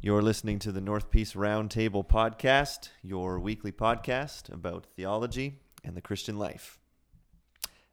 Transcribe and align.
You're 0.00 0.22
listening 0.22 0.60
to 0.60 0.70
the 0.70 0.80
North 0.80 1.10
Peace 1.10 1.32
Roundtable 1.32 2.06
podcast, 2.06 2.90
your 3.02 3.40
weekly 3.40 3.72
podcast 3.72 4.52
about 4.52 4.86
theology 4.94 5.58
and 5.82 5.96
the 5.96 6.00
Christian 6.00 6.38
life. 6.38 6.78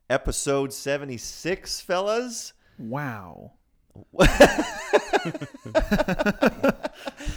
Episode 0.08 0.72
76, 0.72 1.82
fellas. 1.82 2.54
Wow. 2.78 3.54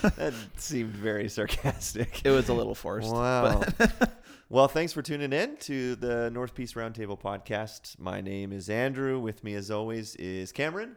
That 0.03 0.35
seemed 0.57 0.95
very 0.95 1.29
sarcastic. 1.29 2.21
It 2.25 2.31
was 2.31 2.49
a 2.49 2.55
little 2.55 2.75
forced. 2.75 3.13
Wow. 3.13 3.63
well, 4.49 4.69
thanks 4.69 4.93
for 4.93 5.03
tuning 5.03 5.33
in 5.33 5.57
to 5.59 5.97
the 5.97 6.31
North 6.31 6.55
Peace 6.55 6.75
Roundtable 6.75 7.19
podcast. 7.19 7.99
My 7.99 8.21
name 8.21 8.53
is 8.53 8.69
Andrew. 8.71 9.19
With 9.19 9.43
me, 9.43 9.55
as 9.55 9.71
always, 9.71 10.15
is 10.17 10.53
Cameron. 10.53 10.97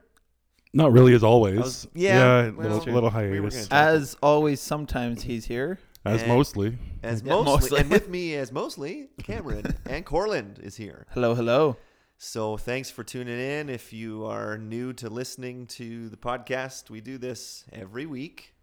Not 0.74 0.92
really, 0.94 1.14
as 1.14 1.24
always. 1.24 1.58
I 1.58 1.62
was- 1.62 1.88
yeah, 1.94 2.42
a 2.46 2.52
well, 2.52 2.68
little, 2.68 2.82
true. 2.82 2.94
little 2.94 3.10
hiatus. 3.10 3.68
gonna- 3.68 3.82
As 3.82 4.16
always, 4.24 4.62
sometimes 4.62 5.24
he's 5.24 5.46
here. 5.46 5.80
as 6.06 6.22
and- 6.22 6.30
mostly. 6.32 6.78
As 7.04 7.22
Yeah, 7.22 7.34
mostly, 7.34 7.52
mostly. 7.54 7.80
and 7.82 7.90
with 7.92 8.10
me 8.10 8.36
as 8.36 8.52
mostly 8.52 9.10
Cameron 9.24 9.76
and 9.86 10.06
Corlin 10.06 10.60
is 10.64 10.76
here. 10.78 11.06
Hello, 11.12 11.36
hello. 11.36 11.78
So 12.18 12.56
thanks 12.58 12.90
for 12.92 13.04
tuning 13.04 13.40
in. 13.40 13.70
If 13.70 13.92
you 13.92 14.26
are 14.26 14.58
new 14.58 14.94
to 14.94 15.10
listening 15.10 15.66
to 15.68 16.08
the 16.10 16.18
podcast, 16.18 16.90
we 16.90 17.02
do 17.02 17.18
this 17.18 17.66
every 17.74 18.06
week, 18.06 18.54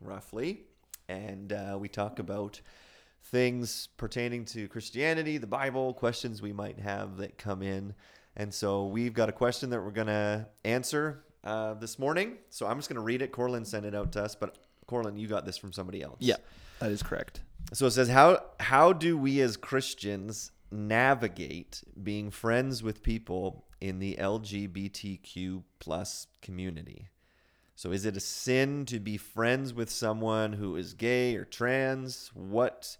roughly, 0.00 0.62
and 1.08 1.52
uh, 1.52 1.76
we 1.80 1.88
talk 1.88 2.18
about 2.20 2.60
things 3.24 3.88
pertaining 3.96 4.44
to 4.46 4.68
Christianity, 4.68 5.36
the 5.38 5.46
Bible, 5.48 5.92
questions 5.94 6.40
we 6.40 6.52
might 6.52 6.78
have 6.78 7.16
that 7.18 7.36
come 7.36 7.62
in. 7.62 7.94
And 8.36 8.54
so 8.54 8.86
we've 8.86 9.12
got 9.12 9.28
a 9.28 9.32
question 9.32 9.70
that 9.70 9.82
we're 9.82 9.90
gonna 9.90 10.48
answer 10.64 11.24
uh, 11.44 11.74
this 11.74 11.98
morning. 11.98 12.38
So 12.50 12.66
I'm 12.66 12.78
just 12.78 12.88
gonna 12.88 13.00
read 13.00 13.22
it. 13.22 13.32
Corlin 13.32 13.66
sent 13.66 13.86
it 13.86 13.94
out 13.94 14.12
to 14.12 14.22
us, 14.22 14.34
but 14.34 14.58
Corlin, 14.86 15.18
you 15.18 15.26
got 15.26 15.44
this 15.44 15.56
from 15.56 15.72
somebody 15.72 16.02
else. 16.02 16.18
Yeah, 16.20 16.36
that 16.80 16.90
is 16.90 17.02
correct. 17.02 17.40
So 17.72 17.86
it 17.86 17.92
says 17.92 18.08
how 18.08 18.42
how 18.60 18.92
do 18.92 19.16
we 19.16 19.40
as 19.40 19.56
Christians 19.56 20.52
navigate 20.70 21.82
being 22.02 22.30
friends 22.30 22.82
with 22.82 23.02
people 23.02 23.64
in 23.80 23.98
the 23.98 24.16
LGBTQ 24.18 25.62
plus 25.78 26.26
community? 26.42 27.08
So 27.78 27.92
is 27.92 28.04
it 28.04 28.16
a 28.16 28.20
sin 28.20 28.86
to 28.86 28.98
be 28.98 29.16
friends 29.16 29.72
with 29.72 29.88
someone 29.88 30.54
who 30.54 30.74
is 30.74 30.94
gay 30.94 31.36
or 31.36 31.44
trans? 31.44 32.32
What 32.34 32.96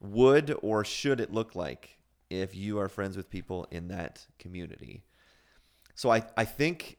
would 0.00 0.56
or 0.62 0.84
should 0.84 1.20
it 1.20 1.32
look 1.32 1.56
like 1.56 1.98
if 2.30 2.54
you 2.54 2.78
are 2.78 2.88
friends 2.88 3.16
with 3.16 3.28
people 3.28 3.66
in 3.72 3.88
that 3.88 4.26
community? 4.38 5.02
So 5.96 6.10
I, 6.10 6.22
I 6.36 6.44
think 6.44 6.98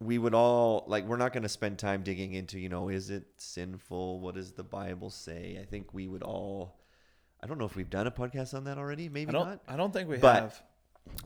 we 0.00 0.16
would 0.18 0.34
all 0.34 0.84
like 0.86 1.04
we're 1.04 1.16
not 1.18 1.32
going 1.32 1.42
to 1.42 1.48
spend 1.48 1.78
time 1.78 2.02
digging 2.02 2.32
into 2.32 2.58
you 2.58 2.68
know 2.68 2.88
is 2.88 3.10
it 3.10 3.24
sinful 3.36 4.20
what 4.20 4.34
does 4.34 4.52
the 4.52 4.62
bible 4.62 5.10
say 5.10 5.58
i 5.60 5.64
think 5.64 5.92
we 5.92 6.08
would 6.08 6.22
all 6.22 6.78
i 7.42 7.46
don't 7.46 7.58
know 7.58 7.66
if 7.66 7.76
we've 7.76 7.90
done 7.90 8.06
a 8.06 8.10
podcast 8.10 8.54
on 8.54 8.64
that 8.64 8.78
already 8.78 9.08
maybe 9.08 9.28
I 9.28 9.32
don't. 9.32 9.48
not 9.48 9.60
I 9.68 9.76
don't 9.76 9.92
think 9.92 10.08
we 10.08 10.16
But- 10.16 10.40
have. 10.42 10.62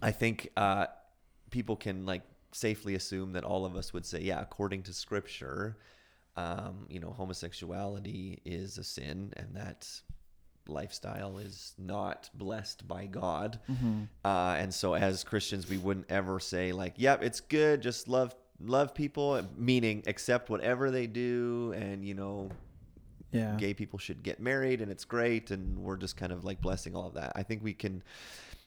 i 0.02 0.10
think 0.10 0.48
uh 0.56 0.86
people 1.50 1.76
can 1.76 2.04
like 2.04 2.22
safely 2.52 2.94
assume 2.94 3.32
that 3.32 3.44
all 3.44 3.64
of 3.64 3.76
us 3.76 3.92
would 3.92 4.04
say 4.06 4.20
yeah 4.20 4.40
according 4.40 4.82
to 4.84 4.92
scripture 4.92 5.76
um 6.36 6.86
you 6.88 6.98
know 7.00 7.10
homosexuality 7.12 8.40
is 8.44 8.76
a 8.78 8.84
sin 8.84 9.32
and 9.36 9.54
that 9.54 9.88
lifestyle 10.66 11.38
is 11.38 11.74
not 11.78 12.30
blessed 12.34 12.88
by 12.88 13.06
god 13.06 13.60
Mm-hmm. 13.70 14.02
uh, 14.24 14.54
and 14.58 14.72
so 14.72 14.94
as 14.94 15.22
Christians, 15.22 15.68
we 15.68 15.76
wouldn't 15.78 16.06
ever 16.10 16.40
say 16.40 16.72
like, 16.72 16.94
"Yep, 16.96 17.22
it's 17.22 17.40
good. 17.40 17.82
Just 17.82 18.08
love 18.08 18.34
love 18.60 18.94
people," 18.94 19.42
meaning 19.56 20.02
accept 20.06 20.50
whatever 20.50 20.90
they 20.90 21.06
do, 21.06 21.72
and 21.76 22.04
you 22.04 22.14
know, 22.14 22.50
Yeah. 23.32 23.56
gay 23.56 23.74
people 23.74 23.98
should 23.98 24.22
get 24.22 24.38
married, 24.38 24.80
and 24.80 24.92
it's 24.92 25.04
great, 25.04 25.50
and 25.50 25.78
we're 25.78 25.96
just 25.96 26.16
kind 26.16 26.30
of 26.32 26.44
like 26.44 26.60
blessing 26.60 26.94
all 26.94 27.08
of 27.08 27.14
that. 27.14 27.32
I 27.34 27.42
think 27.42 27.64
we 27.64 27.74
can, 27.74 28.02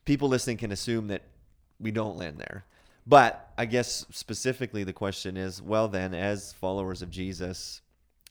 people 0.04 0.28
listening 0.28 0.58
can 0.58 0.72
assume 0.74 1.08
that 1.08 1.24
we 1.80 1.92
don't 1.92 2.18
land 2.18 2.38
there. 2.38 2.66
But 3.06 3.54
I 3.58 3.66
guess 3.66 4.06
specifically 4.12 4.84
the 4.84 4.92
question 4.92 5.38
is, 5.38 5.62
well, 5.62 5.88
then, 5.88 6.14
as 6.14 6.52
followers 6.52 7.02
of 7.02 7.10
Jesus, 7.10 7.82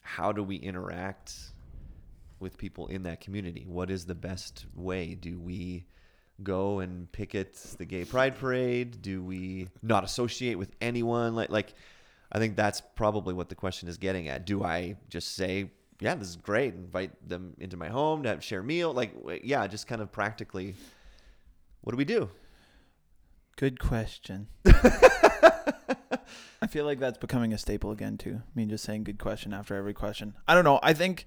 how 0.03 0.31
do 0.33 0.43
we 0.43 0.57
interact 0.57 1.53
with 2.39 2.59
people 2.59 2.87
in 2.89 3.03
that 3.05 3.23
community? 3.23 3.65
What 3.67 3.91
is 3.91 4.05
the 4.05 4.15
best 4.15 4.67
way? 4.75 5.15
Do 5.15 5.41
we 5.41 5.87
go 6.43 6.81
and 6.81 7.11
picket 7.13 7.55
the 7.79 7.85
gay 7.85 8.05
pride 8.05 8.39
parade? 8.39 9.03
Do 9.03 9.23
we 9.23 9.69
not 9.83 10.05
associate 10.05 10.57
with 10.57 10.73
anyone? 10.81 11.35
Like, 11.35 11.51
like, 11.51 11.75
I 12.33 12.39
think 12.39 12.57
that's 12.57 12.83
probably 12.95 13.35
what 13.35 13.49
the 13.49 13.55
question 13.55 13.89
is 13.89 13.99
getting 13.99 14.29
at. 14.29 14.47
Do 14.47 14.63
I 14.63 14.97
just 15.09 15.35
say, 15.35 15.71
yeah, 16.01 16.15
this 16.15 16.29
is 16.29 16.37
great, 16.37 16.75
invite 16.75 17.29
them 17.29 17.55
into 17.59 17.77
my 17.77 17.89
home 17.89 18.23
to 18.25 18.31
have 18.31 18.45
share 18.45 18.61
a 18.61 18.65
meal? 18.65 18.93
Like, 18.93 19.15
yeah, 19.45 19.67
just 19.67 19.87
kind 19.87 20.03
of 20.03 20.13
practically, 20.13 20.75
what 21.83 21.93
do 21.93 21.97
we 21.97 22.05
do? 22.05 22.31
Good 23.57 23.81
question. 23.81 24.49
I 24.67 26.67
feel 26.69 26.85
like 26.85 26.99
that's 26.99 27.19
becoming 27.19 27.53
a 27.53 27.59
staple 27.59 27.91
again 27.91 28.19
too. 28.19 28.43
I 28.45 28.51
mean, 28.55 28.69
just 28.69 28.85
saying 28.85 29.05
good 29.05 29.19
question 29.19 29.55
after 29.55 29.75
every 29.75 29.95
question. 29.95 30.35
I 30.47 30.55
don't 30.55 30.65
know. 30.65 30.79
I 30.83 30.93
think, 30.93 31.27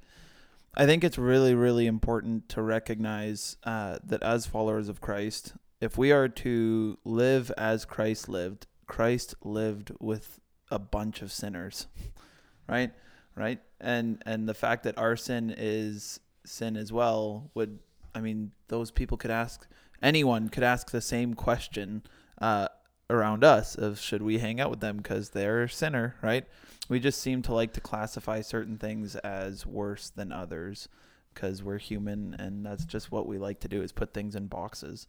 I 0.75 0.85
think 0.85 1.03
it's 1.03 1.17
really, 1.17 1.55
really 1.55 1.87
important 1.87 2.47
to 2.49 2.61
recognize 2.61 3.57
uh, 3.63 3.99
that 4.03 4.23
as 4.23 4.45
followers 4.45 4.87
of 4.89 5.01
Christ, 5.01 5.53
if 5.81 5.97
we 5.97 6.11
are 6.11 6.27
to 6.27 6.97
live 7.03 7.51
as 7.57 7.85
Christ 7.85 8.29
lived, 8.29 8.67
Christ 8.87 9.35
lived 9.43 9.91
with 9.99 10.39
a 10.71 10.79
bunch 10.79 11.21
of 11.21 11.31
sinners, 11.31 11.87
right? 12.67 12.91
Right? 13.35 13.59
And 13.79 14.21
and 14.25 14.47
the 14.47 14.53
fact 14.53 14.83
that 14.83 14.97
our 14.97 15.15
sin 15.15 15.53
is 15.57 16.19
sin 16.45 16.75
as 16.75 16.91
well 16.91 17.51
would, 17.53 17.79
I 18.13 18.21
mean, 18.21 18.51
those 18.67 18.91
people 18.91 19.17
could 19.17 19.31
ask 19.31 19.67
anyone 20.01 20.49
could 20.49 20.63
ask 20.63 20.91
the 20.91 21.01
same 21.01 21.33
question 21.33 22.03
uh, 22.41 22.67
around 23.09 23.43
us 23.43 23.75
of 23.75 23.99
should 23.99 24.21
we 24.21 24.39
hang 24.39 24.59
out 24.59 24.69
with 24.69 24.79
them 24.79 24.97
because 24.97 25.29
they're 25.29 25.63
a 25.63 25.69
sinner, 25.69 26.15
right? 26.21 26.45
We 26.89 26.99
just 26.99 27.21
seem 27.21 27.41
to 27.43 27.53
like 27.53 27.73
to 27.73 27.81
classify 27.81 28.41
certain 28.41 28.77
things 28.77 29.15
as 29.17 29.65
worse 29.65 30.09
than 30.09 30.31
others 30.31 30.89
because 31.33 31.63
we're 31.63 31.77
human 31.77 32.35
and 32.37 32.65
that's 32.65 32.83
just 32.83 33.11
what 33.11 33.27
we 33.27 33.37
like 33.37 33.59
to 33.61 33.67
do 33.67 33.81
is 33.81 33.91
put 33.91 34.13
things 34.13 34.35
in 34.35 34.47
boxes. 34.47 35.07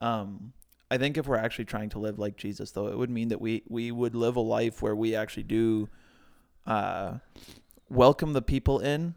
Um, 0.00 0.52
I 0.90 0.98
think 0.98 1.16
if 1.16 1.26
we're 1.26 1.36
actually 1.36 1.64
trying 1.64 1.88
to 1.90 1.98
live 1.98 2.18
like 2.18 2.36
Jesus, 2.36 2.72
though, 2.72 2.88
it 2.88 2.98
would 2.98 3.08
mean 3.08 3.28
that 3.28 3.40
we 3.40 3.62
we 3.68 3.90
would 3.90 4.14
live 4.14 4.36
a 4.36 4.40
life 4.40 4.82
where 4.82 4.94
we 4.94 5.14
actually 5.14 5.44
do 5.44 5.88
uh, 6.66 7.14
welcome 7.88 8.34
the 8.34 8.42
people 8.42 8.78
in 8.80 9.14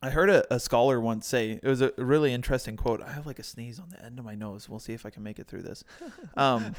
I 0.00 0.10
heard 0.10 0.30
a, 0.30 0.54
a 0.54 0.60
scholar 0.60 1.00
once 1.00 1.26
say 1.26 1.58
it 1.60 1.68
was 1.68 1.80
a 1.80 1.92
really 1.96 2.32
interesting 2.32 2.76
quote. 2.76 3.02
I 3.02 3.12
have 3.12 3.26
like 3.26 3.40
a 3.40 3.42
sneeze 3.42 3.80
on 3.80 3.88
the 3.90 4.04
end 4.04 4.18
of 4.18 4.24
my 4.24 4.36
nose. 4.36 4.68
We'll 4.68 4.78
see 4.78 4.92
if 4.92 5.04
I 5.04 5.10
can 5.10 5.22
make 5.22 5.38
it 5.38 5.46
through 5.46 5.62
this. 5.62 5.84
Um, 6.36 6.76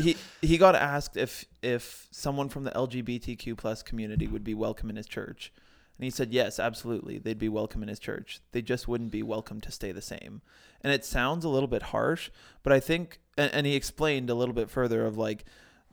he 0.00 0.16
he 0.42 0.58
got 0.58 0.74
asked 0.74 1.16
if 1.16 1.44
if 1.62 2.08
someone 2.10 2.48
from 2.48 2.64
the 2.64 2.72
LGBTQ 2.72 3.56
plus 3.56 3.84
community 3.84 4.26
would 4.26 4.42
be 4.42 4.54
welcome 4.54 4.90
in 4.90 4.96
his 4.96 5.06
church, 5.06 5.52
and 5.96 6.04
he 6.04 6.10
said 6.10 6.32
yes, 6.32 6.58
absolutely, 6.58 7.18
they'd 7.18 7.38
be 7.38 7.48
welcome 7.48 7.82
in 7.84 7.88
his 7.88 8.00
church. 8.00 8.40
They 8.50 8.62
just 8.62 8.88
wouldn't 8.88 9.12
be 9.12 9.22
welcome 9.22 9.60
to 9.60 9.70
stay 9.70 9.92
the 9.92 10.02
same. 10.02 10.42
And 10.80 10.92
it 10.92 11.04
sounds 11.04 11.44
a 11.44 11.48
little 11.48 11.68
bit 11.68 11.82
harsh, 11.82 12.30
but 12.64 12.72
I 12.72 12.80
think, 12.80 13.20
and, 13.38 13.52
and 13.52 13.64
he 13.64 13.76
explained 13.76 14.28
a 14.28 14.34
little 14.34 14.54
bit 14.54 14.70
further 14.70 15.06
of 15.06 15.16
like 15.16 15.44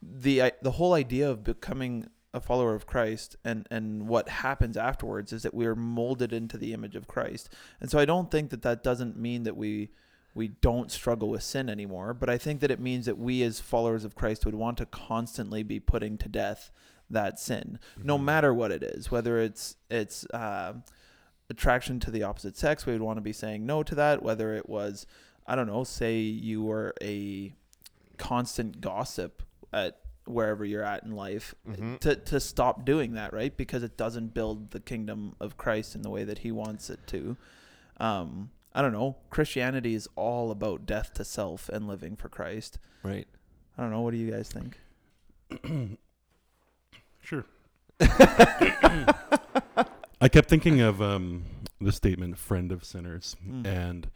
the 0.02 0.53
the 0.63 0.72
whole 0.72 0.94
idea 0.94 1.29
of 1.29 1.44
becoming 1.44 2.08
a 2.34 2.40
follower 2.40 2.74
of 2.75 2.86
Christ 2.86 3.36
and 3.44 3.68
and 3.69 4.08
what 4.08 4.30
happens 4.30 4.78
afterwards 4.78 5.34
is 5.34 5.44
that 5.44 5.53
we 5.53 5.66
are 5.66 5.75
molded 5.75 6.31
into 6.31 6.58
the 6.58 6.74
image 6.74 6.96
of 6.96 7.08
Christ. 7.08 7.50
And 7.80 7.92
so 7.92 8.00
I 8.00 8.06
don't 8.06 8.31
think 8.31 8.50
that 8.52 8.62
that 8.62 8.84
doesn't 8.84 9.18
mean 9.18 9.44
that 9.44 9.58
we 9.58 9.90
we 10.34 10.47
don't 10.47 10.91
struggle 10.91 11.30
with 11.30 11.44
sin 11.44 11.70
anymore, 11.70 12.14
but 12.14 12.30
I 12.30 12.38
think 12.38 12.62
that 12.62 12.72
it 12.72 12.80
means 12.80 13.06
that 13.06 13.18
we 13.18 13.44
as 13.44 13.59
followers 13.59 14.06
of 14.06 14.16
Christ 14.16 14.46
would 14.46 14.56
want 14.56 14.78
to 14.78 14.86
constantly 14.86 15.62
be 15.62 15.80
putting 15.80 16.18
to 16.20 16.30
death 16.30 16.72
that 17.09 17.38
sin, 17.38 17.78
no 18.02 18.18
matter 18.18 18.53
what 18.53 18.72
it 18.72 18.81
is, 18.81 19.11
whether 19.11 19.38
it's 19.40 19.76
it's 19.90 20.26
uh, 20.28 20.73
attraction 21.50 22.00
to 22.00 22.11
the 22.11 22.23
opposite 22.23 22.58
sex, 22.58 22.85
we 22.85 22.94
would 22.94 23.02
want 23.02 23.17
to 23.17 23.22
be 23.22 23.34
saying 23.34 23.66
no 23.66 23.84
to 23.84 23.96
that. 23.96 24.23
Whether 24.23 24.53
it 24.53 24.70
was, 24.70 25.05
I 25.46 25.55
don't 25.55 25.67
know, 25.67 25.84
say 25.84 26.20
you 26.20 26.64
were 26.64 26.94
a 27.02 27.53
constant 28.17 28.82
gossip 28.82 29.44
at 29.73 30.01
wherever 30.31 30.63
you're 30.66 30.83
at 30.83 31.03
in 31.03 31.11
life, 31.11 31.53
Mhm. 31.67 31.99
to 31.99 32.16
to 32.16 32.39
stop 32.39 32.85
doing 32.85 33.13
that, 33.13 33.33
right? 33.33 33.55
Because 33.55 33.83
it 33.83 33.97
doesn't 33.97 34.33
build 34.33 34.72
the 34.72 34.79
kingdom 34.79 35.35
of 35.39 35.57
Christ 35.57 35.95
in 35.95 36.01
the 36.01 36.09
way 36.09 36.23
that 36.23 36.39
He 36.39 36.51
wants 36.51 36.89
it 36.89 36.99
to. 37.07 37.37
Um, 37.97 38.51
I 38.73 38.81
don't 38.81 38.93
know. 38.93 39.17
Christianity 39.29 39.93
is 39.95 40.07
all 40.16 40.49
about 40.51 40.85
death 40.85 41.13
to 41.16 41.25
self 41.25 41.67
and 41.69 41.87
living 41.87 42.16
for 42.16 42.29
Christ. 42.29 42.79
Right. 43.03 43.28
I 43.78 43.81
don't 43.81 43.91
know. 43.91 44.01
What 44.01 44.11
do 44.11 44.17
you 44.17 44.31
guys 44.31 44.49
think? 44.49 44.79
Sure. 47.23 47.45
I 50.23 50.28
kept 50.29 50.49
thinking 50.49 50.81
of 50.81 51.01
um, 51.01 51.43
the 51.79 51.91
statement 51.91 52.37
"friend 52.37 52.72
of 52.72 52.83
sinners," 52.83 53.35
Mm. 53.47 53.66
and 53.66 54.09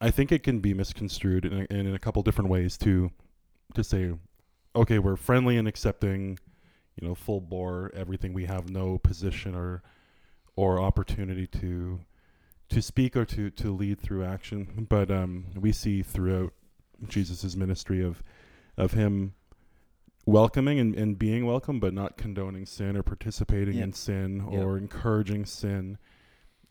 I 0.00 0.10
think 0.10 0.32
it 0.32 0.42
can 0.42 0.60
be 0.60 0.72
misconstrued 0.74 1.44
in 1.44 1.66
a, 1.68 1.74
in 1.74 1.94
a 1.94 1.98
couple 1.98 2.22
different 2.22 2.50
ways. 2.50 2.76
To 2.78 3.10
to 3.74 3.84
say, 3.84 4.12
okay, 4.74 4.98
we're 4.98 5.16
friendly 5.16 5.56
and 5.56 5.66
accepting, 5.68 6.38
you 7.00 7.06
know, 7.06 7.14
full 7.14 7.40
bore 7.40 7.90
everything. 7.94 8.32
We 8.32 8.44
have 8.46 8.68
no 8.70 8.98
position 8.98 9.54
or 9.54 9.82
or 10.56 10.80
opportunity 10.80 11.46
to 11.46 12.00
to 12.70 12.82
speak 12.82 13.16
or 13.16 13.24
to 13.24 13.50
to 13.50 13.70
lead 13.74 14.00
through 14.00 14.24
action. 14.24 14.86
But 14.88 15.10
um, 15.10 15.46
we 15.56 15.72
see 15.72 16.02
throughout 16.02 16.52
Jesus' 17.06 17.56
ministry 17.56 18.02
of 18.02 18.22
of 18.76 18.92
him 18.92 19.34
welcoming 20.26 20.78
and, 20.78 20.94
and 20.94 21.18
being 21.18 21.46
welcome, 21.46 21.80
but 21.80 21.94
not 21.94 22.16
condoning 22.16 22.66
sin 22.66 22.96
or 22.96 23.02
participating 23.02 23.76
Yep. 23.76 23.84
in 23.84 23.92
sin 23.92 24.48
Yep. 24.50 24.62
or 24.62 24.76
encouraging 24.76 25.44
sin. 25.46 25.98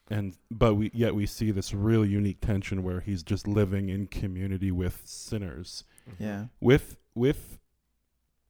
And 0.09 0.37
but 0.49 0.75
we 0.75 0.89
yet 0.93 1.15
we 1.15 1.25
see 1.25 1.51
this 1.51 1.73
really 1.73 2.07
unique 2.07 2.39
tension 2.39 2.81
where 2.83 3.01
he's 3.01 3.23
just 3.23 3.45
living 3.47 3.89
in 3.89 4.07
community 4.07 4.71
with 4.71 5.01
sinners. 5.05 5.83
Yeah. 6.19 6.45
With 6.61 6.95
with 7.13 7.59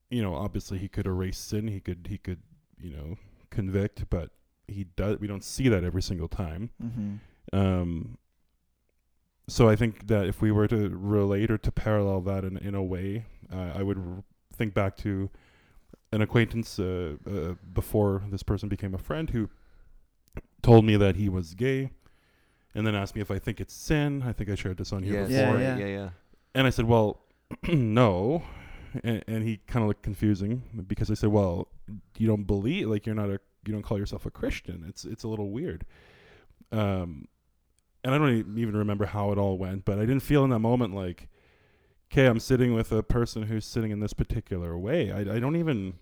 you 0.10 0.22
know, 0.22 0.36
obviously 0.36 0.78
he 0.78 0.88
could 0.88 1.06
erase 1.08 1.38
sin, 1.38 1.68
he 1.68 1.80
could 1.80 2.08
he 2.10 2.18
could, 2.18 2.40
you 2.80 2.92
know, 2.96 3.18
convict, 3.50 4.10
but 4.10 4.32
he 4.68 4.84
does 4.96 5.20
we 5.20 5.28
don't 5.28 5.44
see 5.44 5.70
that 5.70 5.84
every 5.84 6.02
single 6.02 6.28
time. 6.28 6.70
Mm-hmm. 6.84 7.58
Um, 7.58 8.18
so 9.48 9.70
I 9.70 9.76
think 9.78 10.08
that 10.08 10.28
if 10.28 10.42
we 10.42 10.52
were 10.52 10.68
to 10.68 10.90
relate 10.90 11.50
or 11.50 11.58
to 11.58 11.72
parallel 11.72 12.22
that 12.22 12.44
in, 12.44 12.58
in 12.58 12.76
a 12.76 12.84
way, 12.84 13.26
uh, 13.54 13.72
I 13.76 13.82
would 13.84 13.98
r- 13.98 14.24
think 14.54 14.74
back 14.74 14.98
to 14.98 15.30
an 16.12 16.22
acquaintance 16.22 16.80
uh, 16.80 17.16
uh, 17.30 17.54
before 17.74 18.24
this 18.30 18.44
person 18.44 18.68
became 18.68 18.94
a 18.94 18.98
friend 18.98 19.30
who 19.30 19.50
told 20.62 20.84
me 20.84 20.98
that 20.98 21.16
he 21.16 21.30
was 21.30 21.54
gay 21.54 21.92
and 22.76 22.86
then 22.86 22.94
asked 22.96 23.16
me 23.16 23.22
if 23.22 23.32
I 23.32 23.40
think 23.40 23.62
it's 23.62 23.74
sin. 23.74 24.22
I 24.26 24.34
think 24.34 24.50
I 24.50 24.56
shared 24.56 24.78
this 24.78 24.92
on 24.92 25.04
here 25.04 25.14
Yes. 25.14 25.30
before. 25.30 25.60
Yeah, 25.62 25.78
yeah, 25.78 25.86
yeah. 25.86 26.10
And 26.54 26.68
I 26.68 26.70
said, 26.70 26.86
well, 26.86 27.22
no. 27.68 28.44
And, 29.04 29.24
and 29.28 29.44
he 29.44 29.58
kind 29.68 29.84
of 29.84 29.88
looked 29.88 30.04
confusing 30.04 30.64
because 30.88 31.12
I 31.12 31.14
said, 31.14 31.30
well, 31.30 31.68
you 32.18 32.28
don't 32.28 32.44
believe, 32.44 32.88
like 32.88 33.06
you're 33.06 33.16
not 33.16 33.30
a, 33.30 33.40
you 33.66 33.74
don't 33.74 33.84
call 33.84 33.98
yourself 33.98 34.26
a 34.26 34.32
Christian. 34.32 34.86
It's, 34.88 35.06
it's 35.06 35.24
a 35.24 35.28
little 35.28 35.50
weird. 35.50 35.86
Um, 36.72 37.28
and 38.04 38.14
I 38.14 38.18
don't 38.18 38.58
even 38.58 38.78
remember 38.78 39.06
how 39.06 39.32
it 39.32 39.38
all 39.38 39.58
went, 39.58 39.86
but 39.86 39.98
I 39.98 40.02
didn't 40.02 40.22
feel 40.22 40.44
in 40.44 40.50
that 40.52 40.60
moment 40.60 40.96
like, 40.96 41.28
okay, 42.12 42.28
I'm 42.28 42.40
sitting 42.40 42.74
with 42.74 42.92
a 42.92 43.04
person 43.04 43.44
who's 43.44 43.66
sitting 43.66 43.92
in 43.92 44.00
this 44.00 44.14
particular 44.14 44.78
way. 44.78 45.12
I, 45.12 45.36
I 45.36 45.40
don't 45.40 45.58
even, 45.58 45.96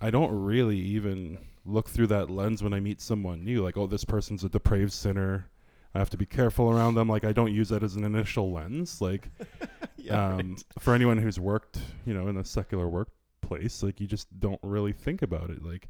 I 0.00 0.10
don't 0.10 0.32
really 0.32 0.78
even 0.78 1.38
look 1.64 1.88
through 1.88 2.08
that 2.08 2.30
lens 2.30 2.62
when 2.62 2.72
I 2.72 2.80
meet 2.80 3.00
someone 3.00 3.44
new. 3.44 3.62
Like, 3.62 3.76
oh, 3.76 3.86
this 3.86 4.04
person's 4.04 4.42
a 4.42 4.48
depraved 4.48 4.92
sinner. 4.92 5.48
I 5.94 5.98
have 5.98 6.10
to 6.10 6.16
be 6.16 6.26
careful 6.26 6.70
around 6.70 6.94
them. 6.94 7.08
Like, 7.08 7.24
I 7.24 7.32
don't 7.32 7.52
use 7.52 7.68
that 7.68 7.82
as 7.82 7.96
an 7.96 8.04
initial 8.04 8.52
lens. 8.52 9.00
Like, 9.00 9.28
Yeah, 10.04 10.34
um, 10.36 10.56
for 10.78 10.94
anyone 10.94 11.18
who's 11.18 11.38
worked, 11.38 11.78
you 12.06 12.14
know, 12.14 12.28
in 12.28 12.36
a 12.36 12.44
secular 12.44 12.88
workplace, 12.88 13.82
like 13.82 14.00
you 14.00 14.06
just 14.06 14.28
don't 14.40 14.60
really 14.62 14.92
think 14.92 15.22
about 15.22 15.50
it. 15.50 15.62
Like, 15.64 15.88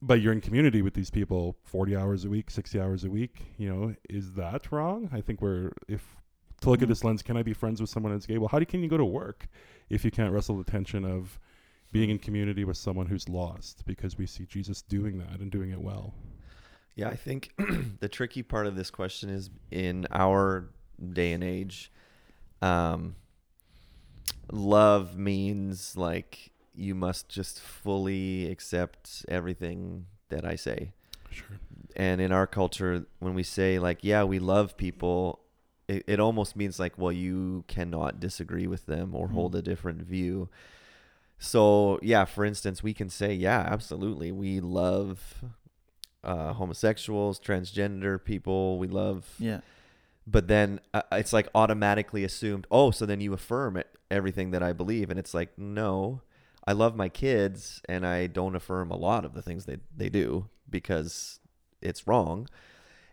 but 0.00 0.20
you're 0.20 0.32
in 0.32 0.40
community 0.40 0.82
with 0.82 0.94
these 0.94 1.10
people 1.10 1.56
40 1.64 1.96
hours 1.96 2.24
a 2.24 2.28
week, 2.28 2.50
60 2.50 2.80
hours 2.80 3.04
a 3.04 3.10
week. 3.10 3.42
You 3.56 3.68
know, 3.72 3.94
is 4.10 4.32
that 4.32 4.72
wrong? 4.72 5.08
I 5.12 5.20
think 5.20 5.40
we're 5.40 5.72
if 5.88 6.16
to 6.62 6.70
look 6.70 6.80
at 6.80 6.86
Mhm. 6.86 6.90
this 6.90 7.04
lens, 7.04 7.22
can 7.22 7.36
I 7.36 7.42
be 7.42 7.52
friends 7.52 7.80
with 7.80 7.90
someone 7.90 8.12
that's 8.12 8.26
gay? 8.26 8.38
Well, 8.38 8.48
how 8.48 8.58
do 8.58 8.66
can 8.66 8.82
you 8.82 8.88
go 8.88 8.96
to 8.96 9.04
work 9.04 9.48
if 9.90 10.04
you 10.04 10.10
can't 10.10 10.32
wrestle 10.32 10.56
the 10.56 10.64
tension 10.70 11.04
of 11.04 11.38
being 11.92 12.08
in 12.08 12.18
community 12.18 12.64
with 12.64 12.76
someone 12.76 13.06
who's 13.06 13.28
lost? 13.28 13.84
Because 13.84 14.16
we 14.16 14.26
see 14.26 14.46
Jesus 14.46 14.80
doing 14.82 15.18
that 15.18 15.40
and 15.40 15.50
doing 15.50 15.70
it 15.70 15.80
well. 15.80 16.14
Yeah, 16.94 17.08
I 17.08 17.16
think 17.16 17.52
the 18.00 18.08
tricky 18.08 18.42
part 18.42 18.66
of 18.66 18.76
this 18.76 18.90
question 18.90 19.28
is 19.30 19.50
in 19.70 20.06
our 20.12 20.70
day 21.12 21.32
and 21.32 21.42
age, 21.42 21.90
um, 22.62 23.16
love 24.50 25.16
means 25.16 25.96
like 25.96 26.50
you 26.74 26.94
must 26.94 27.28
just 27.28 27.60
fully 27.60 28.50
accept 28.50 29.24
everything 29.28 30.06
that 30.30 30.44
I 30.44 30.56
say. 30.56 30.92
Sure. 31.30 31.58
And 31.96 32.20
in 32.20 32.32
our 32.32 32.46
culture, 32.46 33.04
when 33.18 33.34
we 33.34 33.42
say 33.42 33.78
like, 33.78 33.98
yeah, 34.02 34.24
we 34.24 34.38
love 34.38 34.76
people, 34.76 35.40
it, 35.88 36.04
it 36.06 36.20
almost 36.20 36.56
means 36.56 36.78
like, 36.78 36.96
well, 36.96 37.12
you 37.12 37.64
cannot 37.68 38.20
disagree 38.20 38.66
with 38.66 38.86
them 38.86 39.14
or 39.14 39.28
Mhm. 39.28 39.32
hold 39.32 39.54
a 39.54 39.62
different 39.62 40.02
view. 40.02 40.48
So 41.38 41.98
yeah, 42.02 42.24
for 42.24 42.44
instance, 42.44 42.82
we 42.82 42.94
can 42.94 43.10
say, 43.10 43.34
yeah, 43.34 43.60
absolutely, 43.70 44.32
we 44.32 44.60
love 44.60 45.44
uh, 46.24 46.52
homosexuals, 46.52 47.40
transgender 47.40 48.22
people. 48.22 48.78
We 48.78 48.86
love, 48.86 49.28
Yeah. 49.38 49.60
But 50.26 50.48
then 50.48 50.80
uh, 50.94 51.02
it's 51.12 51.32
like 51.32 51.48
automatically 51.54 52.24
assumed. 52.24 52.66
Oh, 52.70 52.90
so 52.90 53.06
then 53.06 53.20
you 53.20 53.32
affirm 53.32 53.76
it, 53.76 53.88
everything 54.10 54.50
that 54.52 54.62
I 54.62 54.72
believe, 54.72 55.10
and 55.10 55.18
it's 55.18 55.34
like, 55.34 55.56
no, 55.58 56.22
I 56.66 56.72
love 56.72 56.94
my 56.96 57.08
kids, 57.08 57.82
and 57.88 58.06
I 58.06 58.26
don't 58.26 58.56
affirm 58.56 58.90
a 58.90 58.96
lot 58.96 59.24
of 59.24 59.34
the 59.34 59.42
things 59.42 59.64
they 59.64 59.78
they 59.96 60.08
do 60.08 60.48
because 60.68 61.40
it's 61.80 62.06
wrong. 62.06 62.48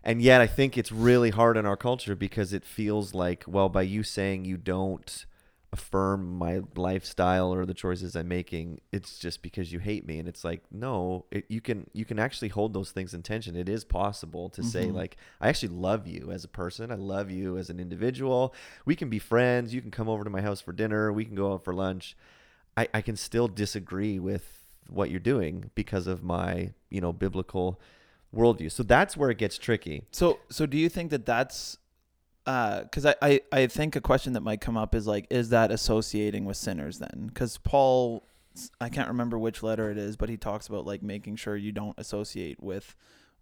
And 0.02 0.22
yet, 0.22 0.40
I 0.40 0.46
think 0.46 0.78
it's 0.78 0.90
really 0.90 1.30
hard 1.30 1.56
in 1.56 1.66
our 1.66 1.76
culture 1.76 2.16
because 2.16 2.52
it 2.52 2.64
feels 2.64 3.12
like, 3.12 3.44
well, 3.46 3.68
by 3.68 3.82
you 3.82 4.02
saying 4.02 4.46
you 4.46 4.56
don't 4.56 5.26
affirm 5.72 6.36
my 6.36 6.60
lifestyle 6.74 7.54
or 7.54 7.64
the 7.64 7.74
choices 7.74 8.16
I'm 8.16 8.26
making, 8.26 8.80
it's 8.90 9.18
just 9.18 9.40
because 9.40 9.72
you 9.72 9.78
hate 9.78 10.04
me. 10.04 10.18
And 10.18 10.26
it's 10.28 10.42
like, 10.42 10.62
no, 10.72 11.26
it, 11.30 11.44
you 11.48 11.60
can 11.60 11.88
you 11.92 12.04
can 12.04 12.18
actually 12.18 12.48
hold 12.48 12.74
those 12.74 12.90
things 12.90 13.14
in 13.14 13.22
tension. 13.22 13.54
It 13.54 13.68
is 13.68 13.84
possible 13.84 14.48
to 14.50 14.62
say 14.64 14.88
Mhm. 14.88 14.94
like, 14.94 15.16
I 15.40 15.48
actually 15.48 15.68
love 15.74 16.08
you 16.08 16.32
as 16.32 16.42
a 16.42 16.48
person. 16.48 16.90
I 16.90 16.96
love 16.96 17.30
you 17.30 17.56
as 17.56 17.70
an 17.70 17.78
individual. 17.78 18.52
We 18.84 18.96
can 18.96 19.08
be 19.08 19.20
friends. 19.20 19.72
You 19.72 19.80
can 19.80 19.92
come 19.92 20.08
over 20.08 20.24
to 20.24 20.30
my 20.30 20.40
house 20.40 20.60
for 20.60 20.72
dinner. 20.72 21.12
We 21.12 21.24
can 21.24 21.36
go 21.36 21.52
out 21.52 21.62
for 21.64 21.72
lunch. 21.72 22.16
I, 22.76 22.88
I 22.92 23.00
can 23.00 23.16
still 23.16 23.46
disagree 23.46 24.18
with 24.18 24.64
what 24.88 25.10
you're 25.10 25.20
doing 25.20 25.70
because 25.76 26.08
of 26.08 26.24
my 26.24 26.72
you 26.88 27.00
know 27.00 27.12
biblical 27.12 27.80
worldview. 28.34 28.72
So 28.72 28.82
that's 28.82 29.16
where 29.16 29.30
it 29.30 29.38
gets 29.38 29.56
tricky. 29.56 30.02
So 30.10 30.40
so 30.50 30.66
do 30.66 30.76
you 30.76 30.88
think 30.88 31.10
that 31.12 31.26
that's 31.26 31.78
Uh, 32.46 32.82
because 32.84 33.04
I, 33.06 33.14
I 33.20 33.40
I 33.52 33.66
think 33.66 33.96
a 33.96 34.00
question 34.00 34.32
that 34.32 34.40
might 34.40 34.60
come 34.60 34.76
up 34.76 34.94
is 34.94 35.06
like 35.06 35.26
is 35.30 35.50
that 35.50 35.70
associating 35.70 36.44
with 36.46 36.56
sinners 36.56 36.98
then 36.98 37.26
because 37.28 37.58
Paul 37.58 38.26
I 38.80 38.88
can't 38.88 39.08
remember 39.08 39.38
which 39.38 39.62
letter 39.62 39.90
it 39.90 39.98
is 39.98 40.16
but 40.16 40.28
he 40.30 40.36
talks 40.36 40.66
about 40.66 40.86
like 40.86 41.02
making 41.02 41.36
sure 41.36 41.54
you 41.56 41.70
don't 41.70 41.96
associate 41.98 42.62
with 42.62 42.94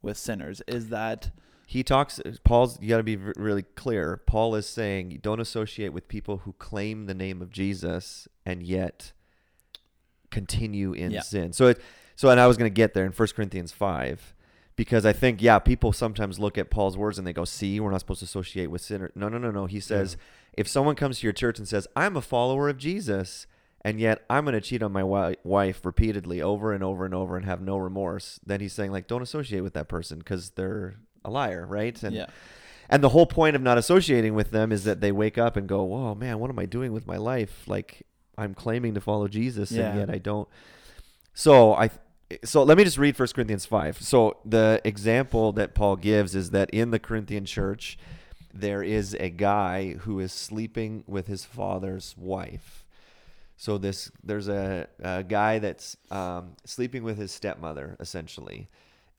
with 0.02 0.16
sinners 0.18 0.60
is 0.66 0.88
that 0.88 1.30
He 1.66 1.82
talks. 1.84 2.20
Paul's. 2.44 2.80
You 2.80 2.88
got 2.88 2.96
to 2.96 3.02
be 3.02 3.16
r- 3.16 3.32
really 3.36 3.62
clear. 3.62 4.16
Paul 4.26 4.54
is 4.54 4.66
saying 4.66 5.20
don't 5.22 5.40
associate 5.40 5.92
with 5.92 6.08
people 6.08 6.38
who 6.38 6.52
claim 6.54 7.06
the 7.06 7.14
name 7.14 7.40
of 7.42 7.50
Jesus 7.50 8.26
and 8.46 8.62
yet 8.62 9.12
continue 10.30 10.92
in 10.92 11.10
Yeah. 11.12 11.20
sin. 11.20 11.52
So 11.52 11.68
it. 11.68 11.80
So 12.16 12.30
and 12.30 12.40
I 12.40 12.46
was 12.46 12.56
going 12.56 12.70
to 12.70 12.74
get 12.74 12.94
there 12.94 13.04
in 13.06 13.12
1 13.12 13.28
Corinthians 13.36 13.70
five. 13.72 14.34
Because 14.78 15.04
I 15.04 15.12
think, 15.12 15.42
yeah, 15.42 15.58
people 15.58 15.92
sometimes 15.92 16.38
look 16.38 16.56
at 16.56 16.70
Paul's 16.70 16.96
words 16.96 17.18
and 17.18 17.26
they 17.26 17.32
go, 17.32 17.44
see, 17.44 17.80
we're 17.80 17.90
not 17.90 17.98
supposed 17.98 18.20
to 18.20 18.26
associate 18.26 18.68
with 18.70 18.80
sinners. 18.80 19.10
No, 19.16 19.28
no, 19.28 19.36
no, 19.36 19.50
no. 19.50 19.66
He 19.66 19.80
says, 19.80 20.16
if 20.52 20.68
someone 20.68 20.94
comes 20.94 21.18
to 21.18 21.26
your 21.26 21.32
church 21.32 21.58
and 21.58 21.66
says, 21.66 21.88
I'm 21.96 22.16
a 22.16 22.22
follower 22.22 22.68
of 22.68 22.78
Jesus, 22.78 23.48
and 23.84 23.98
yet 23.98 24.24
I'm 24.30 24.44
going 24.44 24.54
to 24.54 24.60
cheat 24.60 24.84
on 24.84 24.92
my 24.92 25.00
wi- 25.00 25.36
wife 25.42 25.84
repeatedly 25.84 26.40
over 26.40 26.72
and 26.72 26.84
over 26.84 27.04
and 27.04 27.12
over 27.12 27.36
and 27.36 27.44
have 27.44 27.60
no 27.60 27.76
remorse, 27.76 28.38
then 28.46 28.60
he's 28.60 28.72
saying, 28.72 28.92
like, 28.92 29.08
don't 29.08 29.20
associate 29.20 29.62
with 29.62 29.74
that 29.74 29.88
person 29.88 30.20
because 30.20 30.50
they're 30.50 31.00
a 31.24 31.30
liar, 31.30 31.66
right? 31.66 32.00
And, 32.02 32.14
yeah 32.14 32.26
and 32.88 33.02
the 33.02 33.10
whole 33.10 33.26
point 33.26 33.54
of 33.54 33.60
not 33.60 33.76
associating 33.78 34.34
with 34.34 34.50
them 34.50 34.72
is 34.72 34.84
that 34.84 35.00
they 35.00 35.12
wake 35.12 35.36
up 35.36 35.56
and 35.56 35.68
go, 35.68 35.82
whoa, 35.82 36.14
man, 36.14 36.38
what 36.38 36.48
am 36.50 36.58
I 36.58 36.64
doing 36.64 36.92
with 36.92 37.06
my 37.06 37.16
life? 37.18 37.64
Like, 37.66 38.06
I'm 38.38 38.54
claiming 38.54 38.94
to 38.94 39.00
follow 39.00 39.28
Jesus, 39.28 39.70
Yeah. 39.70 39.90
and 39.90 39.98
yet 39.98 40.08
I 40.10 40.18
don't. 40.18 40.48
So 41.34 41.74
I. 41.74 41.90
So 42.44 42.62
let 42.62 42.76
me 42.76 42.84
just 42.84 42.98
read 42.98 43.18
1 43.18 43.28
Corinthians 43.34 43.64
5. 43.64 44.02
So 44.02 44.36
the 44.44 44.80
example 44.84 45.52
that 45.52 45.74
Paul 45.74 45.96
gives 45.96 46.34
is 46.34 46.50
that 46.50 46.68
in 46.70 46.90
the 46.90 46.98
Corinthian 46.98 47.46
church, 47.46 47.98
there 48.52 48.82
is 48.82 49.14
a 49.18 49.30
guy 49.30 49.94
who 49.94 50.20
is 50.20 50.32
sleeping 50.32 51.04
with 51.06 51.26
his 51.26 51.44
father's 51.44 52.14
wife. 52.18 52.84
So 53.56 53.76
this 53.76 54.10
there's 54.22 54.48
a, 54.48 54.86
a 55.02 55.24
guy 55.24 55.58
that's 55.58 55.96
um, 56.10 56.56
sleeping 56.64 57.02
with 57.02 57.18
his 57.18 57.32
stepmother 57.32 57.96
essentially, 57.98 58.68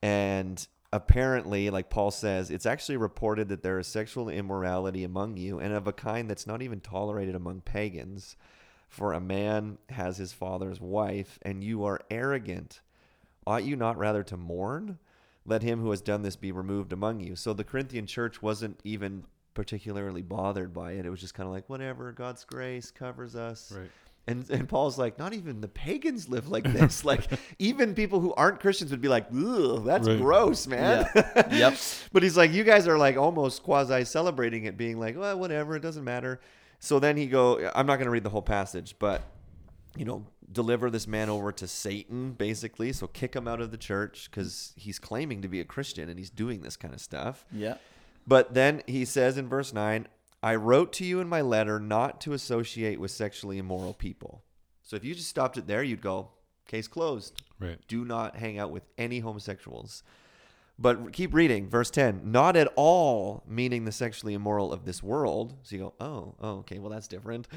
and 0.02 0.66
apparently, 0.94 1.70
like 1.70 1.90
Paul 1.90 2.10
says, 2.10 2.50
it's 2.50 2.66
actually 2.66 2.98
reported 2.98 3.50
that 3.50 3.64
there 3.64 3.80
is 3.80 3.88
sexual 3.88 4.30
immorality 4.30 5.04
among 5.04 5.36
you, 5.36 5.60
and 5.60 5.74
of 5.74 5.88
a 5.88 5.94
kind 5.94 6.30
that's 6.30 6.48
not 6.48 6.62
even 6.62 6.80
tolerated 6.80 7.36
among 7.36 7.62
pagans. 7.62 8.38
For 8.88 9.14
a 9.14 9.20
man 9.20 9.78
has 9.90 10.18
his 10.18 10.34
father's 10.34 10.80
wife, 10.80 11.38
and 11.42 11.64
you 11.64 11.84
are 11.84 12.02
arrogant. 12.10 12.80
Ought 13.50 13.64
you 13.64 13.76
not 13.76 13.98
rather 13.98 14.22
to 14.24 14.38
mourn? 14.38 15.00
Let 15.44 15.64
him 15.64 15.80
who 15.82 15.90
has 15.90 16.02
done 16.02 16.22
this 16.22 16.36
be 16.36 16.52
removed 16.52 16.94
among 16.94 17.20
you. 17.20 17.36
So 17.36 17.52
the 17.54 17.64
Corinthian 17.64 18.06
church 18.06 18.44
wasn't 18.44 18.80
even 18.84 19.24
particularly 19.56 20.22
bothered 20.22 20.72
by 20.72 20.92
it. 20.92 21.06
It 21.08 21.10
was 21.10 21.20
just 21.20 21.34
kind 21.34 21.48
of 21.48 21.54
like, 21.54 21.68
whatever, 21.68 22.12
God's 22.12 22.44
grace 22.44 22.92
covers 22.92 23.36
us. 23.36 23.74
Right. 23.76 23.90
And, 24.28 24.48
and 24.52 24.70
Paul's 24.70 25.00
like, 25.00 25.18
not 25.18 25.34
even 25.34 25.62
the 25.62 25.68
pagans 25.68 26.30
live 26.30 26.50
like 26.50 26.64
this. 26.72 27.04
like, 27.12 27.24
even 27.58 27.96
people 27.96 28.20
who 28.20 28.32
aren't 28.36 28.60
Christians 28.60 28.92
would 28.92 29.02
be 29.02 29.08
like, 29.08 29.26
ugh, 29.36 29.84
that's 29.84 30.08
Right. 30.08 30.20
gross, 30.20 30.68
man. 30.68 31.08
Yep. 31.52 31.76
But 32.14 32.22
he's 32.22 32.38
like, 32.38 32.52
you 32.52 32.64
guys 32.64 32.88
are 32.88 33.00
like 33.00 33.18
almost 33.18 33.64
quasi 33.64 34.06
celebrating 34.06 34.66
it, 34.66 34.78
being 34.78 35.00
like, 35.00 35.18
well, 35.18 35.40
whatever, 35.40 35.76
it 35.76 35.80
doesn't 35.82 36.04
matter. 36.04 36.40
So 36.78 37.00
then 37.00 37.18
he 37.18 37.26
go, 37.26 37.72
I'm 37.74 37.88
not 37.88 37.96
going 37.96 38.06
to 38.06 38.12
read 38.12 38.24
the 38.24 38.30
whole 38.30 38.44
passage, 38.44 38.96
but 39.00 39.24
you 39.96 40.06
know, 40.06 40.26
deliver 40.52 40.90
this 40.90 41.08
man 41.08 41.30
over 41.30 41.52
to 41.52 41.68
Satan, 41.68 42.34
basically. 42.34 42.92
So 42.94 43.08
kick 43.08 43.36
him 43.36 43.48
out 43.48 43.62
of 43.62 43.72
the 43.72 43.78
church 43.78 44.30
because 44.30 44.74
he's 44.76 45.00
claiming 45.00 45.42
to 45.42 45.48
be 45.48 45.60
a 45.60 45.66
Christian 45.66 46.10
and 46.10 46.18
he's 46.18 46.30
doing 46.30 46.62
this 46.62 46.78
kind 46.78 46.94
of 46.94 47.02
stuff. 47.02 47.46
Yeah. 47.52 47.76
But 48.28 48.54
then 48.54 48.84
he 48.86 49.06
says 49.06 49.38
in 49.38 49.48
verse 49.48 49.74
9, 49.74 50.08
I 50.42 50.56
wrote 50.56 50.94
to 50.94 51.06
you 51.06 51.20
in 51.20 51.28
my 51.28 51.42
letter 51.42 51.80
not 51.80 52.22
to 52.22 52.34
associate 52.34 53.00
with 53.00 53.12
sexually 53.12 53.58
immoral 53.58 53.94
people. 53.94 54.44
So 54.84 54.96
if 54.96 55.04
you 55.04 55.14
just 55.14 55.30
stopped 55.30 55.58
it 55.58 55.68
there, 55.68 55.84
you'd 55.84 56.02
go, 56.02 56.30
case 56.68 56.88
closed. 56.88 57.42
Right. 57.60 57.80
Do 57.88 58.06
not 58.06 58.38
hang 58.38 58.58
out 58.58 58.72
with 58.72 58.84
any 58.98 59.20
homosexuals. 59.20 60.04
But 60.78 61.12
keep 61.12 61.34
reading, 61.34 61.68
verse 61.68 61.92
10. 61.92 62.32
Not 62.32 62.56
at 62.56 62.72
all 62.78 63.44
meaning 63.46 63.84
the 63.84 63.92
sexually 63.92 64.34
immoral 64.34 64.72
of 64.72 64.86
this 64.86 65.04
world. 65.04 65.56
So 65.64 65.76
you 65.76 65.82
go, 65.82 65.94
oh, 66.00 66.36
oh, 66.40 66.58
okay, 66.60 66.80
well, 66.80 66.90
that's 66.90 67.08
different. 67.10 67.48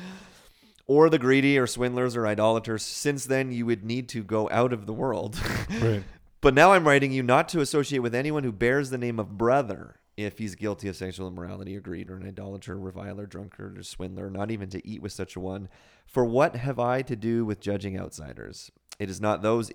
Or 0.86 1.08
the 1.08 1.18
greedy 1.18 1.58
or 1.58 1.66
swindlers 1.66 2.16
or 2.16 2.26
idolaters. 2.26 2.82
Since 2.82 3.26
then, 3.26 3.52
you 3.52 3.66
would 3.66 3.84
need 3.84 4.08
to 4.10 4.22
go 4.22 4.48
out 4.50 4.72
of 4.72 4.86
the 4.86 4.92
world. 4.92 5.40
Right. 5.80 6.02
But 6.42 6.54
now 6.54 6.72
I'm 6.72 6.86
writing 6.86 7.12
you 7.12 7.22
not 7.22 7.48
to 7.50 7.60
associate 7.60 8.00
with 8.00 8.16
anyone 8.16 8.42
who 8.42 8.50
bears 8.50 8.90
the 8.90 8.98
name 8.98 9.20
of 9.20 9.38
brother 9.38 10.00
if 10.16 10.38
he's 10.38 10.54
guilty 10.54 10.88
of 10.88 10.96
sexual 10.96 11.28
immorality 11.28 11.76
or 11.76 11.80
greed 11.80 12.10
or 12.10 12.16
an 12.16 12.26
idolater, 12.26 12.76
reviler, 12.76 13.26
drunkard, 13.26 13.78
or 13.78 13.82
swindler, 13.82 14.28
not 14.28 14.50
even 14.50 14.68
to 14.70 14.86
eat 14.86 15.00
with 15.00 15.12
such 15.12 15.36
a 15.36 15.40
one. 15.40 15.68
For 16.04 16.24
what 16.24 16.56
have 16.56 16.78
I 16.78 17.02
to 17.02 17.16
do 17.16 17.44
with 17.44 17.60
judging 17.60 17.98
outsiders? 17.98 18.70
It 18.98 19.08
is 19.08 19.20
not 19.20 19.42
those 19.42 19.70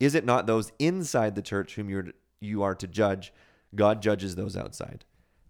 is 0.00 0.14
it 0.14 0.24
not 0.24 0.46
those 0.46 0.72
inside 0.78 1.34
the 1.34 1.42
church 1.42 1.74
whom 1.74 1.88
you're 1.88 2.08
you 2.40 2.62
are 2.62 2.74
to 2.74 2.86
judge? 2.86 3.32
God 3.74 4.02
judges 4.02 4.34
those 4.34 4.56
outside. 4.56 5.04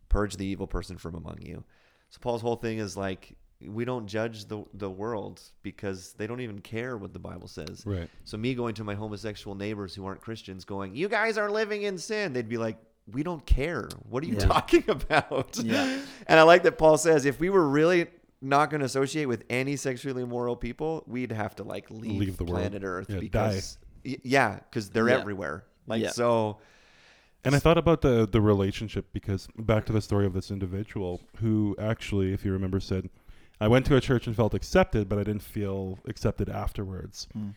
Purge 0.09 0.37
the 0.37 0.47
evil 0.47 0.67
person 0.67 0.97
from 0.97 1.15
among 1.15 1.39
you. 1.43 1.65
So 2.11 2.19
Paul's 2.21 2.43
whole 2.43 2.57
thing 2.57 2.79
is 2.79 2.97
like 2.97 3.37
we 3.67 3.85
don't 3.85 4.07
judge 4.07 4.45
the 4.47 4.65
the 4.75 4.89
world 4.91 5.41
because 5.63 6.13
they 6.15 6.27
don't 6.27 6.41
even 6.41 6.61
care 6.61 6.97
what 6.97 7.13
the 7.13 7.19
Bible 7.19 7.49
says. 7.49 7.83
Right. 7.85 8.09
So 8.25 8.37
me 8.37 8.55
going 8.55 8.75
to 8.77 8.85
my 8.85 8.95
homosexual 8.95 9.55
neighbors 9.57 9.95
who 9.95 10.07
aren't 10.07 10.21
Christians 10.21 10.65
going, 10.65 10.95
"You 10.95 11.09
guys 11.09 11.37
are 11.39 11.51
living 11.51 11.83
in 11.83 11.99
sin." 11.99 12.33
They'd 12.33 12.49
be 12.49 12.59
like, 12.59 12.79
"We 13.11 13.23
don't 13.23 13.45
care. 13.47 13.89
What 14.09 14.23
are 14.23 14.27
you 14.27 14.35
Yeah. 14.35 14.47
talking 14.47 14.85
about?" 14.89 15.59
Yeah. 15.63 15.99
And 16.27 16.39
I 16.39 16.43
like 16.45 16.63
that 16.65 16.79
Paul 16.79 16.99
says 16.99 17.25
if 17.25 17.41
we 17.41 17.51
were 17.51 17.69
really 17.69 18.07
not 18.41 18.71
going 18.71 18.79
to 18.81 18.87
associate 18.87 19.27
with 19.27 19.43
any 19.51 19.75
sexually 19.75 20.23
immoral 20.23 20.55
people, 20.55 21.03
we'd 21.09 21.33
have 21.33 21.57
to 21.57 21.65
like 21.65 21.91
leave, 21.91 22.21
Leave 22.21 22.37
the 22.37 22.45
world. 22.45 22.57
planet 22.61 22.83
Earth 22.85 23.11
Yeah, 23.11 23.19
because 23.19 23.79
y- 24.05 24.19
yeah, 24.23 24.61
because 24.71 24.91
they're 24.91 25.09
Yeah. 25.09 25.19
everywhere. 25.19 25.65
Like 25.89 26.11
so 26.11 26.59
And 27.45 27.55
I 27.55 27.59
thought 27.59 27.79
about 27.79 28.03
the 28.03 28.29
the 28.31 28.41
relationship 28.41 29.07
because 29.13 29.49
back 29.59 29.85
to 29.87 29.93
the 29.93 30.01
story 30.01 30.27
of 30.27 30.33
this 30.35 30.51
individual 30.53 31.21
who 31.39 31.75
actually, 31.81 32.33
if 32.33 32.45
you 32.45 32.53
remember, 32.53 32.79
said, 32.79 33.09
"I 33.61 33.69
went 33.69 33.87
to 33.87 33.97
a 33.97 34.01
church 34.01 34.27
and 34.27 34.35
felt 34.37 34.55
accepted, 34.55 35.09
but 35.09 35.19
I 35.19 35.25
didn't 35.25 35.43
feel 35.43 35.99
accepted 36.07 36.49
afterwards." 36.49 37.29
Mm. 37.37 37.55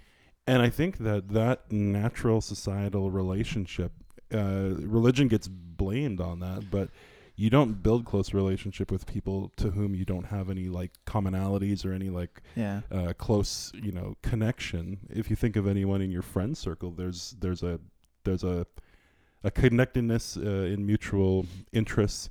And 0.48 0.62
I 0.62 0.70
think 0.70 0.98
that 1.00 1.30
that 1.30 1.72
natural 1.72 2.42
societal 2.42 3.12
relationship, 3.12 3.92
uh, 4.34 4.72
religion 4.80 5.28
gets 5.28 5.48
blamed 5.48 6.20
on 6.20 6.40
that, 6.40 6.72
but 6.72 6.90
you 7.36 7.50
don't 7.50 7.82
build 7.82 8.06
close 8.06 8.34
relationship 8.34 8.92
with 8.92 9.06
people 9.06 9.52
to 9.56 9.72
whom 9.72 9.96
you 9.96 10.06
don't 10.06 10.26
have 10.26 10.50
any 10.50 10.68
like 10.68 10.92
commonalities 11.06 11.86
or 11.86 11.94
any 11.94 12.10
like 12.10 12.42
Yeah. 12.56 12.82
uh, 12.92 13.14
close, 13.18 13.72
you 13.74 13.92
know, 13.92 14.16
connection. 14.22 15.00
If 15.10 15.30
you 15.30 15.36
think 15.36 15.56
of 15.56 15.66
anyone 15.68 16.02
in 16.02 16.12
your 16.12 16.22
friend 16.22 16.58
circle, 16.58 16.92
there's 16.92 17.36
there's 17.40 17.64
a 17.64 17.80
there's 18.24 18.44
a 18.44 18.66
a 19.44 19.50
connectedness 19.50 20.38
uh, 20.38 20.42
in 20.74 20.86
mutual 20.86 21.46
interests. 21.72 22.30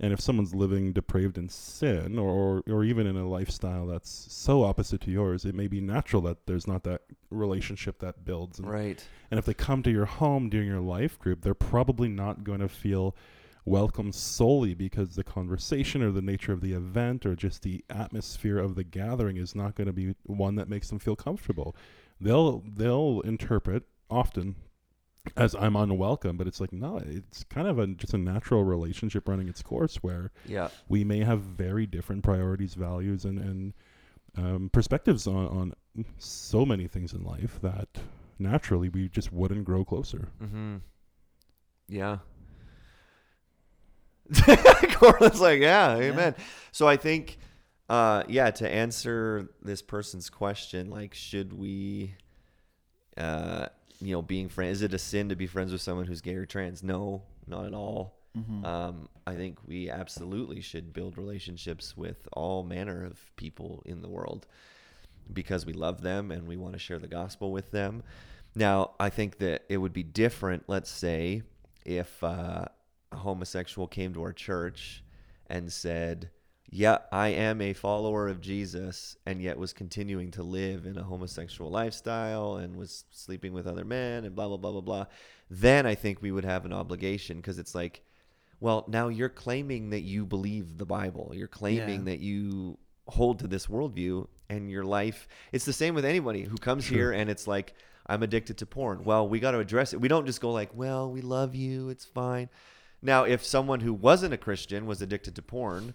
And 0.00 0.12
if 0.12 0.20
someone's 0.20 0.54
living 0.54 0.92
depraved 0.92 1.38
in 1.38 1.48
sin, 1.48 2.18
or, 2.18 2.30
or 2.30 2.62
or 2.68 2.84
even 2.84 3.06
in 3.06 3.16
a 3.16 3.28
lifestyle 3.28 3.86
that's 3.86 4.10
so 4.10 4.64
opposite 4.64 5.00
to 5.02 5.10
yours, 5.10 5.44
it 5.44 5.54
may 5.54 5.68
be 5.68 5.80
natural 5.80 6.22
that 6.22 6.46
there's 6.46 6.66
not 6.66 6.82
that 6.84 7.02
relationship 7.30 7.98
that 8.00 8.24
builds. 8.24 8.58
And, 8.58 8.68
right. 8.68 9.06
and 9.30 9.38
if 9.38 9.44
they 9.44 9.54
come 9.54 9.82
to 9.84 9.90
your 9.90 10.06
home 10.06 10.48
during 10.48 10.66
your 10.66 10.80
life 10.80 11.18
group, 11.18 11.42
they're 11.42 11.54
probably 11.54 12.08
not 12.08 12.42
going 12.42 12.60
to 12.60 12.68
feel 12.68 13.14
welcome 13.64 14.12
solely 14.12 14.74
because 14.74 15.14
the 15.14 15.24
conversation 15.24 16.02
or 16.02 16.10
the 16.10 16.22
nature 16.22 16.52
of 16.52 16.60
the 16.60 16.72
event 16.72 17.24
or 17.24 17.36
just 17.36 17.62
the 17.62 17.84
atmosphere 17.88 18.58
of 18.58 18.74
the 18.74 18.84
gathering 18.84 19.36
is 19.36 19.54
not 19.54 19.74
going 19.74 19.86
to 19.86 19.92
be 19.92 20.14
one 20.24 20.56
that 20.56 20.68
makes 20.68 20.88
them 20.88 20.98
feel 20.98 21.16
comfortable. 21.16 21.76
They'll 22.20 22.62
they'll 22.66 23.20
interpret 23.20 23.84
often 24.10 24.56
as 25.36 25.54
I'm 25.54 25.76
unwelcome, 25.76 26.36
but 26.36 26.46
it's 26.46 26.60
like 26.60 26.72
no, 26.72 27.00
it's 27.04 27.44
kind 27.44 27.68
of 27.68 27.78
a 27.78 27.86
just 27.88 28.12
a 28.14 28.18
natural 28.18 28.64
relationship 28.64 29.28
running 29.28 29.48
its 29.48 29.62
course 29.62 29.96
where 29.96 30.32
Yeah. 30.46 30.68
we 30.88 31.04
may 31.04 31.20
have 31.20 31.40
very 31.40 31.86
different 31.86 32.22
priorities, 32.24 32.74
values, 32.74 33.24
and 33.24 33.38
and 33.38 33.72
um, 34.36 34.70
perspectives 34.72 35.26
on 35.26 35.46
on 35.46 35.74
so 36.18 36.64
many 36.66 36.88
things 36.88 37.12
in 37.12 37.22
life 37.22 37.60
that 37.62 37.88
naturally 38.38 38.88
we 38.88 39.08
just 39.08 39.32
wouldn't 39.32 39.64
grow 39.64 39.84
closer. 39.84 40.28
Mm-hmm. 40.42 40.76
Yeah. 41.88 42.18
Corlin's 44.94 45.40
like, 45.40 45.60
yeah, 45.60 45.96
amen. 45.96 46.34
So 46.70 46.88
I 46.88 46.96
think, 46.96 47.38
uh, 47.88 48.22
yeah, 48.28 48.50
to 48.52 48.68
answer 48.72 49.50
this 49.60 49.82
person's 49.82 50.30
question, 50.30 50.88
like, 50.90 51.12
should 51.12 51.52
we, 51.52 52.14
uh, 53.18 53.66
you 54.04 54.12
know, 54.12 54.22
being 54.22 54.48
friends, 54.48 54.78
is 54.78 54.82
it 54.82 54.94
a 54.94 54.98
sin 54.98 55.28
to 55.28 55.36
be 55.36 55.46
friends 55.46 55.72
with 55.72 55.80
someone 55.80 56.06
who's 56.06 56.20
gay 56.20 56.34
or 56.34 56.46
trans? 56.46 56.82
No, 56.82 57.22
not 57.46 57.66
at 57.66 57.74
all. 57.74 58.14
Mm-hmm. 58.36 58.64
Um, 58.64 59.08
I 59.26 59.34
think 59.34 59.58
we 59.66 59.90
absolutely 59.90 60.60
should 60.60 60.92
build 60.92 61.18
relationships 61.18 61.96
with 61.96 62.28
all 62.32 62.62
manner 62.62 63.04
of 63.04 63.18
people 63.36 63.82
in 63.84 64.02
the 64.02 64.08
world 64.08 64.46
because 65.32 65.66
we 65.66 65.72
love 65.72 66.02
them 66.02 66.30
and 66.30 66.46
we 66.48 66.56
want 66.56 66.72
to 66.72 66.78
share 66.78 66.98
the 66.98 67.06
gospel 67.06 67.52
with 67.52 67.70
them. 67.70 68.02
Now, 68.54 68.92
I 68.98 69.10
think 69.10 69.38
that 69.38 69.64
it 69.68 69.76
would 69.76 69.92
be 69.92 70.02
different, 70.02 70.64
let's 70.66 70.90
say, 70.90 71.42
if 71.84 72.22
uh, 72.22 72.66
a 73.12 73.16
homosexual 73.16 73.86
came 73.86 74.12
to 74.14 74.22
our 74.22 74.32
church 74.32 75.02
and 75.48 75.72
said, 75.72 76.30
Yeah, 76.74 76.98
I 77.12 77.28
am 77.28 77.60
a 77.60 77.74
follower 77.74 78.28
of 78.28 78.40
Jesus, 78.40 79.14
and 79.26 79.42
yet 79.42 79.58
was 79.58 79.74
continuing 79.74 80.30
to 80.30 80.42
live 80.42 80.86
in 80.86 80.96
a 80.96 81.02
homosexual 81.02 81.70
lifestyle 81.70 82.56
and 82.56 82.76
was 82.76 83.04
sleeping 83.10 83.52
with 83.52 83.66
other 83.66 83.84
men 83.84 84.24
and 84.24 84.34
blah, 84.34 84.48
blah, 84.48 84.56
blah, 84.56 84.72
blah, 84.72 84.80
blah. 84.80 85.04
Then 85.50 85.84
I 85.84 85.94
think 85.94 86.22
we 86.22 86.32
would 86.32 86.46
have 86.46 86.64
an 86.64 86.72
obligation 86.72 87.36
because 87.36 87.58
it's 87.58 87.74
like, 87.74 88.02
well, 88.58 88.86
now 88.88 89.08
you're 89.08 89.28
claiming 89.28 89.90
that 89.90 90.00
you 90.00 90.24
believe 90.24 90.78
the 90.78 90.86
Bible. 90.86 91.32
You're 91.34 91.46
claiming 91.46 92.00
Yeah. 92.00 92.12
that 92.12 92.20
you 92.20 92.78
hold 93.06 93.40
to 93.40 93.46
this 93.48 93.66
worldview 93.66 94.26
and 94.48 94.70
your 94.70 94.84
life. 94.84 95.28
It's 95.52 95.66
the 95.66 95.72
same 95.74 95.94
with 95.94 96.06
anybody 96.06 96.44
who 96.44 96.56
comes 96.56 96.84
Sure. 96.84 96.96
here 96.96 97.12
and 97.12 97.28
it's 97.28 97.46
like, 97.46 97.74
I'm 98.06 98.22
addicted 98.22 98.56
to 98.58 98.66
porn. 98.66 99.04
Well, 99.04 99.28
we 99.28 99.40
got 99.40 99.50
to 99.50 99.58
address 99.58 99.92
it. 99.92 100.00
We 100.00 100.08
don't 100.08 100.24
just 100.24 100.40
go 100.40 100.50
like, 100.52 100.70
well, 100.74 101.10
we 101.10 101.20
love 101.20 101.54
you. 101.54 101.90
It's 101.90 102.06
fine. 102.06 102.48
Now, 103.02 103.24
if 103.24 103.44
someone 103.44 103.80
who 103.80 103.92
wasn't 103.92 104.32
a 104.32 104.38
Christian 104.38 104.86
was 104.86 105.02
addicted 105.02 105.34
to 105.36 105.42
porn, 105.42 105.92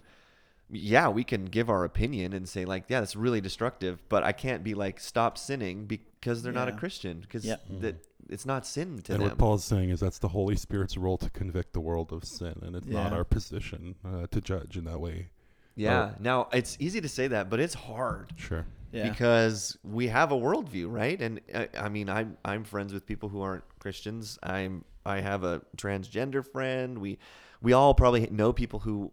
yeah, 0.70 1.08
we 1.08 1.24
can 1.24 1.46
give 1.46 1.70
our 1.70 1.84
opinion 1.84 2.32
and 2.32 2.48
say 2.48 2.64
like, 2.64 2.84
yeah, 2.88 3.00
that's 3.00 3.16
really 3.16 3.40
destructive. 3.40 4.02
But 4.08 4.22
I 4.24 4.32
can't 4.32 4.62
be 4.62 4.74
like, 4.74 5.00
stop 5.00 5.38
sinning 5.38 5.86
because 5.86 6.42
they're 6.42 6.52
not 6.52 6.68
a 6.68 6.72
Christian 6.72 7.20
because 7.20 7.44
Yeah. 7.44 7.56
that 7.80 8.04
it's 8.28 8.44
not 8.44 8.66
sin 8.66 8.98
to 9.04 9.12
and 9.14 9.22
them. 9.22 9.28
what 9.30 9.38
Paul's 9.38 9.64
saying 9.64 9.88
is 9.90 10.00
that's 10.00 10.18
the 10.18 10.28
Holy 10.28 10.56
Spirit's 10.56 10.96
role 10.98 11.16
to 11.18 11.30
convict 11.30 11.72
the 11.72 11.80
world 11.80 12.12
of 12.12 12.24
sin, 12.24 12.54
and 12.62 12.76
it's 12.76 12.86
not 12.86 13.12
our 13.14 13.24
position 13.24 13.94
uh, 14.04 14.26
to 14.30 14.40
judge 14.40 14.76
in 14.76 14.84
that 14.84 15.00
way. 15.00 15.28
yeah. 15.76 16.10
Now 16.20 16.48
it's 16.52 16.76
easy 16.80 17.00
to 17.00 17.08
say 17.08 17.28
that, 17.28 17.48
but 17.48 17.60
it's 17.60 17.74
hard. 17.74 18.32
Sure. 18.36 18.66
Yeah. 18.90 19.10
because 19.10 19.76
we 19.84 20.08
have 20.08 20.32
a 20.32 20.34
worldview, 20.34 20.90
right? 20.90 21.20
And 21.20 21.40
uh, 21.54 21.66
I 21.78 21.88
mean, 21.90 22.08
I'm 22.08 22.38
I'm 22.44 22.64
friends 22.64 22.92
with 22.94 23.04
people 23.06 23.28
who 23.28 23.42
aren't 23.42 23.64
Christians. 23.78 24.38
I'm 24.42 24.82
I 25.04 25.20
have 25.20 25.44
a 25.44 25.60
transgender 25.76 26.42
friend. 26.46 26.98
We 26.98 27.18
we 27.60 27.74
all 27.74 27.92
probably 27.94 28.26
know 28.30 28.52
people 28.52 28.78
who, 28.80 29.12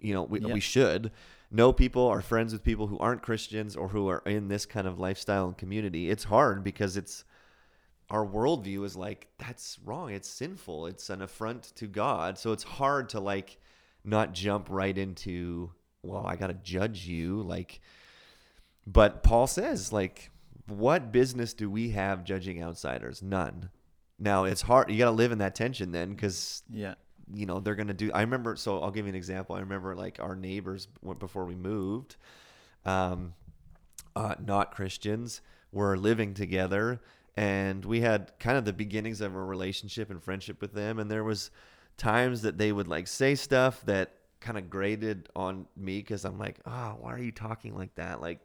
you 0.00 0.14
know, 0.14 0.22
we 0.22 0.40
Yeah. 0.40 0.54
we 0.54 0.60
should 0.60 1.10
know 1.50 1.72
people 1.72 2.06
are 2.06 2.20
friends 2.20 2.52
with 2.52 2.62
people 2.64 2.88
who 2.88 2.98
aren't 2.98 3.22
Christians 3.22 3.76
or 3.76 3.88
who 3.88 4.08
are 4.08 4.22
in 4.26 4.48
this 4.48 4.66
kind 4.66 4.86
of 4.86 4.98
lifestyle 4.98 5.46
and 5.46 5.56
community. 5.56 6.10
It's 6.10 6.24
hard 6.24 6.64
because 6.64 6.96
it's 6.96 7.24
our 8.10 8.24
worldview 8.26 8.84
is 8.84 8.96
like 8.96 9.28
that's 9.38 9.78
wrong. 9.84 10.12
It's 10.12 10.28
sinful. 10.28 10.86
It's 10.86 11.10
an 11.10 11.22
affront 11.22 11.64
to 11.76 11.86
God. 11.86 12.38
So 12.38 12.52
it's 12.52 12.62
hard 12.64 13.08
to 13.10 13.20
like 13.20 13.58
not 14.04 14.32
jump 14.32 14.68
right 14.70 14.96
into 14.96 15.72
well, 16.02 16.24
I 16.26 16.36
got 16.36 16.48
to 16.48 16.54
judge 16.54 17.06
you 17.06 17.42
like 17.42 17.80
but 18.86 19.22
Paul 19.22 19.46
says, 19.46 19.92
like, 19.92 20.30
what 20.68 21.10
business 21.12 21.54
do 21.54 21.68
we 21.68 21.90
have 21.90 22.24
judging 22.24 22.62
outsiders? 22.62 23.22
None. 23.22 23.70
Now 24.18 24.44
it's 24.44 24.62
hard. 24.62 24.90
You 24.90 24.98
got 24.98 25.06
to 25.06 25.10
live 25.10 25.32
in 25.32 25.38
that 25.38 25.54
tension 25.54 25.92
then, 25.92 26.10
because 26.10 26.62
yeah. 26.70 26.94
You 27.32 27.46
know 27.46 27.60
they're 27.60 27.74
gonna 27.74 27.94
do. 27.94 28.10
I 28.12 28.22
remember. 28.22 28.56
So 28.56 28.80
I'll 28.80 28.90
give 28.90 29.06
you 29.06 29.10
an 29.10 29.16
example. 29.16 29.56
I 29.56 29.60
remember 29.60 29.94
like 29.94 30.18
our 30.20 30.36
neighbors 30.36 30.88
went 31.02 31.18
before 31.18 31.44
we 31.44 31.54
moved, 31.54 32.16
um, 32.84 33.34
uh, 34.14 34.34
not 34.44 34.72
Christians, 34.72 35.40
were 35.72 35.96
living 35.96 36.34
together, 36.34 37.00
and 37.36 37.84
we 37.84 38.00
had 38.00 38.32
kind 38.38 38.56
of 38.56 38.64
the 38.64 38.72
beginnings 38.72 39.20
of 39.20 39.34
a 39.34 39.42
relationship 39.42 40.10
and 40.10 40.22
friendship 40.22 40.60
with 40.60 40.72
them. 40.72 40.98
And 40.98 41.10
there 41.10 41.24
was 41.24 41.50
times 41.96 42.42
that 42.42 42.58
they 42.58 42.72
would 42.72 42.88
like 42.88 43.06
say 43.06 43.34
stuff 43.34 43.84
that 43.86 44.12
kind 44.40 44.58
of 44.58 44.70
grated 44.70 45.28
on 45.34 45.66
me 45.76 45.98
because 45.98 46.24
I'm 46.24 46.38
like, 46.38 46.58
oh, 46.66 46.96
why 47.00 47.12
are 47.12 47.18
you 47.18 47.32
talking 47.32 47.74
like 47.74 47.94
that? 47.96 48.20
Like, 48.20 48.40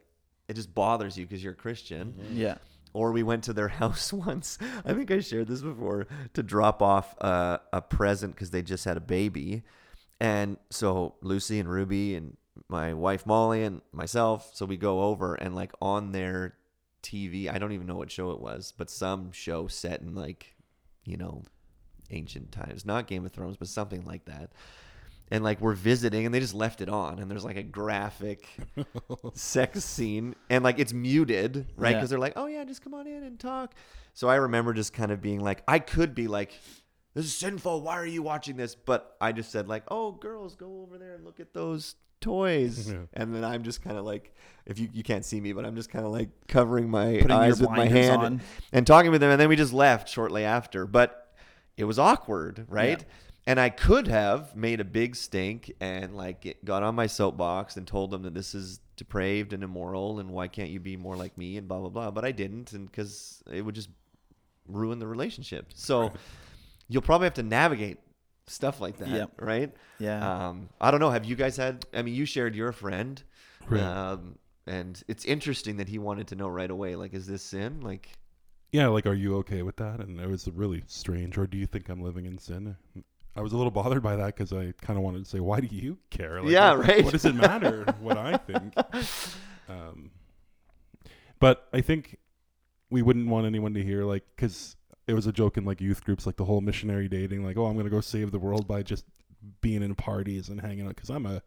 it 0.48 0.54
just 0.54 0.74
bothers 0.74 1.16
you 1.16 1.26
because 1.26 1.42
you're 1.42 1.52
a 1.52 1.56
Christian. 1.56 2.14
Yeah. 2.32 2.56
Or 2.94 3.12
we 3.12 3.22
went 3.22 3.44
to 3.44 3.52
their 3.52 3.68
house 3.82 4.12
once. 4.12 4.58
I 4.84 4.92
think 4.92 5.10
I 5.10 5.20
shared 5.20 5.48
this 5.48 5.62
before 5.62 6.06
to 6.34 6.42
drop 6.42 6.82
off 6.82 7.14
a, 7.20 7.60
a 7.72 7.82
present 7.82 8.34
because 8.34 8.50
they 8.50 8.62
just 8.62 8.84
had 8.84 8.96
a 8.96 9.00
baby. 9.00 9.62
And 10.20 10.56
so 10.70 11.16
Lucy 11.20 11.58
and 11.58 11.68
Ruby 11.68 12.14
and 12.14 12.36
my 12.68 12.94
wife 12.94 13.26
Molly 13.26 13.64
and 13.64 13.80
myself, 13.92 14.50
so 14.54 14.66
we 14.66 14.76
go 14.76 15.02
over 15.02 15.34
and 15.34 15.54
like 15.54 15.72
on 15.80 16.12
their 16.12 16.54
TV, 17.02 17.52
I 17.52 17.58
don't 17.58 17.72
even 17.72 17.86
know 17.86 17.96
what 17.96 18.10
show 18.10 18.30
it 18.30 18.40
was, 18.40 18.72
but 18.76 18.90
some 18.90 19.32
show 19.32 19.66
set 19.66 20.00
in 20.00 20.14
like, 20.14 20.54
you 21.04 21.16
know, 21.16 21.42
ancient 22.10 22.52
times, 22.52 22.84
not 22.84 23.06
Game 23.06 23.24
of 23.24 23.32
Thrones, 23.32 23.56
but 23.56 23.68
something 23.68 24.04
like 24.04 24.26
that. 24.26 24.52
And 25.32 25.42
like 25.42 25.62
we're 25.62 25.72
visiting 25.72 26.26
and 26.26 26.34
they 26.34 26.40
just 26.40 26.52
left 26.54 26.82
it 26.82 26.90
on 26.90 27.18
and 27.18 27.30
there's 27.30 27.44
like 27.44 27.56
a 27.56 27.62
graphic 27.62 28.46
sex 29.32 29.82
scene 29.82 30.34
and 30.50 30.62
like 30.62 30.78
it's 30.78 30.92
muted, 30.92 31.66
right? 31.76 31.90
Yeah. 31.92 31.96
Because 31.96 32.10
they're 32.10 32.18
like, 32.18 32.34
oh 32.36 32.46
yeah, 32.46 32.64
just 32.64 32.82
come 32.82 32.92
on 32.92 33.06
in 33.06 33.22
and 33.22 33.40
talk. 33.40 33.74
So 34.12 34.28
I 34.28 34.34
remember 34.36 34.74
just 34.74 34.92
kind 34.92 35.10
of 35.10 35.22
being 35.22 35.40
like, 35.40 35.62
I 35.66 35.78
could 35.78 36.14
be 36.14 36.28
like, 36.28 36.52
this 37.14 37.24
is 37.24 37.34
sinful. 37.34 37.80
Why 37.80 37.94
are 37.94 38.06
you 38.06 38.22
watching 38.22 38.56
this? 38.56 38.74
But 38.74 39.16
I 39.22 39.32
just 39.32 39.50
said 39.50 39.68
like, 39.68 39.84
oh, 39.88 40.12
girls, 40.12 40.54
go 40.54 40.82
over 40.82 40.98
there 40.98 41.14
and 41.14 41.24
look 41.24 41.40
at 41.40 41.54
those 41.54 41.94
toys. 42.20 42.92
Yeah. 42.92 42.98
And 43.14 43.34
then 43.34 43.42
I'm 43.42 43.62
just 43.62 43.82
kind 43.82 43.96
of 43.96 44.04
like, 44.04 44.34
if 44.66 44.78
you 44.78 44.90
you 44.92 45.02
can't 45.02 45.24
see 45.24 45.40
me, 45.40 45.54
but 45.54 45.64
I'm 45.64 45.76
just 45.76 45.88
kind 45.90 46.04
of 46.04 46.12
like 46.12 46.28
covering 46.46 46.90
my 46.90 47.14
Putting 47.22 47.30
eyes 47.30 47.58
with 47.58 47.70
my 47.70 47.86
hand 47.86 48.22
on. 48.22 48.40
and 48.70 48.86
talking 48.86 49.10
with 49.10 49.22
them. 49.22 49.30
And 49.30 49.40
then 49.40 49.48
we 49.48 49.56
just 49.56 49.72
left 49.72 50.10
shortly 50.10 50.44
after. 50.44 50.86
But 50.86 51.32
it 51.78 51.84
was 51.84 51.98
awkward, 51.98 52.66
right? 52.68 52.98
Yeah. 53.00 53.14
And 53.46 53.58
I 53.58 53.70
could 53.70 54.06
have 54.06 54.54
made 54.54 54.78
a 54.80 54.84
big 54.84 55.16
stink 55.16 55.72
and 55.80 56.16
like 56.16 56.42
get- 56.42 56.64
got 56.64 56.82
on 56.84 56.94
my 56.94 57.06
soapbox 57.08 57.76
and 57.76 57.86
told 57.86 58.10
them 58.12 58.22
that 58.22 58.34
this 58.34 58.54
is 58.54 58.78
depraved 58.96 59.52
and 59.52 59.64
immoral 59.64 60.20
and 60.20 60.30
why 60.30 60.46
can't 60.46 60.70
you 60.70 60.78
be 60.78 60.96
more 60.96 61.16
like 61.16 61.36
me 61.36 61.56
and 61.56 61.66
blah 61.66 61.80
blah 61.80 61.88
blah. 61.88 62.10
But 62.12 62.24
I 62.24 62.30
didn't, 62.32 62.72
and 62.72 62.88
because 62.88 63.42
it 63.52 63.62
would 63.62 63.74
just 63.74 63.88
ruin 64.68 65.00
the 65.00 65.08
relationship. 65.08 65.72
So 65.74 66.12
you'll 66.88 67.02
probably 67.02 67.26
have 67.26 67.34
to 67.34 67.42
navigate 67.42 67.98
stuff 68.46 68.80
like 68.80 68.98
that, 68.98 69.08
Yep. 69.08 69.32
right? 69.40 69.72
Yeah. 69.98 70.48
Um, 70.48 70.68
I 70.80 70.90
don't 70.92 71.00
know. 71.00 71.10
Have 71.10 71.24
you 71.24 71.34
guys 71.34 71.56
had? 71.56 71.84
I 71.92 72.02
mean, 72.02 72.14
you 72.14 72.24
shared 72.26 72.54
your 72.54 72.70
friend, 72.70 73.20
Right. 73.68 73.80
um, 73.82 74.38
and 74.68 75.02
it's 75.08 75.24
interesting 75.24 75.78
that 75.78 75.88
he 75.88 75.98
wanted 75.98 76.28
to 76.28 76.36
know 76.36 76.48
right 76.48 76.70
away. 76.70 76.94
Like, 76.94 77.12
is 77.12 77.26
this 77.26 77.42
sin? 77.42 77.80
Like, 77.80 78.08
yeah, 78.70 78.86
like, 78.86 79.06
are 79.06 79.14
you 79.14 79.36
okay 79.38 79.62
with 79.62 79.76
that? 79.76 79.98
And 80.00 80.20
it 80.20 80.28
was 80.28 80.46
really 80.48 80.84
strange. 80.86 81.36
Or 81.38 81.46
do 81.48 81.58
you 81.58 81.66
think 81.66 81.88
I'm 81.88 82.00
living 82.02 82.26
in 82.26 82.38
sin? 82.38 82.76
I 83.34 83.40
was 83.40 83.52
a 83.52 83.56
little 83.56 83.70
bothered 83.70 84.02
by 84.02 84.16
that 84.16 84.26
because 84.26 84.52
I 84.52 84.72
kind 84.82 84.98
of 84.98 85.02
wanted 85.02 85.24
to 85.24 85.30
say, 85.30 85.40
why 85.40 85.60
do 85.60 85.74
you 85.74 85.98
care? 86.10 86.42
Like, 86.42 86.50
Yeah, 86.50 86.74
what, 86.76 86.88
right. 86.88 87.04
What 87.04 87.12
does 87.12 87.24
it 87.24 87.34
matter 87.34 87.84
what 88.00 88.18
I 88.18 88.36
think? 88.36 88.74
Um, 89.68 90.10
but 91.38 91.66
I 91.72 91.80
think 91.80 92.18
we 92.90 93.00
wouldn't 93.02 93.28
want 93.28 93.46
anyone 93.46 93.74
to 93.74 93.82
hear, 93.82 94.04
like, 94.04 94.24
because 94.36 94.76
it 95.06 95.14
was 95.14 95.26
a 95.26 95.32
joke 95.32 95.56
in 95.56 95.64
like 95.64 95.80
youth 95.80 96.04
groups, 96.04 96.26
like 96.26 96.36
the 96.36 96.44
whole 96.44 96.60
missionary 96.60 97.08
dating, 97.08 97.44
like, 97.44 97.56
oh, 97.56 97.66
I'm 97.66 97.76
gonna 97.76 97.90
go 97.90 98.00
save 98.00 98.30
the 98.32 98.38
world 98.38 98.68
by 98.68 98.82
just 98.82 99.04
being 99.60 99.82
in 99.82 99.94
parties 99.94 100.48
and 100.48 100.60
hanging 100.60 100.86
out 100.86 100.94
because 100.94 101.10
I'm 101.10 101.26
a, 101.26 101.42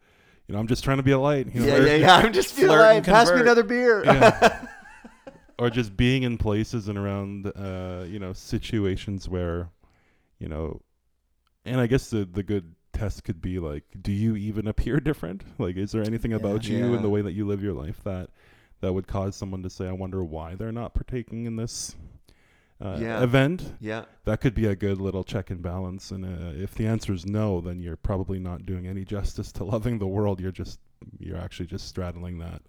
you 0.46 0.54
know, 0.54 0.58
I'm 0.58 0.66
just 0.66 0.84
trying 0.84 0.98
to 0.98 1.02
be 1.02 1.12
a 1.12 1.18
light. 1.18 1.54
You 1.54 1.60
know, 1.60 1.66
yeah, 1.66 1.84
yeah, 1.84 1.94
yeah. 1.94 2.16
I'm 2.16 2.32
just 2.32 2.52
feeling 2.52 2.78
like, 2.78 3.04
pass 3.04 3.30
me 3.30 3.40
another 3.40 3.62
beer. 3.62 4.04
Yeah. 4.04 4.66
or 5.58 5.70
just 5.70 5.96
being 5.96 6.22
in 6.22 6.36
places 6.36 6.88
and 6.88 6.98
around 6.98 7.46
uh 7.56 8.04
you 8.06 8.18
know 8.18 8.32
situations 8.32 9.26
where 9.28 9.70
you 10.38 10.48
know 10.48 10.80
and 11.66 11.80
i 11.80 11.86
guess 11.86 12.10
the 12.10 12.24
the 12.24 12.42
good 12.42 12.74
test 12.92 13.24
could 13.24 13.40
be 13.42 13.58
like 13.58 13.84
do 14.00 14.10
you 14.12 14.36
even 14.36 14.66
appear 14.66 14.98
different 14.98 15.42
like 15.58 15.76
is 15.76 15.92
there 15.92 16.02
anything 16.02 16.32
about 16.32 16.66
you 16.66 16.78
Yeah. 16.78 16.94
and 16.94 17.04
the 17.04 17.10
way 17.10 17.20
that 17.22 17.32
you 17.32 17.46
live 17.46 17.62
your 17.62 17.74
life 17.74 18.00
that 18.04 18.30
that 18.80 18.92
would 18.92 19.06
cause 19.06 19.36
someone 19.36 19.62
to 19.62 19.70
say 19.70 19.86
i 19.86 19.92
wonder 19.92 20.24
why 20.24 20.54
they're 20.54 20.72
not 20.72 20.94
partaking 20.94 21.44
in 21.44 21.56
this 21.56 21.94
uh, 22.80 22.98
Yeah. 23.00 23.22
event 23.22 23.72
yeah, 23.80 24.04
that 24.24 24.40
could 24.42 24.54
be 24.54 24.66
a 24.66 24.76
good 24.76 25.00
little 25.00 25.24
check 25.24 25.50
and 25.50 25.62
balance 25.62 26.10
and 26.10 26.24
uh, 26.24 26.52
if 26.62 26.74
the 26.74 26.86
answer 26.86 27.12
is 27.12 27.24
no 27.26 27.60
then 27.60 27.80
you're 27.80 27.96
probably 27.96 28.38
not 28.38 28.64
doing 28.66 28.86
any 28.86 29.04
justice 29.04 29.50
to 29.52 29.64
loving 29.74 29.98
the 29.98 30.06
world 30.06 30.40
you're 30.40 30.52
just 30.52 30.78
you're 31.18 31.38
actually 31.38 31.66
just 31.66 31.86
straddling 31.88 32.38
that 32.38 32.62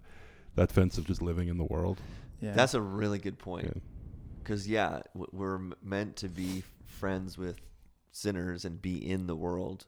that 0.54 0.72
fence 0.72 0.98
of 0.98 1.06
just 1.06 1.22
living 1.22 1.48
in 1.48 1.56
the 1.58 1.64
world 1.64 2.00
yeah. 2.40 2.52
that's 2.52 2.74
a 2.74 2.80
really 2.80 3.18
good 3.18 3.38
point. 3.38 3.64
Yeah. 3.66 3.80
Because 4.42 4.66
yeah, 4.68 5.00
w- 5.12 5.28
we're 5.32 5.56
m- 5.56 5.74
meant 5.82 6.16
to 6.16 6.28
be 6.28 6.62
friends 6.86 7.36
with 7.36 7.56
sinners 8.12 8.64
and 8.64 8.80
be 8.82 8.96
in 8.96 9.26
the 9.26 9.36
world. 9.36 9.86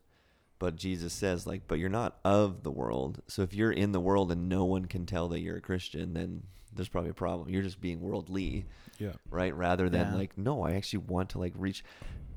But 0.59 0.77
Jesus 0.77 1.13
says, 1.15 1.47
like, 1.47 1.63
but 1.67 1.79
you're 1.79 1.89
not 1.89 2.19
of 2.25 2.63
the 2.65 2.71
world. 2.71 3.23
So 3.29 3.43
if 3.43 3.55
you're 3.55 3.73
in 3.73 3.93
the 3.93 4.01
world 4.01 4.31
and 4.31 4.49
no 4.49 4.65
one 4.65 4.85
can 4.85 5.07
tell 5.07 5.29
that 5.29 5.41
you're 5.41 5.57
a 5.57 5.61
Christian, 5.63 6.13
then 6.13 6.43
there's 6.75 6.89
probably 6.89 7.11
a 7.11 7.15
problem. 7.15 7.49
You're 7.49 7.63
just 7.63 7.81
being 7.81 8.01
worldly, 8.01 8.67
yeah 8.99 9.13
right? 9.31 9.55
Rather 9.57 9.89
than 9.89 10.13
Yeah. 10.13 10.15
like, 10.17 10.37
no, 10.37 10.63
I 10.63 10.73
actually 10.73 11.05
want 11.09 11.31
to 11.31 11.39
like 11.39 11.55
reach. 11.57 11.83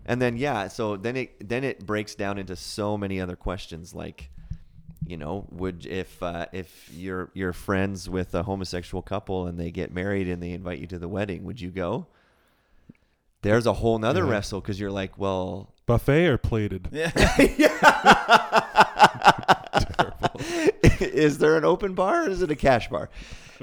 And 0.06 0.22
then 0.22 0.38
yeah, 0.38 0.70
so 0.70 0.96
then 0.98 1.16
it 1.18 1.48
then 1.50 1.64
it 1.64 1.86
breaks 1.86 2.16
down 2.16 2.38
into 2.38 2.56
so 2.56 2.98
many 2.98 3.20
other 3.22 3.36
questions 3.36 3.94
like, 3.94 4.30
you 5.06 5.18
know, 5.18 5.46
would 5.52 5.86
if 5.86 6.24
uh, 6.24 6.46
if 6.54 6.90
you're 6.94 7.30
you're 7.34 7.52
friends 7.54 8.10
with 8.10 8.34
a 8.34 8.44
homosexual 8.44 9.02
couple 9.02 9.48
and 9.48 9.60
they 9.60 9.70
get 9.70 9.94
married 9.94 10.30
and 10.30 10.42
they 10.42 10.52
invite 10.52 10.80
you 10.80 10.88
to 10.88 10.98
the 10.98 11.10
wedding, 11.10 11.44
would 11.44 11.60
you 11.60 11.70
go? 11.72 12.08
There's 13.42 13.66
a 13.66 13.74
whole 13.74 14.00
nother 14.00 14.24
Yeah. 14.24 14.32
wrestle 14.32 14.62
because 14.62 14.80
you're 14.80 14.92
like, 14.92 15.18
well, 15.18 15.73
buffet 15.86 16.28
or 16.28 16.38
plated 16.38 16.88
yeah. 16.92 17.12
is 21.00 21.38
there 21.38 21.58
an 21.58 21.66
open 21.66 21.94
bar 21.94 22.24
or 22.24 22.30
is 22.30 22.42
it 22.42 22.52
a 22.52 22.56
cash 22.56 22.90
bar? 22.90 23.10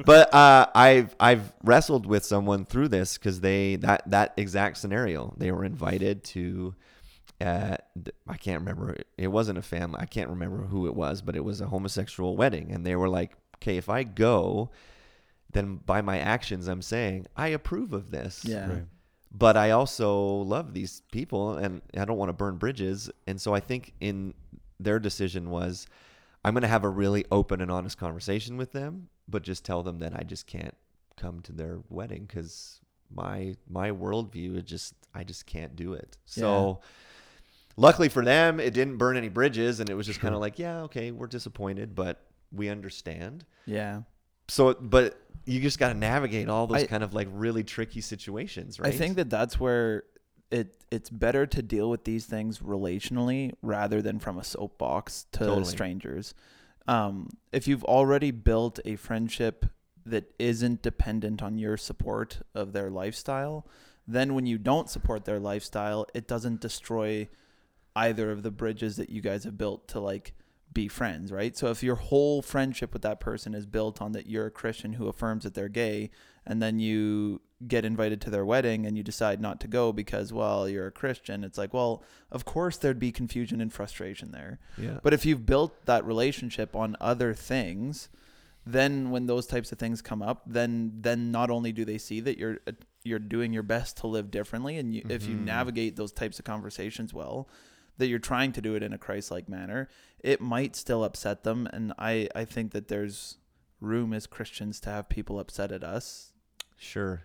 But 0.05 0.33
uh, 0.33 0.67
I've 0.75 1.15
I've 1.19 1.53
wrestled 1.63 2.07
with 2.07 2.25
someone 2.25 2.65
through 2.65 2.89
this 2.89 3.19
because 3.19 3.41
they 3.41 3.77
that 3.77 4.09
that 4.11 4.35
exact 4.37 4.79
scenario. 4.79 5.35
They 5.37 5.51
were 5.53 5.65
invited 5.65 6.25
to. 6.25 6.75
Uh, 7.41 7.77
I 8.29 8.37
can't 8.37 8.61
remember. 8.61 8.97
It 9.17 9.29
wasn't 9.29 9.59
a 9.59 9.63
family. 9.63 9.99
I 10.01 10.07
can't 10.07 10.29
remember 10.29 10.59
who 10.59 10.87
it 10.87 10.95
was, 10.95 11.23
but 11.23 11.37
it 11.37 11.45
was 11.45 11.61
a 11.61 11.67
homosexual 11.67 12.37
wedding, 12.37 12.71
and 12.71 12.85
they 12.85 12.97
were 12.97 13.09
like, 13.09 13.33
"Okay, 13.57 13.77
if 13.77 13.89
I 13.89 14.03
go, 14.03 14.71
then 15.53 15.77
by 15.77 16.03
my 16.03 16.19
actions, 16.19 16.69
I'm 16.69 16.83
saying 16.83 17.27
I 17.37 17.49
approve 17.49 17.93
of 17.93 18.11
this." 18.11 18.45
Yeah. 18.45 18.69
right 18.69 18.85
but 19.33 19.57
I 19.57 19.71
also 19.71 20.19
love 20.19 20.75
these 20.75 21.03
people 21.13 21.57
and 21.57 21.83
I 21.97 22.05
don't 22.05 22.19
want 22.19 22.31
to 22.31 22.35
burn 22.35 22.57
bridges. 22.57 23.11
And 23.27 23.41
so 23.41 23.55
I 23.55 23.61
think 23.61 23.95
in 24.01 24.35
their 24.79 24.99
decision 24.99 25.51
was 25.51 25.87
I'm 26.45 26.55
going 26.55 26.63
to 26.63 26.69
have 26.69 26.85
a 26.85 26.89
really 26.89 27.25
open 27.31 27.61
and 27.61 27.71
honest 27.71 27.99
conversation 27.99 28.57
with 28.57 28.73
them, 28.73 29.09
but 29.29 29.43
just 29.43 29.65
tell 29.65 29.83
them 29.83 29.99
that 29.99 30.15
I 30.17 30.23
just 30.23 30.47
can't 30.47 30.75
come 31.17 31.41
to 31.43 31.53
their 31.53 31.81
wedding 31.89 32.25
because 32.27 32.81
my 33.15 33.55
my 33.69 33.91
worldview 33.91 34.57
is 34.57 34.63
just 34.65 34.95
I 35.15 35.25
just 35.25 35.47
can't 35.47 35.77
do 35.77 35.93
it. 35.95 36.17
So 36.25 36.81
luckily 37.77 38.09
for 38.09 38.25
them, 38.25 38.59
it 38.59 38.73
didn't 38.73 38.97
burn 38.97 39.17
any 39.17 39.29
bridges, 39.29 39.81
and 39.81 39.91
it 39.91 39.95
was 39.95 40.07
just 40.07 40.21
kind 40.21 40.35
of 40.35 40.41
like, 40.41 40.59
yeah, 40.59 40.83
okay, 40.83 41.11
we're 41.11 41.27
disappointed, 41.27 41.95
but 41.95 42.21
we 42.53 42.69
understand. 42.69 43.45
Yeah. 43.67 44.03
So, 44.51 44.75
but 44.75 45.21
you 45.47 45.61
just 45.61 45.79
got 45.79 45.89
to 45.89 45.95
navigate 45.95 46.49
all 46.49 46.67
those 46.67 46.83
I- 46.83 46.87
kind 46.87 47.03
of 47.03 47.15
like 47.15 47.29
really 47.33 47.65
tricky 47.65 48.01
situations, 48.01 48.81
right? 48.81 48.93
I 48.93 48.97
think 48.97 49.17
that 49.17 49.31
that's 49.31 49.59
where 49.61 50.05
it 50.51 50.85
it's 50.91 51.09
better 51.09 51.47
to 51.47 51.63
deal 51.63 51.89
with 51.89 52.03
these 52.05 52.27
things 52.27 52.59
relationally 52.59 53.53
rather 53.63 54.03
than 54.03 54.19
from 54.19 54.39
a 54.39 54.45
soapbox 54.45 55.27
to 55.33 55.39
Totally. 55.39 55.65
strangers. 55.65 56.35
Um, 56.89 57.29
if 57.53 57.69
you've 57.69 57.85
already 57.85 58.33
built 58.33 58.81
a 58.85 58.97
friendship 58.97 59.67
that 60.05 60.33
isn't 60.41 60.83
dependent 60.83 61.43
on 61.43 61.57
your 61.59 61.77
support 61.77 62.41
of 62.53 62.73
their 62.73 62.91
lifestyle, 62.91 63.69
then 64.09 64.35
when 64.35 64.47
you 64.47 64.59
don't 64.59 64.91
support 64.91 65.25
their 65.25 65.39
lifestyle, 65.39 66.07
it 66.13 66.27
doesn't 66.27 66.61
destroy 66.61 67.29
either 67.95 68.33
of 68.33 68.43
the 68.43 68.51
bridges 68.51 68.97
that 68.97 69.11
you 69.11 69.21
guys 69.21 69.45
have 69.45 69.57
built 69.57 69.87
to 69.89 70.01
like 70.01 70.35
be 70.73 70.87
friends, 70.89 71.33
right? 71.33 71.57
So 71.57 71.69
if 71.71 71.83
your 71.83 71.97
whole 71.97 72.43
friendship 72.43 72.93
with 72.93 73.03
that 73.03 73.19
person 73.21 73.55
is 73.55 73.67
built 73.67 74.01
on 74.01 74.13
that 74.13 74.27
you're 74.27 74.47
a 74.47 74.51
Christian 74.51 74.93
who 74.95 75.09
affirms 75.09 75.45
that 75.45 75.55
they're 75.55 75.69
gay, 75.69 76.11
and 76.47 76.63
then 76.63 76.79
you 76.79 77.41
get 77.67 77.85
invited 77.85 78.21
to 78.23 78.31
their 78.31 78.45
wedding 78.45 78.87
and 78.87 78.97
you 78.97 79.03
decide 79.03 79.41
not 79.41 79.61
to 79.61 79.69
go 79.69 79.93
because, 79.93 80.33
well, 80.33 80.69
you're 80.69 80.87
a 80.87 80.93
Christian, 80.93 81.45
it's 81.45 81.59
like, 81.59 81.75
well, 81.75 82.03
of 82.31 82.45
course 82.45 82.77
there'd 82.77 82.99
be 82.99 83.13
confusion 83.13 83.61
and 83.61 83.73
frustration 83.73 84.31
there. 84.31 84.59
yeah. 84.79 84.99
But 85.03 85.13
if 85.13 85.27
you've 85.27 85.45
built 85.45 85.85
that 85.87 86.05
relationship 86.07 86.75
on 86.75 86.97
other 87.01 87.35
things, 87.35 88.09
then 88.65 89.11
when 89.11 89.27
those 89.27 89.47
types 89.47 89.73
of 89.73 89.79
things 89.79 90.01
come 90.03 90.23
up, 90.23 90.43
then 90.47 90.93
then 91.01 91.31
not 91.33 91.51
only 91.51 91.73
do 91.73 91.85
they 91.85 91.99
see 91.99 92.21
that 92.21 92.39
you're 92.39 92.59
uh, 92.67 92.73
you're 93.03 93.19
doing 93.19 93.53
your 93.53 93.63
best 93.63 93.97
to 93.99 94.07
live 94.07 94.31
differently, 94.31 94.77
and 94.77 94.95
you, 94.95 95.03
if 95.09 95.27
you 95.27 95.35
Mhm. 95.37 95.45
navigate 95.45 95.97
those 95.97 96.13
types 96.13 96.39
of 96.39 96.45
conversations 96.45 97.13
well, 97.15 97.49
that 98.01 98.09
you're 98.09 98.19
trying 98.19 98.51
to 98.53 98.61
do 98.61 98.75
it 98.75 98.83
in 98.83 98.93
a 98.93 98.99
Christ-like 98.99 99.49
manner, 99.49 99.89
it 100.19 100.41
might 100.41 100.75
still 100.75 101.05
upset 101.05 101.45
them, 101.45 101.69
and 101.73 101.93
I 101.99 102.29
I 102.35 102.45
think 102.45 102.73
that 102.73 102.89
there's 102.89 103.37
room 103.81 104.13
as 104.13 104.27
Christians 104.27 104.81
to 104.81 104.91
have 104.91 105.09
people 105.09 105.39
upset 105.39 105.73
at 105.73 105.85
us, 105.85 106.33
Sure. 106.77 107.23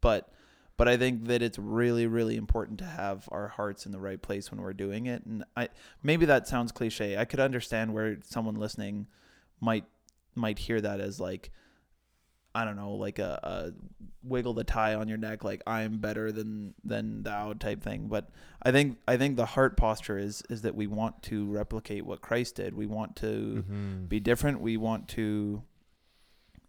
but 0.00 0.30
but 0.76 0.86
I 0.88 0.96
think 0.98 1.24
that 1.24 1.40
it's 1.42 1.58
really 1.58 2.06
really 2.06 2.36
important 2.36 2.78
to 2.80 2.84
have 2.84 3.28
our 3.32 3.48
hearts 3.48 3.86
in 3.86 3.92
the 3.92 3.98
right 3.98 4.20
place 4.20 4.50
when 4.50 4.60
we're 4.60 4.74
doing 4.74 5.06
it 5.06 5.24
and 5.24 5.42
I 5.56 5.70
maybe 6.02 6.26
that 6.26 6.46
sounds 6.46 6.70
cliche 6.70 7.16
I 7.16 7.24
could 7.24 7.40
understand 7.40 7.94
where 7.94 8.18
someone 8.22 8.56
listening 8.56 9.06
might 9.60 9.86
might 10.34 10.58
hear 10.58 10.80
that 10.82 11.00
as 11.00 11.18
like 11.18 11.50
I 12.56 12.64
don't 12.64 12.76
know, 12.76 12.92
like 12.94 13.18
a, 13.18 13.32
a 13.42 13.72
wiggle 14.22 14.54
the 14.54 14.64
tie 14.64 14.94
on 14.94 15.08
your 15.08 15.18
neck, 15.18 15.44
like 15.44 15.62
I'm 15.66 15.98
better 15.98 16.32
than 16.32 16.74
than 16.84 17.22
thou 17.22 17.52
type 17.52 17.82
thing. 17.82 18.08
But 18.08 18.30
I 18.62 18.72
think 18.72 18.98
I 19.06 19.16
think 19.16 19.36
the 19.36 19.46
heart 19.54 19.76
posture 19.76 20.18
is 20.18 20.42
is 20.48 20.62
that 20.62 20.74
we 20.74 20.86
want 20.86 21.22
to 21.24 21.46
replicate 21.60 22.06
what 22.06 22.20
Christ 22.22 22.56
did. 22.56 22.74
We 22.74 22.86
want 22.86 23.14
to 23.16 23.64
Mhm. 23.68 24.08
be 24.08 24.20
different. 24.20 24.60
We 24.60 24.76
want 24.76 25.08
to, 25.08 25.62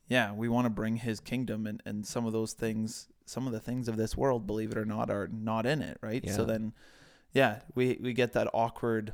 yeah, 0.08 0.34
we 0.34 0.47
want 0.50 0.65
to 0.65 0.69
bring 0.69 0.97
His 0.97 1.19
kingdom, 1.19 1.65
and 1.67 1.82
and 1.86 2.06
some 2.06 2.26
of 2.26 2.34
those 2.34 2.54
things, 2.54 3.08
some 3.26 3.47
of 3.47 3.54
the 3.54 3.60
things 3.60 3.88
of 3.88 3.97
this 3.97 4.15
world, 4.15 4.47
believe 4.47 4.71
it 4.71 4.78
or 4.78 4.86
not, 4.86 5.10
are 5.10 5.28
not 5.28 5.65
in 5.65 5.82
it, 5.82 5.97
right? 6.02 6.23
So 6.30 6.43
then, 6.45 6.73
yeah, 7.34 7.62
we 7.76 7.97
we 8.02 8.13
get 8.13 8.34
that 8.34 8.47
awkward 8.54 9.13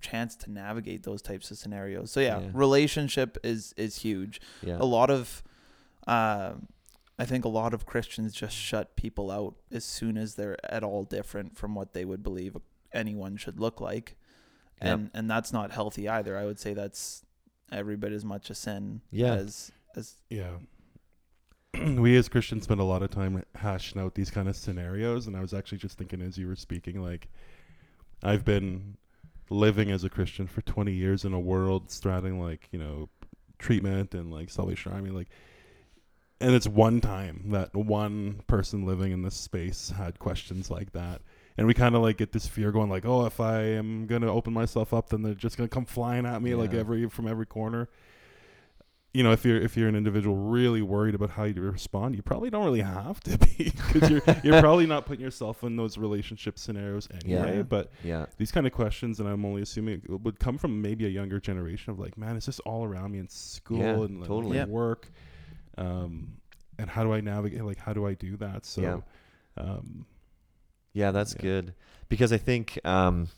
chance 0.00 0.36
to 0.36 0.50
navigate 0.50 1.02
those 1.02 1.22
types 1.22 1.50
of 1.50 1.58
scenarios. 1.58 2.10
So 2.10 2.20
yeah, 2.20 2.40
Yeah. 2.40 2.50
relationship 2.52 3.38
is 3.42 3.72
is 3.76 3.96
huge. 3.98 4.40
yeah. 4.62 4.76
A 4.80 4.84
lot 4.84 5.10
of, 5.10 5.42
uh, 6.06 6.54
I 7.18 7.24
think 7.24 7.44
a 7.44 7.48
lot 7.48 7.74
of 7.74 7.84
Christians 7.86 8.32
just 8.32 8.56
shut 8.56 8.94
people 8.96 9.30
out 9.30 9.56
as 9.72 9.84
soon 9.84 10.16
as 10.16 10.34
they're 10.36 10.56
at 10.72 10.82
all 10.84 11.04
different 11.04 11.56
from 11.56 11.74
what 11.74 11.92
they 11.92 12.04
would 12.04 12.22
believe 12.22 12.56
anyone 12.92 13.36
should 13.36 13.58
look 13.60 13.80
like, 13.80 14.16
Yep. 14.82 14.92
and 14.94 15.10
and 15.14 15.30
that's 15.30 15.52
not 15.52 15.72
healthy 15.72 16.08
either. 16.08 16.36
I 16.38 16.44
would 16.46 16.58
say 16.58 16.74
that's 16.74 17.24
every 17.70 17.96
bit 17.96 18.12
as 18.12 18.24
much 18.24 18.48
a 18.50 18.54
sin 18.54 19.00
Yeah. 19.10 19.34
as 19.34 19.72
as 19.96 20.14
Yeah. 20.30 20.58
we 21.98 22.16
as 22.16 22.28
Christians 22.28 22.64
spend 22.64 22.80
a 22.80 22.84
lot 22.84 23.02
of 23.02 23.10
time 23.10 23.42
hashing 23.56 24.00
out 24.00 24.14
these 24.14 24.30
kind 24.30 24.48
of 24.48 24.56
scenarios, 24.56 25.26
and 25.26 25.36
I 25.36 25.40
was 25.40 25.52
actually 25.52 25.78
just 25.78 25.98
thinking 25.98 26.22
as 26.22 26.38
you 26.38 26.46
were 26.46 26.56
speaking, 26.56 27.02
like 27.02 27.28
I've 28.22 28.44
been 28.44 28.96
living 29.50 29.90
as 29.90 30.04
a 30.04 30.10
Christian 30.10 30.46
for 30.46 30.60
20 30.62 30.92
years 30.92 31.24
in 31.24 31.32
a 31.32 31.40
world 31.40 31.90
straddling 31.90 32.40
like 32.40 32.68
you 32.70 32.78
know 32.78 33.08
treatment 33.58 34.14
and 34.14 34.32
like 34.32 34.50
Salvation 34.50 34.92
Army, 34.92 35.10
like, 35.10 35.28
and 36.40 36.54
it's 36.54 36.68
one 36.68 37.00
time 37.00 37.50
that 37.50 37.74
one 37.74 38.42
person 38.46 38.86
living 38.86 39.12
in 39.12 39.22
this 39.22 39.34
space 39.34 39.90
had 39.96 40.18
questions 40.18 40.70
like 40.70 40.92
that. 40.92 41.20
And 41.56 41.66
we 41.66 41.74
kind 41.74 41.96
of 41.96 42.02
like 42.02 42.18
get 42.18 42.30
this 42.30 42.46
fear 42.46 42.70
going, 42.70 42.88
like, 42.88 43.04
oh, 43.04 43.26
if 43.26 43.40
I 43.40 43.62
am 43.62 44.06
gonna 44.06 44.32
open 44.32 44.52
myself 44.52 44.94
up, 44.94 45.08
then 45.08 45.22
they're 45.22 45.34
just 45.34 45.56
gonna 45.56 45.68
come 45.68 45.84
flying 45.84 46.24
at 46.24 46.40
me, 46.40 46.54
like 46.54 46.72
every 46.72 47.08
from 47.08 47.26
every 47.26 47.46
corner 47.46 47.88
you 49.18 49.24
know, 49.24 49.32
if 49.32 49.44
you're 49.44 49.60
if 49.60 49.76
you're 49.76 49.88
an 49.88 49.96
individual 49.96 50.36
really 50.36 50.80
worried 50.80 51.16
about 51.16 51.30
how 51.30 51.42
you 51.42 51.60
respond, 51.60 52.14
you 52.14 52.22
probably 52.22 52.50
don't 52.50 52.64
really 52.64 52.82
have 52.82 53.18
to 53.22 53.36
be 53.36 53.72
because 53.92 54.08
you're 54.08 54.22
you're 54.44 54.60
probably 54.66 54.86
not 54.86 55.06
putting 55.06 55.24
yourself 55.24 55.64
in 55.64 55.74
those 55.74 55.98
relationship 55.98 56.56
scenarios 56.56 57.08
anyway. 57.24 57.56
Yeah. 57.56 57.62
But 57.62 57.90
yeah. 58.04 58.26
these 58.36 58.52
kind 58.52 58.64
of 58.64 58.72
questions, 58.72 59.18
and 59.18 59.28
I'm 59.28 59.44
only 59.44 59.60
assuming 59.62 60.02
it 60.08 60.20
would 60.20 60.38
come 60.38 60.56
from 60.56 60.80
maybe 60.80 61.04
a 61.04 61.08
younger 61.08 61.40
generation 61.40 61.90
of 61.90 61.98
like, 61.98 62.16
man, 62.16 62.36
is 62.36 62.46
this 62.46 62.60
all 62.60 62.84
around 62.84 63.10
me 63.10 63.18
in 63.18 63.28
school 63.28 63.78
Yeah, 63.80 64.04
and 64.04 64.20
like, 64.20 64.28
totally. 64.28 64.58
in 64.58 64.70
work? 64.70 65.10
Um, 65.76 66.34
and 66.78 66.88
how 66.88 67.02
do 67.02 67.12
I 67.12 67.20
navigate? 67.20 67.64
Like, 67.64 67.78
how 67.78 67.92
do 67.92 68.06
I 68.06 68.14
do 68.14 68.36
that? 68.36 68.64
So, 68.66 68.80
Yeah. 68.80 68.98
um, 69.64 70.06
Yeah, 70.92 71.10
that's 71.10 71.34
Yeah. 71.34 71.42
good 71.42 71.74
because 72.08 72.32
I 72.32 72.38
think. 72.38 72.78
Um, 72.84 73.30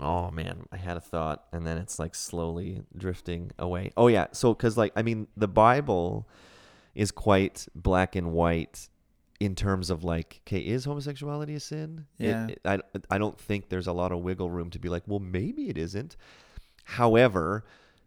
oh 0.00 0.30
man, 0.30 0.64
I 0.72 0.76
had 0.76 0.96
a 0.96 1.00
thought, 1.00 1.44
and 1.52 1.66
then 1.66 1.78
it's 1.78 1.98
like 1.98 2.14
slowly 2.14 2.82
drifting 2.96 3.52
away. 3.58 3.92
Oh 3.96 4.06
yeah, 4.08 4.26
so 4.32 4.54
because 4.54 4.76
like 4.76 4.92
I 4.96 5.02
mean, 5.02 5.26
the 5.36 5.48
Bible 5.48 6.28
is 6.94 7.10
quite 7.10 7.66
black 7.74 8.16
and 8.16 8.32
white 8.32 8.88
in 9.38 9.54
terms 9.54 9.88
of 9.90 10.04
like, 10.04 10.40
okay, 10.46 10.58
is 10.60 10.84
homosexuality 10.84 11.54
a 11.54 11.60
sin? 11.60 12.06
It- 12.18 12.26
Yeah. 12.28 12.46
it- 12.48 12.60
I 12.64 12.78
I 13.10 13.18
don't 13.18 13.38
think 13.38 13.68
there's 13.68 13.86
a 13.86 13.92
lot 13.92 14.12
of 14.12 14.20
wiggle 14.20 14.50
room 14.50 14.70
to 14.70 14.78
be 14.78 14.88
like, 14.88 15.02
well, 15.06 15.20
maybe 15.20 15.68
it 15.68 15.78
isn't. 15.78 16.16
However, 16.84 17.64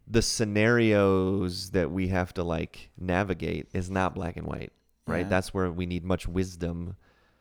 the 0.07 0.21
scenarios 0.21 1.71
that 1.71 1.91
we 1.91 2.09
have 2.09 2.33
to 2.33 2.43
like 2.43 2.89
navigate 2.97 3.67
is 3.73 3.89
not 3.89 4.13
black 4.15 4.35
and 4.37 4.45
white, 4.47 4.73
right? 5.07 5.19
Yeah. 5.19 5.29
That's 5.29 5.53
where 5.53 5.71
we 5.71 5.85
need 5.85 6.03
much 6.03 6.27
wisdom 6.27 6.95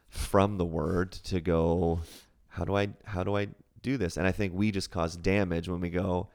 from 0.08 0.58
the 0.58 0.64
word 0.64 1.10
to 1.12 1.40
go 1.40 2.00
how 2.48 2.64
do 2.64 2.76
I 2.76 2.90
how 3.06 3.24
do 3.24 3.34
I 3.36 3.48
do 3.82 3.96
this? 3.96 4.16
And 4.16 4.26
I 4.26 4.32
think 4.32 4.52
we 4.54 4.70
just 4.70 4.90
cause 4.90 5.16
damage 5.16 5.68
when 5.68 5.80
we 5.80 5.90
go 5.90 6.28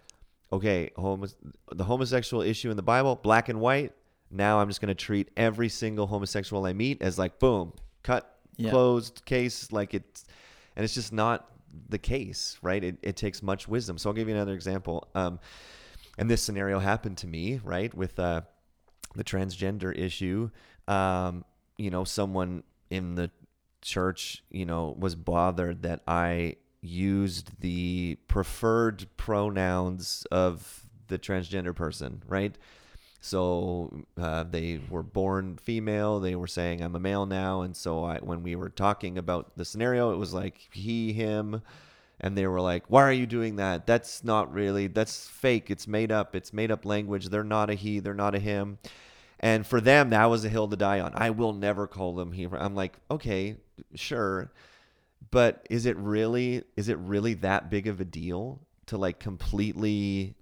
okay, 0.51 0.91
homo- 0.95 1.27
the 1.73 1.83
homosexual 1.83 2.41
issue 2.41 2.69
in 2.71 2.77
the 2.77 2.83
Bible, 2.83 3.15
black 3.15 3.49
and 3.49 3.59
white. 3.59 3.91
Now 4.31 4.59
I'm 4.59 4.69
just 4.69 4.79
going 4.79 4.87
to 4.87 4.95
treat 4.95 5.29
every 5.35 5.67
single 5.67 6.07
homosexual 6.07 6.65
I 6.65 6.71
meet 6.73 7.01
as 7.01 7.17
like 7.19 7.37
boom, 7.39 7.73
cut, 8.03 8.39
Yeah. 8.55 8.69
closed 8.69 9.25
case 9.25 9.71
like 9.73 9.93
it's 9.93 10.25
and 10.75 10.83
it's 10.85 10.93
just 10.93 11.11
not 11.11 11.49
the 11.89 11.97
case, 11.97 12.57
right? 12.61 12.81
It, 12.83 12.97
it 13.01 13.15
takes 13.17 13.43
much 13.43 13.67
wisdom. 13.67 13.97
So 13.97 14.09
I'll 14.09 14.13
give 14.15 14.29
you 14.29 14.35
another 14.35 14.53
example. 14.53 15.07
Um, 15.15 15.39
and 16.17 16.29
this 16.29 16.41
scenario 16.41 16.79
happened 16.79 17.17
to 17.19 17.27
me, 17.27 17.59
right, 17.63 17.93
with 17.93 18.17
uh, 18.19 18.41
the 19.15 19.23
transgender 19.23 19.95
issue. 19.97 20.49
Um, 20.87 21.43
you 21.77 21.89
know, 21.89 22.03
someone 22.05 22.63
in 22.89 23.15
the 23.15 23.29
church, 23.81 24.43
you 24.49 24.65
know, 24.65 24.95
was 24.97 25.13
bothered 25.15 25.83
that 25.83 26.01
I 26.07 26.55
used 26.81 27.59
the 27.59 28.17
preferred 28.27 29.07
pronouns 29.17 30.25
of 30.31 30.85
the 31.07 31.17
transgender 31.17 31.75
person, 31.75 32.21
right? 32.27 32.55
So 33.19 34.05
uh, 34.17 34.43
they 34.43 34.79
were 34.89 35.03
born 35.03 35.57
female. 35.57 36.19
They 36.19 36.35
were 36.35 36.47
saying 36.47 36.81
I'm 36.81 36.95
a 36.95 36.99
male 36.99 37.25
now, 37.25 37.61
and 37.61 37.75
so 37.75 38.03
I, 38.03 38.17
when 38.19 38.43
we 38.43 38.55
were 38.55 38.69
talking 38.69 39.17
about 39.17 39.57
the 39.57 39.65
scenario, 39.65 40.11
it 40.11 40.17
was 40.17 40.33
like 40.33 40.69
he, 40.71 41.13
him, 41.13 41.61
and 42.21 42.37
they 42.37 42.47
were 42.47 42.61
like, 42.61 42.85
"Why 42.87 43.03
are 43.03 43.11
you 43.11 43.25
doing 43.25 43.55
that? 43.57 43.87
That's 43.87 44.23
not 44.23 44.53
really. 44.53 44.87
That's 44.87 45.27
fake. 45.27 45.69
It's 45.71 45.87
made 45.87 46.11
up. 46.11 46.35
It's 46.35 46.53
made 46.53 46.71
up 46.71 46.85
language. 46.85 47.29
They're 47.29 47.43
not 47.43 47.69
a 47.69 47.73
he. 47.73 47.99
They're 47.99 48.13
not 48.13 48.35
a 48.35 48.39
him." 48.39 48.77
And 49.39 49.65
for 49.67 49.79
them, 49.79 50.09
that 50.09 50.25
was 50.25 50.45
a 50.45 50.49
hill 50.49 50.67
to 50.67 50.75
die 50.75 50.99
on. 50.99 51.11
I 51.15 51.29
will 51.29 51.53
never 51.53 51.87
call 51.87 52.15
them 52.15 52.31
he. 52.31 52.47
I'm 52.51 52.75
like, 52.75 52.97
okay, 53.11 53.57
sure, 53.93 54.51
but 55.31 55.65
is 55.69 55.85
it 55.85 55.97
really? 55.97 56.63
Is 56.75 56.89
it 56.89 56.97
really 56.97 57.33
that 57.35 57.69
big 57.69 57.87
of 57.87 57.99
a 57.99 58.05
deal 58.05 58.61
to 58.87 58.97
like 58.97 59.19
completely 59.19 60.35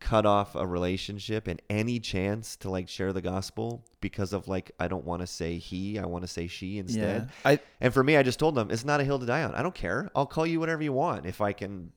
cut 0.00 0.24
off 0.24 0.54
a 0.54 0.66
relationship 0.66 1.46
and 1.46 1.60
any 1.68 2.00
chance 2.00 2.56
to 2.56 2.70
like 2.70 2.88
share 2.88 3.12
the 3.12 3.20
gospel 3.20 3.84
because 4.00 4.32
of 4.32 4.48
like 4.48 4.70
I 4.80 4.88
don't 4.88 5.04
want 5.04 5.20
to 5.20 5.26
say 5.26 5.58
he, 5.58 5.98
I 5.98 6.06
want 6.06 6.24
to 6.24 6.28
say 6.28 6.46
she 6.46 6.78
instead. 6.78 7.30
yeah. 7.44 7.50
I 7.50 7.60
And 7.80 7.92
for 7.92 8.02
me, 8.02 8.16
I 8.16 8.22
just 8.22 8.38
told 8.38 8.54
them 8.54 8.70
it's 8.70 8.84
not 8.84 9.00
a 9.00 9.04
hill 9.04 9.18
to 9.18 9.26
die 9.26 9.42
on. 9.42 9.54
I 9.54 9.62
don't 9.62 9.74
care. 9.74 10.10
I'll 10.14 10.26
call 10.26 10.46
you 10.46 10.58
whatever 10.58 10.82
you 10.82 10.92
want 10.92 11.26
if 11.26 11.40
I 11.40 11.52
can 11.52 11.92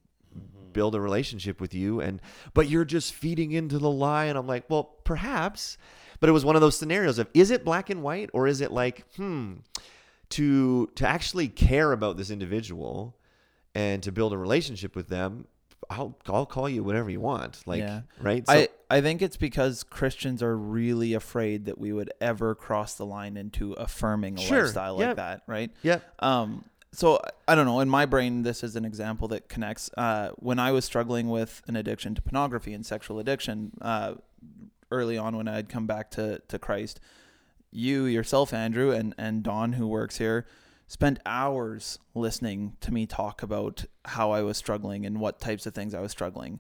build 0.74 0.96
a 0.96 1.02
relationship 1.02 1.62
with 1.62 1.74
you. 1.74 2.02
And 2.02 2.22
but 2.54 2.70
you're 2.70 2.86
just 2.86 3.14
feeding 3.14 3.52
into 3.52 3.80
the 3.80 3.90
lie. 3.90 4.26
And 4.26 4.38
I'm 4.38 4.48
like, 4.48 4.70
well, 4.70 4.84
perhaps. 5.06 5.78
But 6.20 6.30
it 6.30 6.34
was 6.34 6.46
one 6.46 6.56
of 6.56 6.62
those 6.62 6.78
scenarios 6.78 7.20
of 7.20 7.30
is 7.34 7.52
it 7.52 7.64
black 7.64 7.90
and 7.90 8.04
white 8.04 8.30
or 8.34 8.48
is 8.48 8.62
it 8.62 8.72
like, 8.72 9.06
hmm, 9.16 9.56
to 10.38 10.88
to 10.96 11.08
actually 11.08 11.48
care 11.48 11.92
about 11.92 12.18
this 12.18 12.30
individual 12.30 13.16
and 13.76 14.04
to 14.04 14.12
build 14.12 14.34
a 14.34 14.38
relationship 14.38 14.96
with 14.96 15.08
them. 15.10 15.48
I'll 15.90 16.18
I'll 16.28 16.46
call 16.46 16.70
you 16.70 16.84
whatever 16.84 17.10
you 17.10 17.20
want, 17.20 17.62
like 17.66 17.80
Yeah. 17.80 18.02
right. 18.22 18.46
So, 18.48 18.54
I, 18.54 18.68
I 18.90 19.02
think 19.02 19.22
it's 19.22 19.38
because 19.38 19.84
Christians 19.84 20.42
are 20.42 20.56
really 20.56 21.14
afraid 21.14 21.66
that 21.66 21.78
we 21.78 21.92
would 21.92 22.12
ever 22.22 22.56
cross 22.56 22.96
the 22.96 23.06
line 23.06 23.36
into 23.38 23.74
affirming 23.74 24.38
a 24.38 24.42
Sure, 24.42 24.64
lifestyle 24.64 25.00
yeah. 25.00 25.08
like 25.08 25.16
that, 25.18 25.44
right? 25.48 25.72
yeah, 25.84 26.00
Um, 26.20 26.64
so 26.94 27.20
I 27.48 27.56
don't 27.56 27.66
know. 27.66 27.80
In 27.82 27.90
my 27.90 28.06
brain, 28.06 28.44
this 28.44 28.64
is 28.64 28.76
an 28.76 28.86
example 28.86 29.28
that 29.30 29.50
connects. 29.50 29.90
Uh, 29.98 30.30
when 30.38 30.58
I 30.60 30.72
was 30.72 30.86
struggling 30.86 31.28
with 31.30 31.62
an 31.68 31.76
addiction 31.76 32.16
to 32.16 32.22
pornography 32.22 32.72
and 32.74 32.86
sexual 32.86 33.20
addiction, 33.20 33.72
uh, 33.82 34.14
early 34.92 35.18
on 35.18 35.36
when 35.36 35.48
I 35.48 35.56
had 35.56 35.70
come 35.70 35.86
back 35.88 36.12
to 36.12 36.40
to 36.48 36.58
Christ, 36.60 37.00
you 37.76 38.06
yourself, 38.06 38.54
Andrew, 38.54 38.92
and 38.92 39.14
and 39.18 39.44
Don, 39.44 39.74
who 39.74 39.88
works 39.88 40.18
here, 40.18 40.46
spent 40.88 41.20
hours 41.26 42.00
listening 42.14 42.78
to 42.82 42.94
me 42.94 43.06
talk 43.06 43.42
about 43.42 43.86
how 44.06 44.32
I 44.32 44.42
was 44.42 44.58
struggling 44.58 45.06
and 45.06 45.20
what 45.20 45.40
types 45.40 45.66
of 45.66 45.74
things 45.74 45.94
I 45.94 46.02
was 46.02 46.12
struggling. 46.12 46.60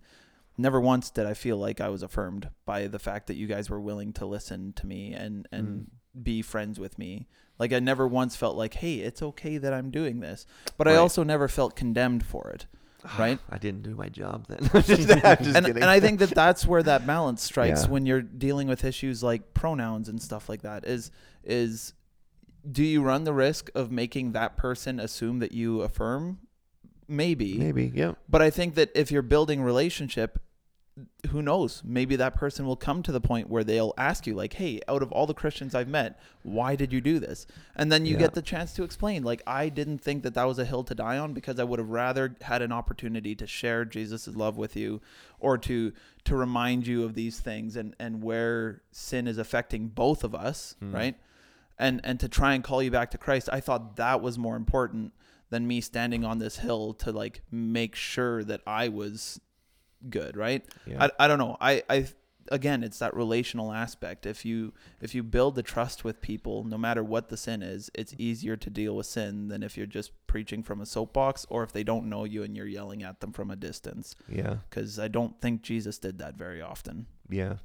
Never 0.57 0.79
once 0.79 1.09
did 1.09 1.25
I 1.25 1.33
feel 1.33 1.57
like 1.57 1.81
I 1.81 1.89
was 1.89 2.03
affirmed 2.03 2.49
by 2.65 2.87
the 2.87 2.99
fact 2.99 3.27
that 3.27 3.35
you 3.35 3.47
guys 3.47 3.69
were 3.69 3.81
willing 3.81 4.13
to 4.13 4.25
listen 4.25 4.73
to 4.73 4.85
me 4.85 5.13
and 5.13 5.47
and 5.51 5.67
mm. 5.67 6.23
be 6.23 6.41
friends 6.41 6.79
with 6.79 6.97
me. 6.97 7.27
Like 7.59 7.73
I 7.73 7.79
never 7.79 8.07
once 8.07 8.35
felt 8.35 8.55
like, 8.55 8.75
"Hey, 8.75 8.95
it's 8.95 9.21
okay 9.21 9.57
that 9.57 9.73
I'm 9.73 9.91
doing 9.91 10.19
this." 10.19 10.45
But 10.77 10.87
I 10.87 10.95
also 10.95 11.23
never 11.23 11.47
felt 11.47 11.75
condemned 11.75 12.25
for 12.25 12.49
it. 12.49 12.65
Right? 13.19 13.39
I 13.49 13.57
didn't 13.57 13.83
do 13.83 13.95
my 13.95 14.09
job 14.09 14.47
then. 14.47 14.69
Just, 14.83 15.09
and, 15.55 15.65
and 15.67 15.83
I 15.85 15.99
think 15.99 16.19
that 16.19 16.29
that's 16.31 16.65
where 16.65 16.83
that 16.83 17.05
balance 17.05 17.43
strikes 17.51 17.83
Yeah. 17.83 17.89
when 17.89 18.05
you're 18.05 18.21
dealing 18.21 18.67
with 18.67 18.83
issues 18.83 19.21
like 19.21 19.53
pronouns 19.53 20.09
and 20.09 20.21
stuff 20.21 20.47
like 20.49 20.61
that 20.61 20.85
is 20.85 21.11
is 21.43 21.93
do 22.69 22.81
you 22.83 23.01
run 23.03 23.25
the 23.25 23.33
risk 23.33 23.69
of 23.75 23.91
making 23.91 24.31
that 24.31 24.55
person 24.55 24.99
assume 24.99 25.39
that 25.39 25.51
you 25.51 25.81
affirm 25.81 26.39
maybe 27.09 27.57
maybe 27.57 27.91
yeah. 27.93 28.13
but 28.29 28.41
I 28.41 28.49
think 28.49 28.75
that 28.75 28.89
if 28.95 29.11
you're 29.11 29.21
building 29.21 29.61
relationship 29.61 30.39
who 31.29 31.41
knows? 31.41 31.81
Maybe 31.83 32.15
that 32.17 32.35
person 32.35 32.67
will 32.67 32.75
come 32.75 33.01
to 33.03 33.11
the 33.11 33.21
point 33.21 33.49
where 33.49 33.63
they'll 33.63 33.93
ask 33.97 34.27
you, 34.27 34.35
like, 34.35 34.53
hey, 34.53 34.79
out 34.87 35.01
of 35.01 35.11
all 35.11 35.25
the 35.25 35.33
Christians 35.33 35.73
I've 35.73 35.87
met, 35.87 36.19
why 36.43 36.75
did 36.75 36.93
you 36.93 37.01
do 37.01 37.17
this? 37.17 37.47
And 37.75 37.91
then 37.91 38.05
you 38.05 38.13
Yeah. 38.13 38.19
get 38.19 38.33
the 38.33 38.41
chance 38.43 38.73
to 38.73 38.83
explain, 38.83 39.23
like, 39.23 39.41
I 39.47 39.69
didn't 39.69 39.99
think 39.99 40.21
that 40.23 40.35
that 40.35 40.43
was 40.43 40.59
a 40.59 40.65
hill 40.65 40.83
to 40.83 40.93
die 40.93 41.17
on 41.17 41.33
because 41.33 41.59
I 41.59 41.63
would 41.63 41.79
have 41.79 41.89
rather 41.89 42.35
had 42.41 42.61
an 42.61 42.71
opportunity 42.71 43.33
to 43.35 43.47
share 43.47 43.85
Jesus' 43.85 44.27
love 44.27 44.55
with 44.57 44.75
you 44.75 45.01
or 45.39 45.57
to 45.59 45.93
to 46.25 46.35
remind 46.35 46.85
you 46.87 47.03
of 47.03 47.15
these 47.15 47.39
things 47.39 47.75
and, 47.75 47.95
and 47.99 48.23
where 48.23 48.81
sin 48.91 49.27
is 49.27 49.37
affecting 49.37 49.87
both 49.87 50.23
of 50.23 50.35
us, 50.35 50.75
mm. 50.81 50.93
right? 50.93 51.15
And 51.79 52.01
and 52.03 52.19
to 52.19 52.29
try 52.29 52.53
and 52.53 52.63
call 52.63 52.83
you 52.83 52.91
back 52.91 53.09
to 53.11 53.17
Christ. 53.17 53.49
I 53.51 53.59
thought 53.59 53.95
that 53.95 54.21
was 54.21 54.37
more 54.37 54.55
important 54.55 55.13
than 55.49 55.67
me 55.67 55.81
standing 55.81 56.23
on 56.23 56.37
this 56.37 56.57
hill 56.57 56.93
to 56.93 57.11
like 57.11 57.41
make 57.51 57.95
sure 57.95 58.43
that 58.43 58.61
I 58.67 58.89
was 58.89 59.41
good, 60.09 60.37
right? 60.37 60.63
Yeah. 60.85 61.05
I, 61.05 61.25
I 61.25 61.27
don't 61.27 61.39
know. 61.39 61.57
I, 61.59 61.83
I 61.89 62.07
again, 62.51 62.83
it's 62.83 62.99
that 62.99 63.15
relational 63.15 63.71
aspect. 63.71 64.25
If 64.25 64.45
you 64.45 64.73
if 65.01 65.15
you 65.15 65.23
build 65.23 65.55
the 65.55 65.63
trust 65.63 66.03
with 66.03 66.21
people, 66.21 66.63
no 66.63 66.77
matter 66.77 67.03
what 67.03 67.29
the 67.29 67.37
sin 67.37 67.61
is, 67.61 67.89
it's 67.93 68.13
easier 68.17 68.55
to 68.57 68.69
deal 68.69 68.95
with 68.95 69.05
sin 69.05 69.47
than 69.47 69.63
if 69.63 69.77
you're 69.77 69.85
just 69.85 70.11
preaching 70.27 70.63
from 70.63 70.81
a 70.81 70.85
soapbox 70.85 71.45
or 71.49 71.63
if 71.63 71.71
they 71.71 71.83
don't 71.83 72.09
know 72.09 72.23
you 72.23 72.43
and 72.43 72.55
you're 72.55 72.67
yelling 72.67 73.03
at 73.03 73.19
them 73.19 73.31
from 73.31 73.51
a 73.51 73.55
distance. 73.55 74.15
Yeah. 74.27 74.57
Because 74.69 74.99
I 74.99 75.07
don't 75.07 75.39
think 75.41 75.61
Jesus 75.61 75.97
did 75.97 76.19
that 76.19 76.35
very 76.35 76.61
often. 76.61 77.07
Yeah. 77.29 77.57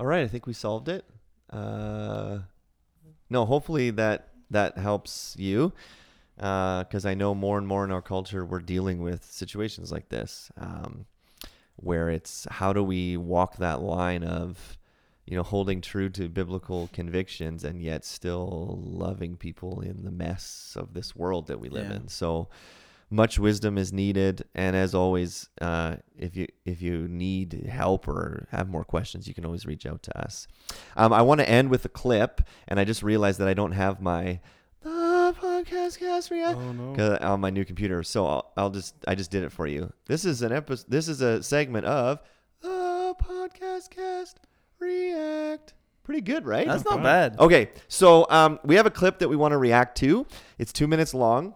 All 0.00 0.06
right, 0.06 0.22
I 0.22 0.28
think 0.28 0.46
we 0.46 0.52
solved 0.52 0.88
it. 0.88 1.04
Uh, 1.50 2.40
no, 3.30 3.44
hopefully 3.44 3.90
that 3.90 4.28
that 4.50 4.78
helps 4.78 5.34
you, 5.38 5.72
because 6.38 7.04
I 7.04 7.14
know 7.14 7.34
more 7.34 7.58
and 7.58 7.66
more 7.66 7.84
in 7.84 7.90
our 7.90 8.02
culture 8.02 8.44
we're 8.44 8.60
dealing 8.60 9.02
with 9.02 9.24
situations 9.24 9.90
like 9.92 10.08
this, 10.08 10.50
um, 10.56 11.06
where 11.76 12.08
it's 12.10 12.46
how 12.50 12.72
do 12.72 12.82
we 12.82 13.16
walk 13.16 13.56
that 13.56 13.80
line 13.82 14.22
of, 14.22 14.78
you 15.26 15.36
know, 15.36 15.42
holding 15.42 15.80
true 15.80 16.08
to 16.10 16.28
biblical 16.28 16.88
convictions 16.92 17.64
and 17.64 17.82
yet 17.82 18.04
still 18.04 18.80
loving 18.82 19.36
people 19.36 19.80
in 19.80 20.04
the 20.04 20.10
mess 20.10 20.74
of 20.78 20.94
this 20.94 21.14
world 21.16 21.46
that 21.48 21.60
we 21.60 21.68
live 21.68 21.88
Yeah. 21.90 21.96
in. 21.96 22.08
So 22.08 22.48
much 23.10 23.38
wisdom 23.38 23.78
is 23.78 23.90
needed 23.92 24.44
and 24.54 24.76
as 24.76 24.94
always 24.94 25.48
uh, 25.62 25.96
if 26.18 26.36
you 26.36 26.46
if 26.66 26.82
you 26.82 27.08
need 27.08 27.66
help 27.68 28.06
or 28.06 28.46
have 28.50 28.68
more 28.68 28.84
questions 28.84 29.26
you 29.26 29.32
can 29.32 29.46
always 29.46 29.64
reach 29.64 29.86
out 29.86 30.02
to 30.02 30.14
us 30.20 30.46
um, 30.94 31.10
i 31.10 31.22
want 31.22 31.40
to 31.40 31.48
end 31.48 31.70
with 31.70 31.82
a 31.86 31.88
clip 31.88 32.42
and 32.68 32.78
i 32.78 32.84
just 32.84 33.02
realized 33.02 33.38
that 33.40 33.48
i 33.48 33.54
don't 33.54 33.72
have 33.72 33.98
my 34.02 34.38
the 35.70 35.76
podcast 35.76 35.98
cast 35.98 36.30
react 36.30 36.58
Oh 36.58 36.72
no. 36.72 36.94
'cause- 36.94 37.18
on 37.20 37.40
my 37.40 37.50
new 37.50 37.64
computer 37.64 38.02
so 38.02 38.26
I'll, 38.26 38.52
I'll 38.56 38.70
just 38.70 38.94
i 39.06 39.14
just 39.14 39.30
did 39.30 39.44
it 39.44 39.52
for 39.52 39.66
you 39.66 39.92
this 40.06 40.24
is 40.24 40.42
an 40.42 40.52
episode 40.52 40.86
this 40.88 41.08
is 41.08 41.20
a 41.20 41.42
segment 41.42 41.86
of 41.86 42.20
the 42.62 43.14
podcast 43.22 43.90
cast 43.90 44.40
react 44.80 45.74
pretty 46.02 46.20
good 46.22 46.46
right 46.46 46.66
That's 46.66 46.84
Not 46.84 46.96
not 46.96 47.02
bad. 47.02 47.32
bad. 47.36 47.40
Okay, 47.44 47.70
so 47.88 48.26
um, 48.30 48.58
we 48.64 48.76
have 48.76 48.86
a 48.86 48.90
clip 48.90 49.18
that 49.18 49.28
we 49.28 49.36
want 49.36 49.52
to 49.52 49.58
react 49.58 49.98
to. 49.98 50.26
It's 50.56 50.72
two 50.72 50.86
minutes 50.86 51.12
long, 51.12 51.54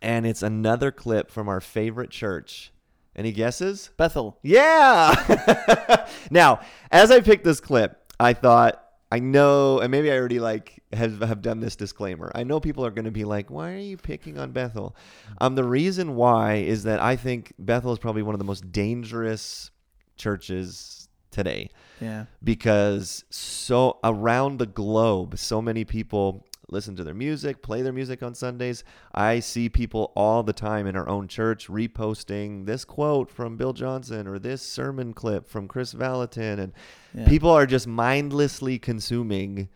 and 0.00 0.24
it's 0.26 0.42
another 0.44 0.92
clip 0.92 1.28
from 1.28 1.48
our 1.48 1.60
favorite 1.60 2.10
church. 2.10 2.72
Any 3.16 3.32
guesses? 3.32 3.90
Bethel. 3.96 4.38
Yeah. 4.44 6.06
now, 6.30 6.60
as 6.92 7.10
I 7.10 7.20
picked 7.20 7.42
this 7.44 7.58
clip, 7.60 8.00
I 8.20 8.32
thought 8.32 8.83
I 9.14 9.20
know, 9.20 9.78
and 9.78 9.90
maybe 9.92 10.10
I 10.10 10.16
already 10.16 10.40
like 10.40 10.82
have 10.92 11.20
have 11.20 11.40
done 11.40 11.60
this 11.60 11.76
disclaimer. 11.76 12.32
I 12.34 12.42
know 12.42 12.58
people 12.58 12.84
are 12.84 12.90
going 12.90 13.04
to 13.04 13.10
be 13.22 13.24
like, 13.24 13.48
"Why 13.48 13.72
are 13.74 13.78
you 13.92 13.96
picking 13.96 14.38
on 14.38 14.50
Bethel?" 14.50 14.96
Um, 15.40 15.54
the 15.54 15.62
reason 15.62 16.16
why 16.16 16.54
is 16.54 16.82
that 16.82 16.98
I 17.00 17.14
think 17.14 17.52
Bethel 17.58 17.92
is 17.92 18.00
probably 18.00 18.22
one 18.22 18.34
of 18.34 18.40
the 18.40 18.44
most 18.52 18.72
dangerous 18.72 19.70
churches 20.16 21.08
today 21.30 21.70
Yeah. 22.00 22.26
because 22.42 23.24
so 23.30 23.98
around 24.02 24.58
the 24.58 24.66
globe, 24.66 25.38
so 25.38 25.60
many 25.62 25.84
people 25.84 26.44
listen 26.74 26.94
to 26.96 27.04
their 27.04 27.14
music, 27.14 27.62
play 27.62 27.80
their 27.80 27.92
music 27.92 28.22
on 28.22 28.34
Sundays. 28.34 28.84
I 29.14 29.40
see 29.40 29.70
people 29.70 30.12
all 30.14 30.42
the 30.42 30.52
time 30.52 30.86
in 30.86 30.96
our 30.96 31.08
own 31.08 31.28
church 31.28 31.68
reposting 31.68 32.66
this 32.66 32.84
quote 32.84 33.30
from 33.30 33.56
Bill 33.56 33.72
Johnson 33.72 34.26
or 34.26 34.38
this 34.38 34.60
sermon 34.60 35.14
clip 35.14 35.48
from 35.48 35.68
Kris 35.68 35.94
Vallotton 35.94 36.58
and 36.58 36.72
Yeah. 37.14 37.26
people 37.28 37.50
are 37.50 37.64
just 37.64 37.86
mindlessly 37.86 38.78
consuming 38.78 39.68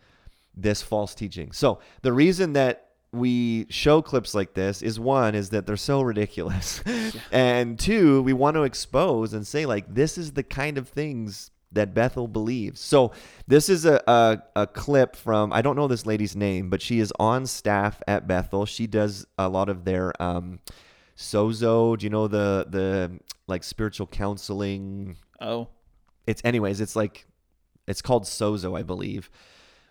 this 0.55 0.81
false 0.81 1.15
teaching. 1.15 1.51
So, 1.53 1.79
the 2.01 2.11
reason 2.13 2.53
that 2.53 2.85
we 3.11 3.65
show 3.69 4.01
clips 4.03 4.35
like 4.35 4.53
this 4.53 4.83
is 4.83 4.99
one 4.99 5.33
is 5.33 5.49
that 5.49 5.65
they're 5.65 5.77
so 5.77 6.01
ridiculous. 6.01 6.83
and 7.31 7.79
two, 7.79 8.21
we 8.21 8.33
want 8.33 8.55
to 8.55 8.63
expose 8.63 9.33
and 9.33 9.47
say 9.47 9.65
like 9.65 9.91
this 9.95 10.17
is 10.17 10.33
the 10.33 10.43
kind 10.43 10.77
of 10.77 10.87
things 10.89 11.49
that 11.71 11.93
Bethel 11.93 12.27
believes. 12.27 12.79
So 12.79 13.11
this 13.47 13.69
is 13.69 13.85
a, 13.85 14.01
a, 14.07 14.41
a 14.55 14.67
clip 14.67 15.15
from 15.15 15.53
I 15.53 15.61
don't 15.61 15.75
know 15.75 15.87
this 15.87 16.05
lady's 16.05 16.35
name, 16.35 16.69
but 16.69 16.81
she 16.81 16.99
is 16.99 17.13
on 17.19 17.45
staff 17.45 18.01
at 18.07 18.27
Bethel. 18.27 18.65
She 18.65 18.87
does 18.87 19.25
a 19.37 19.47
lot 19.49 19.69
of 19.69 19.85
their 19.85 20.19
um 20.21 20.59
sozo, 21.15 21.97
do 21.97 22.05
you 22.05 22.09
know 22.09 22.27
the 22.27 22.65
the 22.69 23.19
like 23.47 23.63
spiritual 23.63 24.07
counseling 24.07 25.17
Oh. 25.41 25.67
it's 26.27 26.41
anyways 26.45 26.79
it's 26.81 26.95
like 26.95 27.25
it's 27.87 28.01
called 28.01 28.23
sozo 28.23 28.77
i 28.77 28.83
believe 28.83 29.29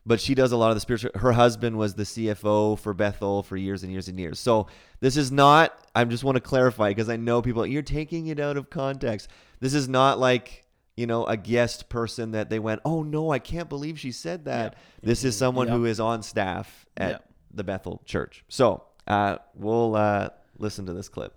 but 0.06 0.20
she 0.20 0.34
does 0.34 0.52
a 0.52 0.56
lot 0.56 0.70
of 0.70 0.76
the 0.76 0.80
spiritual 0.80 1.10
her 1.16 1.32
husband 1.32 1.76
was 1.76 1.94
the 1.94 2.04
cfo 2.04 2.78
for 2.78 2.94
bethel 2.94 3.42
for 3.42 3.56
years 3.56 3.82
and 3.82 3.90
years 3.92 4.08
and 4.08 4.18
years 4.20 4.38
so 4.38 4.68
this 5.00 5.16
is 5.16 5.32
not 5.32 5.86
i 5.94 6.04
just 6.04 6.22
want 6.22 6.36
to 6.36 6.40
clarify 6.40 6.90
because 6.90 7.08
i 7.08 7.16
know 7.16 7.42
people 7.42 7.66
you're 7.66 7.82
taking 7.82 8.28
it 8.28 8.38
out 8.38 8.56
of 8.56 8.70
context 8.70 9.28
this 9.60 9.74
is 9.74 9.88
not 9.88 10.18
like 10.18 10.64
you 10.98 11.06
know 11.06 11.24
a 11.26 11.36
guest 11.36 11.88
person 11.88 12.32
that 12.32 12.50
they 12.50 12.58
went 12.58 12.80
oh 12.84 13.04
no 13.04 13.30
i 13.30 13.38
can't 13.38 13.68
believe 13.68 13.98
she 14.00 14.10
said 14.10 14.44
that. 14.46 14.76
This 15.00 15.22
is 15.22 15.36
someone 15.36 15.68
Yep. 15.68 15.76
who 15.76 15.84
is 15.84 16.00
on 16.00 16.22
staff 16.22 16.86
at 16.96 17.10
Yep. 17.10 17.28
the 17.54 17.64
bethel 17.64 18.02
church. 18.04 18.44
So 18.48 18.82
uh, 19.06 19.38
we'll 19.54 19.94
uh, 19.94 20.30
listen 20.58 20.86
to 20.86 20.92
this 20.92 21.08
clip. 21.08 21.34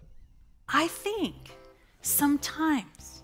I 0.67 0.87
think 0.87 1.35
sometimes 2.01 3.23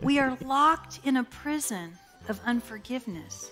we 0.00 0.18
are 0.18 0.36
locked 0.42 1.00
in 1.04 1.18
a 1.18 1.24
prison 1.24 1.92
of 2.28 2.40
unforgiveness 2.46 3.50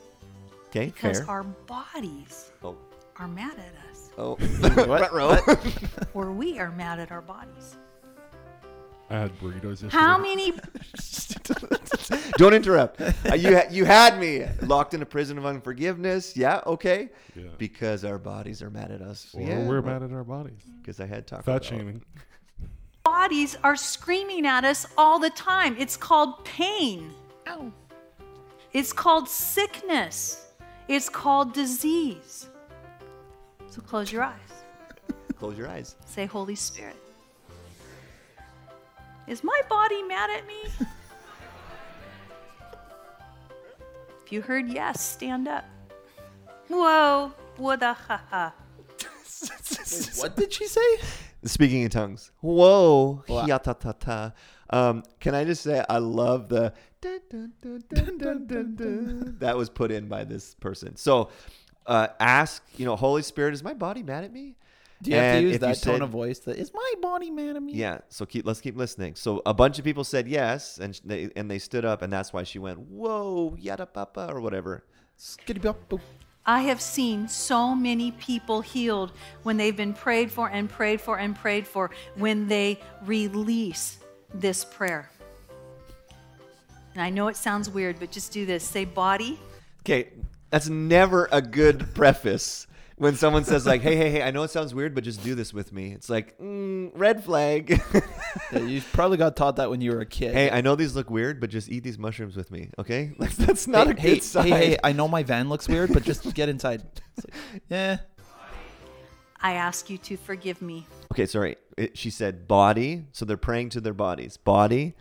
okay 0.68 0.86
because 0.86 1.18
fair. 1.18 1.30
our 1.30 1.42
bodies 1.42 2.50
oh. 2.62 2.76
are 3.18 3.28
mad 3.28 3.56
at 3.58 3.74
us, 3.90 4.10
oh. 4.18 4.36
What? 4.86 5.12
Or 6.14 6.32
we 6.32 6.58
are 6.58 6.70
mad 6.72 7.00
at 7.00 7.12
our 7.12 7.22
bodies. 7.22 7.76
I 9.14 9.18
had 9.20 9.38
burritos 9.38 9.82
yesterday. 9.82 9.90
How 9.92 10.18
many 10.18 10.52
Don't 12.36 12.52
interrupt. 12.54 13.00
Uh, 13.00 13.34
you 13.34 13.56
ha- 13.56 13.68
you 13.70 13.84
had 13.84 14.18
me 14.18 14.44
locked 14.62 14.92
in 14.92 15.02
a 15.02 15.06
prison 15.06 15.38
of 15.38 15.46
unforgiveness. 15.46 16.36
Yeah, 16.36 16.60
okay. 16.66 17.10
Yeah. 17.36 17.44
Because 17.58 18.04
our 18.04 18.18
bodies 18.18 18.60
are 18.60 18.70
mad 18.70 18.90
at 18.90 19.02
us. 19.02 19.32
Or 19.34 19.42
yeah, 19.42 19.68
we're 19.68 19.82
mad 19.82 20.02
at 20.02 20.10
our 20.12 20.24
bodies. 20.24 20.60
Because 20.80 20.98
I 20.98 21.06
had 21.06 21.28
Taco 21.28 21.42
Fat 21.42 21.62
Bell. 21.62 21.70
shaming. 21.70 22.02
bodies 23.04 23.56
are 23.62 23.76
screaming 23.76 24.46
at 24.46 24.64
us 24.64 24.86
all 24.98 25.20
the 25.20 25.30
time? 25.30 25.76
It's 25.78 25.96
called 25.96 26.44
pain. 26.44 27.12
Ow. 27.46 27.72
It's 28.72 28.92
called 28.92 29.28
sickness. 29.28 30.48
It's 30.88 31.08
called 31.08 31.54
disease. 31.54 32.48
So 33.68 33.80
close 33.80 34.10
your 34.10 34.24
eyes. 34.24 34.34
Close 35.38 35.56
your 35.56 35.68
eyes. 35.68 35.94
Say, 36.04 36.26
Holy 36.26 36.56
Spirit. 36.56 36.96
Is 39.26 39.42
my 39.42 39.60
body 39.68 40.02
mad 40.02 40.30
at 40.30 40.46
me? 40.46 40.86
if 44.24 44.32
you 44.32 44.42
heard 44.42 44.68
yes, 44.68 45.00
stand 45.00 45.48
up. 45.48 45.64
Whoa, 46.68 47.32
what 47.56 47.82
a 47.82 47.92
ha 47.92 48.22
ha. 48.30 48.54
What 50.16 50.36
did 50.36 50.52
she 50.52 50.66
say? 50.66 50.98
Speaking 51.44 51.82
in 51.82 51.90
tongues. 51.90 52.30
Whoa. 52.40 53.22
Wow. 53.28 53.46
Ya 53.46 53.58
ta 53.58 53.74
ta 53.74 53.92
ta. 53.92 54.32
Um, 54.70 55.02
can 55.20 55.34
I 55.34 55.44
just 55.44 55.62
say 55.62 55.84
I 55.88 55.98
love 55.98 56.48
the 56.48 56.72
dun, 57.00 57.20
dun, 57.30 57.52
dun, 57.60 57.84
dun, 57.88 58.18
dun, 58.18 58.46
dun, 58.46 58.76
dun. 58.76 59.36
that 59.40 59.56
was 59.56 59.68
put 59.68 59.90
in 59.90 60.08
by 60.08 60.24
this 60.24 60.54
person. 60.54 60.96
So 60.96 61.28
uh, 61.86 62.08
ask, 62.18 62.62
you 62.76 62.86
know, 62.86 62.96
Holy 62.96 63.22
Spirit, 63.22 63.52
is 63.52 63.62
my 63.62 63.74
body 63.74 64.02
mad 64.02 64.24
at 64.24 64.32
me? 64.32 64.56
Do 65.04 65.10
you 65.10 65.16
have 65.16 65.36
to 65.36 65.42
use 65.42 65.58
that 65.58 65.82
tone 65.82 65.94
said- 65.94 66.02
of 66.02 66.10
voice? 66.10 66.38
That 66.40 66.56
is 66.56 66.72
my 66.72 66.92
body 67.00 67.30
man. 67.30 67.56
at 67.56 67.62
me? 67.62 67.74
Yeah, 67.74 67.98
so 68.08 68.24
keep 68.24 68.46
let's 68.46 68.60
keep 68.60 68.76
listening. 68.76 69.14
So 69.14 69.42
a 69.44 69.52
bunch 69.52 69.78
of 69.78 69.84
people 69.84 70.02
said 70.02 70.26
yes, 70.26 70.78
and 70.78 70.98
they 71.04 71.30
and 71.36 71.50
they 71.50 71.58
stood 71.58 71.84
up, 71.84 72.02
and 72.02 72.12
that's 72.12 72.32
why 72.32 72.42
she 72.42 72.58
went, 72.58 72.78
"Whoa, 72.78 73.54
yada 73.58 73.86
papa" 73.86 74.28
or 74.30 74.40
whatever. 74.40 74.84
I 76.46 76.60
have 76.62 76.80
seen 76.80 77.28
so 77.28 77.74
many 77.74 78.12
people 78.12 78.60
healed 78.60 79.12
when 79.44 79.56
they've 79.56 79.76
been 79.76 79.94
prayed 79.94 80.30
for 80.30 80.48
and 80.50 80.68
prayed 80.68 81.00
for 81.00 81.18
and 81.18 81.36
prayed 81.36 81.66
for 81.66 81.90
when 82.16 82.48
they 82.48 82.80
release 83.04 83.98
this 84.32 84.64
prayer. 84.64 85.10
And 86.94 87.02
I 87.02 87.10
know 87.10 87.28
it 87.28 87.36
sounds 87.36 87.68
weird, 87.68 87.98
but 87.98 88.10
just 88.10 88.32
do 88.32 88.46
this. 88.46 88.62
Say, 88.64 88.84
body, 88.84 89.38
Okay, 89.80 90.08
that's 90.50 90.68
never 90.68 91.28
a 91.30 91.42
good 91.42 91.94
preface. 91.94 92.66
When 92.96 93.16
someone 93.16 93.44
says 93.44 93.66
like, 93.66 93.80
"Hey, 93.80 93.96
hey, 93.96 94.10
hey, 94.10 94.22
I 94.22 94.30
know 94.30 94.42
it 94.42 94.50
sounds 94.50 94.74
weird, 94.74 94.94
but 94.94 95.04
just 95.04 95.22
do 95.22 95.34
this 95.34 95.52
with 95.52 95.72
me." 95.72 95.92
It's 95.92 96.08
like, 96.08 96.38
mm, 96.38 96.90
red 96.94 97.24
flag. 97.24 97.80
Yeah, 98.52 98.60
you 98.60 98.82
probably 98.92 99.16
got 99.16 99.36
taught 99.36 99.56
that 99.56 99.70
when 99.70 99.80
you 99.80 99.92
were 99.92 100.00
a 100.00 100.06
kid. 100.06 100.34
hey, 100.34 100.50
I 100.50 100.60
know 100.60 100.76
these 100.76 100.94
look 100.94 101.10
weird, 101.10 101.40
but 101.40 101.50
just 101.50 101.70
eat 101.70 101.82
these 101.82 101.98
mushrooms 101.98 102.36
with 102.36 102.50
me, 102.50 102.70
okay? 102.78 103.12
Like 103.18 103.34
that's 103.36 103.66
not 103.66 103.86
hey, 103.86 103.92
a 103.92 103.94
good 103.94 104.02
hey, 104.02 104.20
sign. 104.20 104.46
hey, 104.48 104.66
hey, 104.66 104.78
I 104.84 104.92
know 104.92 105.08
my 105.08 105.22
van 105.22 105.48
looks 105.48 105.66
weird, 105.68 105.92
but 105.92 106.02
just 106.02 106.34
get 106.34 106.48
inside. 106.48 106.82
It's 107.16 107.26
like, 107.26 107.34
yeah. 107.68 107.98
I 109.40 109.52
ask 109.52 109.88
you 109.90 109.98
to 109.98 110.16
forgive 110.16 110.62
me. 110.62 110.86
Okay, 111.12 111.26
sorry. 111.26 111.56
It, 111.76 111.98
she 111.98 112.10
said 112.10 112.48
body, 112.48 113.06
so 113.12 113.24
they're 113.24 113.36
praying 113.36 113.70
to 113.70 113.80
their 113.80 113.94
bodies. 113.94 114.36
Body, 114.36 114.94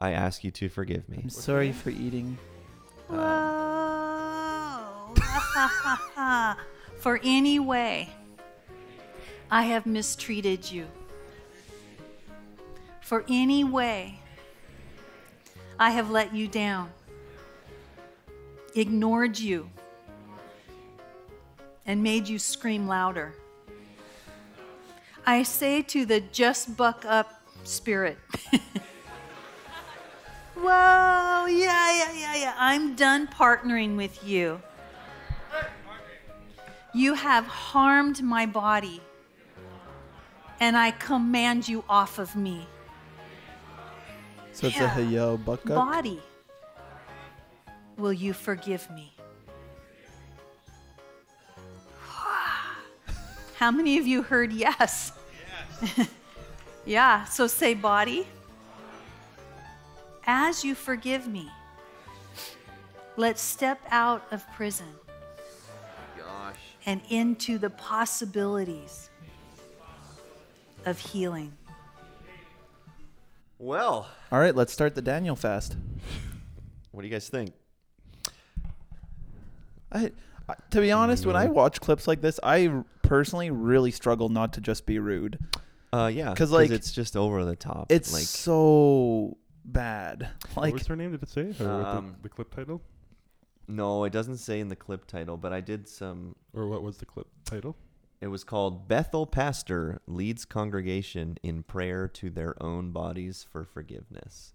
I 0.00 0.12
ask 0.12 0.42
you 0.44 0.50
to 0.52 0.68
forgive 0.68 1.08
me. 1.08 1.20
I'm 1.22 1.30
sorry 1.30 1.72
for 1.72 1.90
eating. 1.90 2.38
Whoa. 3.08 3.74
For 7.04 7.20
any 7.22 7.58
way 7.58 8.08
I 9.50 9.64
have 9.64 9.84
mistreated 9.84 10.70
you. 10.70 10.86
For 13.02 13.26
any 13.28 13.62
way 13.62 14.20
I 15.78 15.90
have 15.90 16.10
let 16.10 16.34
you 16.34 16.48
down, 16.48 16.90
ignored 18.74 19.38
you, 19.38 19.68
and 21.84 22.02
made 22.02 22.26
you 22.26 22.38
scream 22.38 22.88
louder. 22.88 23.34
I 25.26 25.42
say 25.42 25.82
to 25.82 26.06
the 26.06 26.22
just 26.22 26.74
buck 26.74 27.04
up 27.06 27.42
spirit. 27.64 28.16
Whoa, 30.54 30.64
yeah, 30.64 31.48
yeah, 31.50 32.12
yeah, 32.14 32.34
yeah. 32.34 32.54
I'm 32.56 32.96
done 32.96 33.26
partnering 33.26 33.94
with 33.94 34.26
you. 34.26 34.62
You 36.94 37.14
have 37.14 37.44
harmed 37.46 38.22
my 38.22 38.46
body, 38.46 39.00
and 40.60 40.76
I 40.76 40.92
command 40.92 41.68
you 41.68 41.82
off 41.88 42.20
of 42.20 42.36
me. 42.36 42.68
So 44.52 44.68
it's 44.68 44.76
Yeah. 44.76 45.32
a 45.32 45.36
buck. 45.36 45.64
Body, 45.64 46.22
will 47.96 48.12
you 48.12 48.32
forgive 48.32 48.88
me? 48.90 49.12
How 53.56 53.72
many 53.72 53.98
of 53.98 54.06
you 54.06 54.22
heard 54.22 54.52
yes? 54.52 55.10
yeah, 56.84 57.24
so 57.24 57.48
say, 57.48 57.74
body, 57.74 58.28
as 60.26 60.64
you 60.64 60.76
forgive 60.76 61.26
me, 61.26 61.50
let's 63.16 63.42
step 63.42 63.80
out 63.90 64.22
of 64.30 64.48
prison. 64.52 64.94
And 66.86 67.00
into 67.08 67.58
the 67.58 67.70
possibilities 67.70 69.10
of 70.86 70.98
healing. 70.98 71.52
Well, 73.58 74.08
All 74.30 74.38
right, 74.40 74.54
let's 74.54 74.72
start 74.72 74.94
the 74.94 75.02
Daniel 75.02 75.36
fast. 75.36 75.76
what 76.90 77.02
do 77.02 77.08
you 77.08 77.12
guys 77.12 77.28
think? 77.28 77.52
I, 79.92 80.12
I 80.48 80.54
to 80.70 80.80
be 80.80 80.90
honest, 80.92 81.24
when 81.24 81.36
I 81.36 81.46
watch 81.46 81.80
clips 81.80 82.06
like 82.08 82.20
this, 82.20 82.38
I 82.42 82.82
personally 83.02 83.50
really 83.50 83.90
struggle 83.90 84.28
not 84.28 84.52
to 84.54 84.60
just 84.60 84.86
be 84.86 84.98
rude. 84.98 85.38
Uh, 85.92 86.10
yeah, 86.12 86.34
'Cause, 86.34 86.50
like, 86.50 86.70
it's 86.70 86.90
just 86.90 87.16
over 87.16 87.44
the 87.44 87.54
top. 87.54 87.86
It's 87.92 88.12
like 88.12 88.24
so 88.24 89.36
bad. 89.64 90.28
Like 90.56 90.74
What's 90.74 90.86
her 90.88 90.96
name? 90.96 91.12
Did 91.12 91.22
it 91.22 91.28
say? 91.28 91.42
Or 91.64 91.78
what 91.78 91.86
Um, 91.86 92.16
the, 92.20 92.22
the 92.24 92.28
clip 92.28 92.54
title? 92.54 92.82
No, 93.68 94.04
it 94.04 94.12
doesn't 94.12 94.38
say 94.38 94.60
in 94.60 94.68
the 94.68 94.76
clip 94.76 95.06
title, 95.06 95.36
but 95.36 95.52
I 95.52 95.60
did 95.60 95.88
some. 95.88 96.36
Or 96.54 96.66
what 96.66 96.82
was 96.82 96.98
the 96.98 97.06
clip 97.06 97.26
title? 97.44 97.76
It 98.20 98.28
was 98.28 98.44
called 98.44 98.88
Bethel 98.88 99.26
Pastor 99.26 100.00
leads 100.06 100.44
congregation 100.44 101.36
in 101.42 101.62
prayer 101.62 102.08
to 102.08 102.30
their 102.30 102.60
own 102.62 102.90
bodies 102.90 103.46
for 103.50 103.64
forgiveness. 103.64 104.54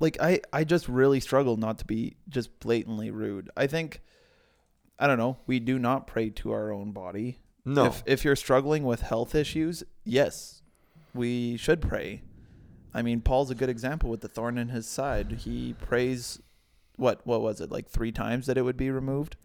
like 0.00 0.20
I 0.20 0.40
I 0.52 0.64
just 0.64 0.88
really 0.88 1.20
struggle 1.20 1.56
not 1.56 1.78
to 1.78 1.84
be 1.84 2.16
just 2.28 2.58
blatantly 2.60 3.10
rude. 3.10 3.50
I 3.56 3.66
think 3.68 4.00
I 4.98 5.06
don't 5.06 5.18
know, 5.18 5.38
we 5.46 5.60
do 5.60 5.78
not 5.78 6.06
pray 6.06 6.30
to 6.30 6.52
our 6.52 6.72
own 6.72 6.92
body. 6.92 7.38
No, 7.64 7.86
If 7.86 8.02
if 8.06 8.24
you're 8.24 8.34
struggling 8.36 8.82
with 8.84 9.02
health 9.02 9.34
issues, 9.36 9.84
yes, 10.04 10.62
we 11.14 11.56
should 11.56 11.80
pray. 11.80 12.22
I 12.94 13.02
mean, 13.02 13.20
Paul's 13.20 13.50
a 13.50 13.54
good 13.54 13.68
example 13.68 14.10
with 14.10 14.20
the 14.22 14.28
thorn 14.28 14.58
in 14.58 14.68
his 14.70 14.86
side. 14.88 15.32
He 15.44 15.74
prays 15.74 16.42
what 16.96 17.26
what 17.26 17.40
was 17.42 17.60
it? 17.60 17.70
Like 17.70 17.88
3 17.88 18.12
times 18.12 18.46
that 18.46 18.56
it 18.58 18.62
would 18.62 18.76
be 18.76 18.90
removed? 18.90 19.36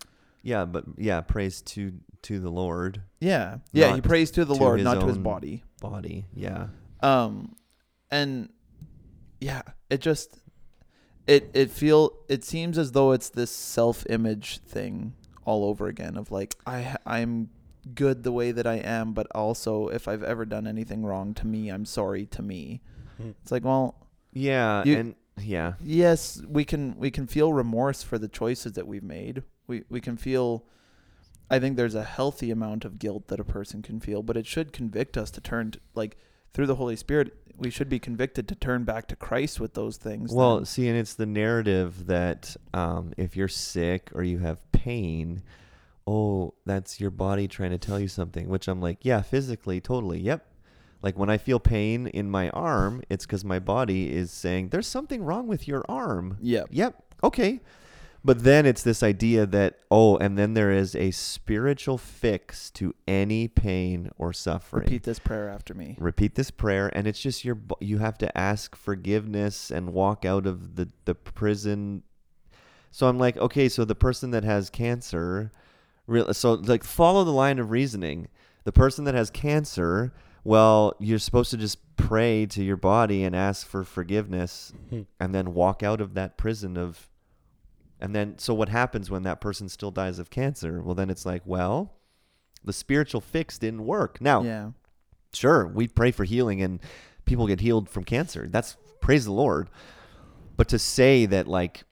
yeah, 0.43 0.63
but 0.65 0.85
yeah, 0.97 1.21
praise 1.21 1.61
to 1.61 1.93
to 2.23 2.39
the 2.39 2.49
Lord 2.49 3.01
Yeah. 3.19 3.57
Yeah, 3.73 3.87
he 3.89 3.93
Not 3.95 4.03
prays 4.03 4.31
to 4.31 4.45
the 4.45 4.53
to 4.55 4.59
Lord, 4.59 4.81
not 4.83 5.01
to 5.01 5.07
his 5.07 5.17
body. 5.17 5.63
body. 5.81 6.25
Yeah, 6.33 6.67
um 7.01 7.55
and 8.11 8.49
yeah 9.39 9.61
it 9.89 9.99
just 10.01 10.39
it 11.27 11.49
it 11.53 11.69
feel 11.69 12.11
it 12.29 12.43
seems 12.43 12.77
as 12.77 12.91
though 12.93 13.11
it's 13.11 13.29
this 13.29 13.51
self-image 13.51 14.59
thing 14.59 15.13
all 15.45 15.65
over 15.65 15.87
again 15.87 16.17
of 16.17 16.31
like 16.31 16.55
i 16.65 16.95
i'm 17.05 17.49
good 17.93 18.23
the 18.23 18.31
way 18.31 18.51
that 18.51 18.65
i 18.65 18.75
am 18.75 19.13
but 19.13 19.27
also 19.35 19.87
if 19.89 20.07
i've 20.07 20.23
ever 20.23 20.43
done 20.45 20.65
anything 20.65 21.05
wrong 21.05 21.33
to 21.33 21.45
me 21.45 21.69
i'm 21.69 21.85
sorry 21.85 22.25
to 22.25 22.41
me 22.41 22.81
Hmm. 23.17 23.31
it's 23.41 23.51
like 23.51 23.63
well 23.63 23.95
yeah, 24.33 24.83
You- 24.85 24.97
and 24.97 25.15
yeah, 25.39 25.73
yes 25.83 26.41
we 26.47 26.65
can 26.65 26.97
we 26.97 27.11
can 27.11 27.27
feel 27.27 27.53
remorse 27.53 28.03
for 28.03 28.17
the 28.17 28.27
choices 28.27 28.73
that 28.73 28.87
we've 28.87 29.03
made 29.03 29.43
we 29.67 29.83
we 29.89 30.01
can 30.01 30.17
feel 30.17 30.65
i 31.49 31.59
think 31.59 31.77
there's 31.77 31.95
a 31.95 32.03
healthy 32.03 32.51
amount 32.51 32.83
of 32.85 32.97
guilt 32.99 33.27
that 33.27 33.39
a 33.39 33.43
person 33.43 33.81
can 33.81 33.99
feel 33.99 34.23
but 34.23 34.35
it 34.35 34.45
should 34.47 34.73
convict 34.73 35.17
us 35.17 35.29
to 35.31 35.39
turn 35.41 35.71
to, 35.71 35.79
like 35.95 36.17
through 36.53 36.65
the 36.65 36.75
holy 36.75 36.95
spirit 36.95 37.33
we 37.57 37.69
should 37.69 37.89
be 37.89 37.99
convicted 37.99 38.47
to 38.47 38.55
turn 38.55 38.83
back 38.83 39.07
to 39.07 39.15
christ 39.15 39.59
with 39.59 39.73
those 39.73 39.97
things 39.97 40.31
Well, 40.31 40.57
then. 40.57 40.65
see, 40.65 40.87
and 40.87 40.97
it's 40.97 41.15
the 41.15 41.25
narrative 41.25 42.05
that 42.05 42.55
um, 42.73 43.13
if 43.17 43.35
you're 43.35 43.47
sick 43.47 44.11
or 44.13 44.21
you 44.23 44.37
have 44.39 44.71
pain, 44.71 45.41
oh, 46.05 46.53
that's 46.67 46.99
your 46.99 47.09
body 47.09 47.47
trying 47.47 47.71
to 47.71 47.79
tell 47.79 47.99
you 47.99 48.07
something. 48.07 48.47
Which 48.47 48.67
I'm 48.67 48.79
like, 48.79 48.99
yeah, 49.01 49.21
physically, 49.23 49.81
totally, 49.81 50.19
yep. 50.19 50.45
Like 51.01 51.17
when 51.17 51.29
I 51.29 51.37
feel 51.37 51.59
pain 51.59 52.07
in 52.07 52.29
my 52.29 52.49
arm, 52.49 53.03
it's 53.09 53.25
because 53.25 53.45
my 53.45 53.59
body 53.59 54.11
is 54.11 54.31
saying 54.31 54.69
there's 54.69 54.87
something 54.87 55.23
wrong 55.23 55.47
with 55.47 55.67
your 55.67 55.85
arm. 55.87 56.37
Yep. 56.41 56.67
Yep. 56.71 57.03
Okay. 57.23 57.61
But 58.25 58.43
then 58.43 58.65
it's 58.65 58.83
this 58.83 59.03
idea 59.03 59.45
that 59.45 59.79
oh, 59.89 60.17
and 60.17 60.37
then 60.37 60.53
there 60.53 60.71
is 60.71 60.95
a 60.95 61.11
spiritual 61.11 61.97
fix 61.97 62.69
to 62.71 62.93
any 63.07 63.47
pain 63.47 64.09
or 64.17 64.33
suffering 64.33 64.83
repeat 64.83 65.03
this 65.03 65.19
prayer 65.19 65.49
after 65.49 65.73
me 65.73 65.95
repeat 65.97 66.35
this 66.35 66.51
prayer 66.51 66.91
and 66.93 67.07
it's 67.07 67.21
just 67.21 67.45
your 67.45 67.57
you 67.79 67.99
have 67.99 68.17
to 68.17 68.37
ask 68.37 68.75
forgiveness 68.75 69.71
and 69.71 69.93
walk 69.93 70.25
out 70.25 70.45
of 70.45 70.75
the 70.75 70.89
the 71.05 71.15
prison 71.15 72.03
so 72.91 73.07
i'm 73.07 73.17
like 73.17 73.37
okay 73.37 73.69
so 73.69 73.85
the 73.85 73.95
person 73.95 74.31
that 74.31 74.43
has 74.43 74.69
cancer 74.69 75.49
real 76.05 76.33
so 76.33 76.53
like 76.53 76.83
follow 76.83 77.23
the 77.23 77.31
line 77.31 77.59
of 77.59 77.71
reasoning 77.71 78.27
the 78.65 78.73
person 78.73 79.05
that 79.05 79.15
has 79.15 79.29
cancer 79.29 80.11
well 80.47 80.95
you're 80.99 81.19
supposed 81.19 81.51
to 81.51 81.57
just 81.57 81.77
pray 81.97 82.45
to 82.45 82.63
your 82.63 82.77
body 82.77 83.23
and 83.25 83.35
ask 83.35 83.67
for 83.67 83.83
forgiveness 83.83 84.71
Hmm. 84.89 85.01
and 85.19 85.35
then 85.35 85.53
walk 85.53 85.83
out 85.83 85.99
of 85.99 86.13
that 86.13 86.37
prison 86.37 86.77
of 86.77 87.09
and 87.99 88.15
then 88.15 88.37
so 88.37 88.53
what 88.53 88.69
happens 88.69 89.09
when 89.09 89.23
that 89.23 89.41
person 89.41 89.67
still 89.69 89.91
dies 89.91 90.19
of 90.19 90.29
cancer? 90.29 90.81
Well 90.81 90.95
then 90.95 91.09
it's 91.09 91.25
like 91.25 91.41
well 91.45 91.93
the 92.63 92.73
spiritual 92.73 93.21
fix 93.21 93.57
didn't 93.57 93.85
work. 93.85 94.21
Now 94.21 94.43
yeah. 94.43 94.71
sure 95.33 95.67
we 95.67 95.87
pray 95.87 96.11
for 96.11 96.23
healing 96.23 96.61
and 96.61 96.79
people 97.25 97.47
get 97.47 97.59
healed 97.59 97.89
from 97.89 98.03
cancer. 98.03 98.47
That's 98.49 98.77
praise 99.01 99.25
the 99.25 99.31
lord. 99.33 99.69
But 100.55 100.69
to 100.69 100.79
say 100.79 101.25
that 101.25 101.47
like 101.47 101.83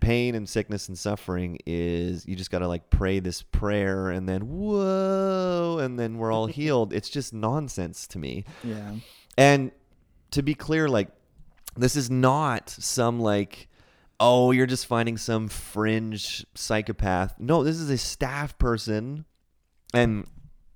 pain 0.00 0.34
and 0.34 0.48
sickness 0.48 0.88
and 0.88 0.98
suffering 0.98 1.58
is 1.66 2.26
you 2.26 2.36
just 2.36 2.50
got 2.50 2.58
to 2.58 2.68
like 2.68 2.90
pray 2.90 3.20
this 3.20 3.42
prayer 3.42 4.10
and 4.10 4.28
then 4.28 4.42
whoa 4.42 5.78
and 5.80 5.98
then 5.98 6.18
we're 6.18 6.32
all 6.32 6.46
healed. 6.58 6.92
It's 6.92 7.08
just 7.08 7.32
nonsense 7.32 8.06
to 8.08 8.18
me. 8.18 8.44
Yeah. 8.62 8.94
And 9.36 9.72
to 10.32 10.42
be 10.42 10.54
clear 10.54 10.88
like 10.88 11.08
this 11.76 11.96
is 11.96 12.10
not 12.10 12.70
some 12.70 13.20
like 13.20 13.68
oh 14.20 14.50
you're 14.50 14.66
just 14.66 14.86
finding 14.86 15.16
some 15.16 15.48
fringe 15.48 16.44
psychopath. 16.54 17.34
No 17.38 17.64
this 17.64 17.76
is 17.76 17.90
a 17.90 17.98
staff 17.98 18.58
person. 18.58 19.24
And 19.92 20.26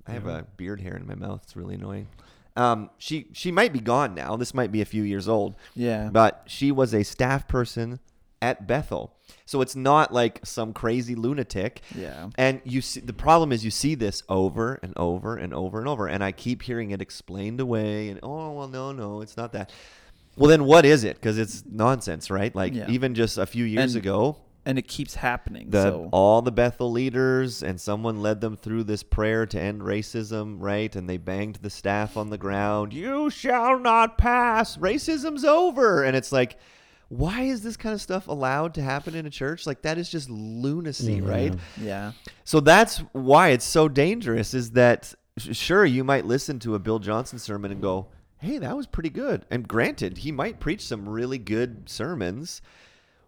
i 0.06 0.12
have 0.12 0.26
a 0.26 0.46
beard 0.56 0.80
hair 0.80 0.96
in 0.96 1.06
my 1.06 1.14
mouth. 1.14 1.40
It's 1.42 1.56
really 1.56 1.74
annoying. 1.74 2.08
Um 2.56 2.90
she 2.98 3.26
she 3.32 3.52
might 3.52 3.72
be 3.72 3.80
gone 3.80 4.14
now. 4.14 4.36
This 4.36 4.54
might 4.54 4.72
be 4.72 4.80
a 4.80 4.86
few 4.86 5.02
years 5.02 5.28
old. 5.28 5.56
Yeah. 5.74 6.08
But 6.10 6.44
she 6.46 6.72
was 6.72 6.94
a 6.94 7.02
staff 7.02 7.46
person 7.46 8.00
at 8.40 8.66
bethel 8.66 9.14
so 9.44 9.60
it's 9.60 9.74
not 9.76 10.12
like 10.12 10.40
some 10.44 10.72
crazy 10.72 11.14
lunatic 11.14 11.80
yeah 11.94 12.28
and 12.36 12.60
you 12.64 12.80
see 12.80 13.00
the 13.00 13.12
problem 13.12 13.50
is 13.52 13.64
you 13.64 13.70
see 13.70 13.94
this 13.94 14.22
over 14.28 14.78
and 14.82 14.92
over 14.96 15.36
and 15.36 15.52
over 15.52 15.78
and 15.80 15.88
over 15.88 16.06
and 16.06 16.22
I 16.22 16.32
keep 16.32 16.62
hearing 16.62 16.90
it 16.92 17.02
explained 17.02 17.60
away 17.60 18.08
and 18.08 18.20
oh 18.22 18.52
well 18.52 18.68
no 18.68 18.92
no 18.92 19.20
it's 19.20 19.36
not 19.36 19.52
that. 19.52 19.72
Well 20.36 20.48
then 20.48 20.64
what 20.64 20.84
is 20.86 21.02
it? 21.02 21.20
Cuz 21.20 21.36
it's 21.36 21.64
nonsense, 21.68 22.30
right? 22.30 22.54
Like 22.54 22.74
Yeah. 22.74 22.86
even 22.88 23.14
just 23.14 23.38
a 23.38 23.46
few 23.46 23.64
years 23.64 23.94
And- 23.96 24.04
ago 24.04 24.36
and 24.64 24.78
it 24.78 24.86
keeps 24.86 25.14
happening. 25.14 25.70
the 25.70 25.82
so 25.82 26.08
all 26.12 26.42
the 26.42 26.52
Bethel 26.52 26.90
leaders 26.92 27.62
and 27.62 27.80
someone 27.80 28.20
led 28.20 28.40
them 28.42 28.54
through 28.56 28.84
this 28.84 29.02
prayer 29.02 29.46
to 29.46 29.58
end 29.60 29.80
racism, 29.80 30.56
right? 30.60 30.94
And 30.94 31.08
they 31.08 31.16
banged 31.16 31.56
the 31.62 31.70
staff 31.70 32.16
on 32.18 32.28
the 32.30 32.36
ground. 32.38 32.92
You 32.92 33.30
shall 33.30 33.78
not 33.78 34.18
pass. 34.18 34.76
Racism's 34.76 35.44
over. 35.44 36.04
And 36.04 36.14
it's 36.16 36.32
like, 36.32 36.58
why 37.08 37.42
is 37.42 37.62
this 37.62 37.76
kind 37.76 37.94
of 37.94 38.00
stuff 38.02 38.28
allowed 38.28 38.74
to 38.74 38.82
happen 38.82 39.14
in 39.14 39.24
a 39.26 39.30
church? 39.30 39.66
Like 39.66 39.82
that 39.82 39.96
is 39.98 40.08
just 40.10 40.28
lunacy, 40.28 41.20
right? 41.20 41.54
yeah, 41.80 42.12
So 42.44 42.60
that's 42.60 42.98
why 43.12 43.48
it's 43.50 43.64
so 43.64 43.88
dangerous. 43.88 44.52
Is 44.54 44.72
that 44.72 45.14
sure 45.38 45.84
you 45.84 46.04
might 46.04 46.26
listen 46.26 46.58
to 46.60 46.74
a 46.74 46.78
Bill 46.78 46.98
Johnson 46.98 47.38
sermon 47.38 47.70
and 47.72 47.80
go, 47.80 48.08
"Hey, 48.38 48.58
that 48.58 48.76
was 48.76 48.86
pretty 48.86 49.10
good." 49.10 49.46
And 49.50 49.66
granted, 49.66 50.18
he 50.18 50.32
might 50.32 50.60
preach 50.60 50.84
some 50.86 51.08
really 51.08 51.38
good 51.38 51.88
sermons, 51.88 52.60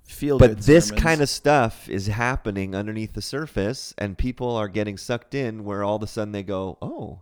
feel 0.04 0.38
but 0.38 0.48
good 0.48 0.58
this 0.64 0.88
sermons. 0.88 1.02
kind 1.02 1.20
of 1.22 1.28
stuff 1.28 1.88
is 1.88 2.08
happening 2.08 2.74
underneath 2.74 3.12
the 3.14 3.22
surface, 3.22 3.94
and 3.96 4.18
people 4.18 4.56
are 4.56 4.68
getting 4.68 4.96
sucked 4.98 5.34
in. 5.34 5.64
Where 5.64 5.82
all 5.84 5.96
of 5.96 6.02
a 6.02 6.06
sudden 6.06 6.32
they 6.32 6.42
go, 6.42 6.76
"Oh, 6.82 7.20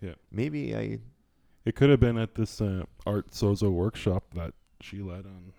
Yeah. 0.00 0.14
maybe 0.32 0.74
I." 0.74 0.98
It 1.66 1.76
could 1.76 1.90
have 1.90 2.00
been 2.00 2.16
at 2.18 2.34
this 2.34 2.60
uh, 2.60 2.84
Art 3.06 3.30
Sozo 3.32 3.70
workshop 3.70 4.24
that 4.34 4.54
she 4.80 5.02
led 5.02 5.26
on 5.26 5.52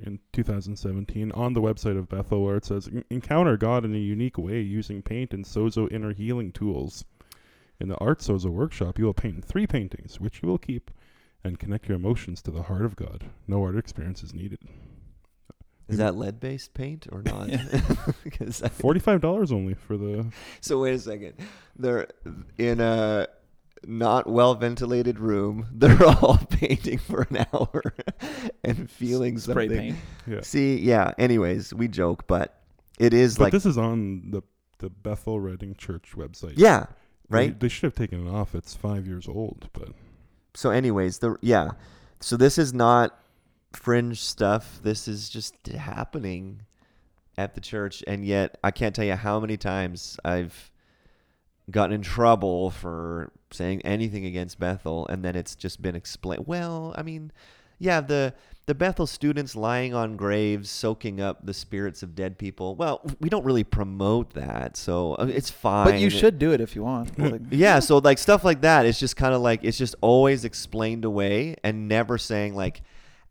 in 0.00 0.20
2017 0.32 1.32
on 1.32 1.52
the 1.52 1.60
website 1.60 1.98
of 1.98 2.08
Bethel, 2.08 2.42
where 2.42 2.56
it 2.56 2.64
says 2.64 2.88
encounter 3.10 3.56
God 3.56 3.84
in 3.84 3.94
a 3.94 3.98
unique 3.98 4.38
way 4.38 4.60
using 4.60 5.02
paint 5.02 5.32
and 5.32 5.44
Sozo 5.44 5.90
inner 5.90 6.12
healing 6.12 6.52
tools. 6.52 7.04
In 7.80 7.88
the 7.88 7.96
Art 7.96 8.20
Sozo 8.20 8.46
workshop, 8.46 8.98
you 8.98 9.06
will 9.06 9.14
paint 9.14 9.44
three 9.44 9.66
paintings, 9.66 10.20
which 10.20 10.40
you 10.42 10.48
will 10.48 10.58
keep, 10.58 10.90
and 11.42 11.58
connect 11.58 11.88
your 11.88 11.96
emotions 11.96 12.40
to 12.42 12.50
the 12.50 12.62
heart 12.62 12.84
of 12.84 12.94
God. 12.94 13.24
No 13.48 13.62
art 13.62 13.76
experience 13.76 14.22
is 14.22 14.32
needed. 14.32 14.60
Is 15.88 15.98
that 15.98 16.16
lead 16.16 16.40
based 16.40 16.74
paint 16.74 17.06
or 17.10 17.22
not? 17.22 17.50
Because 18.24 18.60
Forty-five 18.60 19.20
dollars 19.20 19.52
only 19.52 19.74
for 19.74 19.96
the. 19.96 20.26
So 20.60 20.80
wait 20.80 20.94
a 20.94 20.98
second. 20.98 21.34
They're 21.76 22.08
in 22.56 22.80
a 22.80 23.26
not 23.86 24.26
well 24.28 24.54
ventilated 24.54 25.18
room. 25.18 25.66
They're 25.72 26.02
all 26.04 26.38
painting 26.50 26.98
for 26.98 27.26
an 27.30 27.46
hour 27.52 27.82
and 28.64 28.90
feeling 28.90 29.38
spray 29.38 29.68
something. 29.68 29.78
paint. 29.94 29.98
Yeah. 30.26 30.40
See, 30.42 30.78
yeah. 30.78 31.12
Anyways, 31.18 31.72
we 31.74 31.88
joke, 31.88 32.26
but 32.26 32.60
it 32.98 33.12
is 33.14 33.36
But 33.36 33.44
like 33.44 33.52
this 33.52 33.66
is 33.66 33.78
on 33.78 34.30
the 34.30 34.42
the 34.78 34.90
Bethel 34.90 35.38
Redding 35.40 35.74
Church 35.76 36.12
website. 36.16 36.54
yeah, 36.56 36.86
They- 37.30 37.36
right. 37.36 37.60
They, 37.60 37.68
should 37.68 37.84
have 37.84 37.94
taken 37.94 38.26
it 38.26 38.30
off. 38.30 38.54
It's 38.54 38.74
five 38.74 39.06
years 39.06 39.28
old, 39.28 39.68
but 39.72 39.90
So, 40.54 40.70
anyways, 40.70 41.18
the 41.18 41.36
yeah. 41.40 41.70
So 42.20 42.36
this 42.36 42.58
is 42.58 42.72
not 42.74 43.16
fringe 43.72 44.20
stuff. 44.20 44.80
This 44.82 45.06
is 45.08 45.28
just 45.28 45.54
happening 45.68 46.62
at 47.38 47.54
the 47.54 47.60
church, 47.60 48.02
and 48.06 48.24
yet 48.24 48.58
I 48.62 48.70
can't 48.72 48.94
tell 48.94 49.04
you 49.04 49.14
how 49.14 49.38
many 49.40 49.56
times 49.56 50.18
I've 50.24 50.70
gotten 51.70 51.94
in 51.94 52.02
trouble 52.02 52.70
for 52.70 53.30
saying 53.52 53.82
anything 53.82 54.24
against 54.26 54.58
Bethel, 54.58 55.06
and 55.08 55.24
then 55.24 55.36
it's 55.36 55.54
just 55.54 55.82
been 55.82 55.94
explained. 55.94 56.46
Well, 56.46 56.94
I 56.96 57.02
mean, 57.02 57.32
yeah, 57.78 58.00
the 58.00 58.34
the 58.66 58.74
Bethel 58.74 59.08
students 59.08 59.56
lying 59.56 59.92
on 59.92 60.16
graves, 60.16 60.70
soaking 60.70 61.20
up 61.20 61.44
the 61.44 61.52
spirits 61.52 62.02
of 62.02 62.14
dead 62.14 62.38
people. 62.38 62.76
Well, 62.76 63.00
we 63.20 63.28
don't 63.28 63.44
really 63.44 63.64
promote 63.64 64.34
that, 64.34 64.76
so 64.76 65.14
uh, 65.14 65.26
it's 65.28 65.50
fine. 65.50 65.86
But 65.86 65.98
you 65.98 66.10
should 66.10 66.38
do 66.38 66.52
it 66.52 66.60
if 66.60 66.76
you 66.76 66.84
want. 66.84 67.18
Like, 67.18 67.40
Yeah, 67.50 67.80
so 67.80 67.98
like 67.98 68.18
stuff 68.18 68.44
like 68.44 68.60
that, 68.60 68.86
it's 68.86 69.00
just 69.00 69.16
kind 69.16 69.34
of 69.34 69.42
like 69.42 69.64
it's 69.64 69.78
just 69.78 69.96
always 70.00 70.44
explained 70.44 71.04
away 71.04 71.56
and 71.64 71.88
never 71.88 72.18
saying 72.18 72.54
like, 72.54 72.82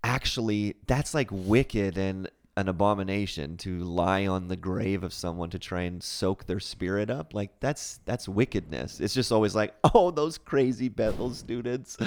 actually, 0.04 0.76
that's 0.86 1.14
like 1.14 1.30
wicked 1.32 1.98
and 1.98 2.30
an 2.58 2.68
abomination 2.68 3.56
to 3.56 3.80
lie 3.80 4.28
on 4.28 4.50
the 4.50 4.58
grave 4.58 5.04
of 5.04 5.14
someone 5.14 5.50
to 5.50 5.58
try 5.58 5.84
and 5.84 6.04
soak 6.04 6.46
their 6.48 6.60
spirit 6.60 7.10
up. 7.10 7.34
Like 7.34 7.60
that's 7.62 8.00
that's 8.06 8.28
wickedness. 8.28 9.00
It's 9.00 9.14
just 9.14 9.32
always 9.32 9.56
like, 9.56 9.74
oh, 9.96 10.12
those 10.12 10.38
crazy 10.38 10.90
Bethel 10.90 11.34
students. 11.34 11.98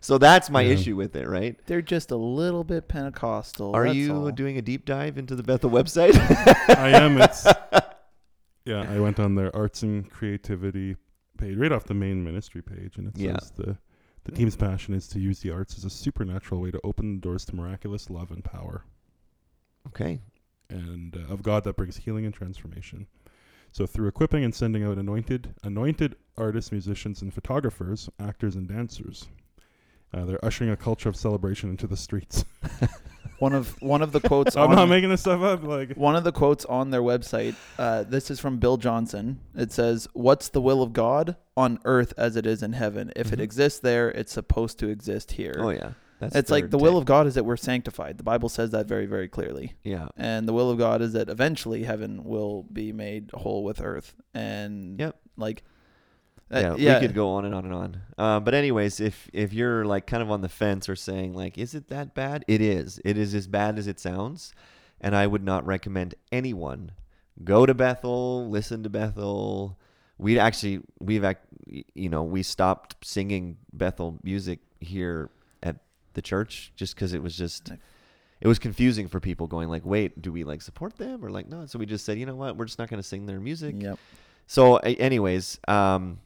So 0.00 0.18
that's 0.18 0.50
my 0.50 0.62
Yeah. 0.62 0.72
issue 0.74 0.96
with 0.96 1.14
it, 1.14 1.28
right? 1.28 1.56
they're 1.66 1.82
just 1.82 2.10
a 2.10 2.16
little 2.16 2.64
bit 2.64 2.88
Pentecostal. 2.88 3.74
Are 3.76 3.84
that's 3.86 3.96
you 3.96 4.14
all. 4.14 4.30
doing 4.32 4.58
a 4.58 4.62
deep 4.62 4.84
dive 4.86 5.18
into 5.18 5.36
the 5.36 5.42
Bethel 5.44 5.70
website? 5.70 6.16
I 6.76 6.90
am. 6.90 7.20
It's 7.20 7.46
yeah. 8.64 8.86
I 8.90 8.98
went 9.00 9.20
on 9.20 9.34
their 9.36 9.54
arts 9.54 9.82
and 9.82 10.10
creativity 10.10 10.96
page, 11.38 11.56
right 11.56 11.72
off 11.72 11.84
the 11.84 11.94
main 11.94 12.24
ministry 12.24 12.62
page, 12.62 12.96
and 12.98 13.08
it 13.08 13.16
Yeah. 13.18 13.38
says 13.38 13.52
the 13.52 13.78
the 14.24 14.32
team's 14.32 14.54
passion 14.54 14.94
is 14.94 15.08
to 15.08 15.18
use 15.18 15.40
the 15.40 15.50
arts 15.50 15.76
as 15.76 15.84
a 15.84 15.90
supernatural 15.90 16.60
way 16.60 16.70
to 16.70 16.80
open 16.84 17.14
the 17.16 17.20
doors 17.20 17.44
to 17.46 17.56
miraculous 17.56 18.08
love 18.08 18.30
and 18.30 18.44
power, 18.44 18.84
okay. 19.88 20.20
and 20.70 21.16
uh, 21.16 21.32
of 21.32 21.42
God 21.42 21.64
that 21.64 21.76
brings 21.76 21.96
healing 21.98 22.24
and 22.24 22.34
transformation. 22.34 23.06
So 23.72 23.86
through 23.86 24.08
equipping 24.08 24.44
and 24.44 24.54
sending 24.54 24.84
out 24.84 24.98
anointed 24.98 25.54
anointed 25.62 26.16
artists, 26.36 26.72
musicians, 26.72 27.22
and 27.22 27.32
photographers, 27.32 28.08
actors, 28.20 28.54
and 28.54 28.68
dancers. 28.68 29.28
Uh, 30.14 30.26
they're 30.26 30.44
ushering 30.44 30.68
a 30.68 30.76
culture 30.76 31.08
of 31.08 31.16
celebration 31.16 31.70
into 31.70 31.86
the 31.86 31.96
streets. 31.96 32.44
one 33.38 33.54
of 33.54 33.80
one 33.80 34.02
of 34.02 34.12
the 34.12 34.20
quotes? 34.20 34.54
I'm 34.58 34.68
on, 34.68 34.76
not 34.76 34.88
making 34.90 35.08
this 35.08 35.22
stuff 35.22 35.40
up. 35.40 35.62
Like, 35.62 35.94
one 35.96 36.16
of 36.16 36.24
the 36.24 36.32
quotes 36.32 36.66
on 36.66 36.90
their 36.90 37.00
website. 37.00 37.54
Uh, 37.78 38.02
this 38.02 38.30
is 38.30 38.38
from 38.38 38.58
Bill 38.58 38.76
Johnson. 38.76 39.40
It 39.56 39.72
says, 39.72 40.06
"What's 40.12 40.50
the 40.50 40.60
will 40.60 40.82
of 40.82 40.92
God 40.92 41.36
on 41.56 41.78
earth 41.86 42.12
as 42.18 42.36
it 42.36 42.44
is 42.44 42.62
in 42.62 42.74
heaven? 42.74 43.10
If 43.16 43.32
it 43.32 43.38
Mhm. 43.38 43.42
exists 43.42 43.80
there, 43.80 44.10
it's 44.10 44.32
supposed 44.34 44.78
to 44.80 44.88
exist 44.88 45.32
here." 45.32 45.56
Oh 45.58 45.70
yeah. 45.70 45.92
That's 46.22 46.36
it's 46.36 46.50
like 46.50 46.70
the 46.70 46.78
will 46.78 46.96
of 46.96 47.04
God 47.04 47.26
is 47.26 47.34
that 47.34 47.44
we're 47.44 47.56
sanctified. 47.56 48.16
The 48.16 48.22
Bible 48.22 48.48
says 48.48 48.70
that 48.70 48.86
very, 48.86 49.06
very 49.06 49.28
clearly. 49.28 49.74
Yeah. 49.82 50.08
And 50.16 50.46
the 50.46 50.52
will 50.52 50.70
of 50.70 50.78
God 50.78 51.02
is 51.02 51.12
that 51.14 51.28
eventually 51.28 51.82
heaven 51.82 52.24
will 52.24 52.62
be 52.72 52.92
made 52.92 53.30
whole 53.34 53.64
with 53.64 53.80
earth. 53.80 54.14
And 54.32 55.00
Yep. 55.00 55.16
like, 55.36 55.62
yeah, 56.50 56.72
uh, 56.72 56.76
yeah, 56.76 57.00
we 57.00 57.06
could 57.06 57.14
go 57.14 57.30
on 57.30 57.44
and 57.44 57.54
on 57.54 57.64
and 57.64 57.74
on. 57.74 58.00
Uh, 58.16 58.38
but 58.40 58.54
anyways, 58.54 59.00
if 59.00 59.28
if 59.32 59.52
you're 59.52 59.84
like 59.84 60.06
kind 60.06 60.22
of 60.22 60.30
on 60.30 60.42
the 60.42 60.48
fence 60.48 60.88
or 60.88 60.96
saying 60.96 61.34
like, 61.34 61.58
is 61.58 61.74
it 61.74 61.88
that 61.88 62.14
bad? 62.14 62.44
It 62.46 62.60
is. 62.60 63.00
It 63.04 63.16
is 63.16 63.34
as 63.34 63.46
bad 63.46 63.78
as 63.78 63.86
it 63.86 63.98
sounds, 63.98 64.52
and 65.00 65.16
I 65.16 65.26
would 65.26 65.42
not 65.42 65.66
recommend 65.66 66.14
anyone 66.30 66.92
go 67.42 67.66
to 67.66 67.74
Bethel, 67.74 68.48
listen 68.48 68.82
to 68.82 68.90
Bethel. 68.90 69.78
We'd 70.18 70.38
actually 70.38 70.82
we've 71.00 71.24
act, 71.24 71.46
you 71.66 72.08
know 72.08 72.22
we 72.22 72.42
stopped 72.42 72.96
singing 73.02 73.56
Bethel 73.72 74.18
music 74.22 74.60
here 74.80 75.30
the 76.14 76.22
church 76.22 76.72
just 76.76 76.94
because 76.94 77.12
it 77.12 77.22
was 77.22 77.36
just. 77.36 77.72
It 78.40 78.48
was 78.48 78.58
confusing 78.58 79.06
for 79.06 79.20
people 79.20 79.46
going 79.46 79.68
like, 79.68 79.86
wait, 79.86 80.20
do 80.20 80.32
we 80.32 80.42
like 80.42 80.62
support 80.62 80.98
them 80.98 81.24
or 81.24 81.30
like 81.30 81.48
no? 81.48 81.64
So 81.66 81.78
we 81.78 81.86
just 81.86 82.04
said, 82.04 82.18
you 82.18 82.26
know 82.26 82.34
what, 82.34 82.56
we're 82.56 82.64
just 82.64 82.76
not 82.76 82.90
going 82.90 83.00
to 83.00 83.08
sing 83.08 83.24
their 83.24 83.38
music. 83.38 83.76
Yep. 83.78 84.00
So, 84.48 84.78
anyways, 84.78 85.60
um, 85.68 86.18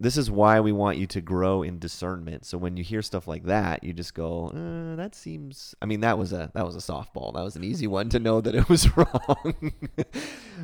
this 0.00 0.16
is 0.16 0.30
why 0.30 0.60
we 0.60 0.72
want 0.72 0.96
you 0.96 1.06
to 1.08 1.20
grow 1.20 1.62
in 1.62 1.78
discernment. 1.78 2.46
So 2.46 2.56
when 2.56 2.78
you 2.78 2.82
hear 2.82 3.02
stuff 3.02 3.28
like 3.28 3.44
that, 3.44 3.84
you 3.84 3.92
just 3.92 4.14
go, 4.14 4.48
uh, 4.48 4.96
"That 4.96 5.14
seems." 5.14 5.74
I 5.82 5.86
mean, 5.86 6.00
that 6.00 6.16
was 6.16 6.32
a 6.32 6.50
that 6.54 6.64
was 6.64 6.74
a 6.74 6.78
softball. 6.78 7.34
That 7.34 7.44
was 7.44 7.54
an 7.54 7.64
easy 7.64 7.86
one 7.86 8.08
to 8.08 8.18
know 8.18 8.40
that 8.40 8.54
it 8.54 8.68
was 8.68 8.96
wrong. 8.96 9.72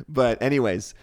but 0.09 0.41
anyways, 0.41 0.95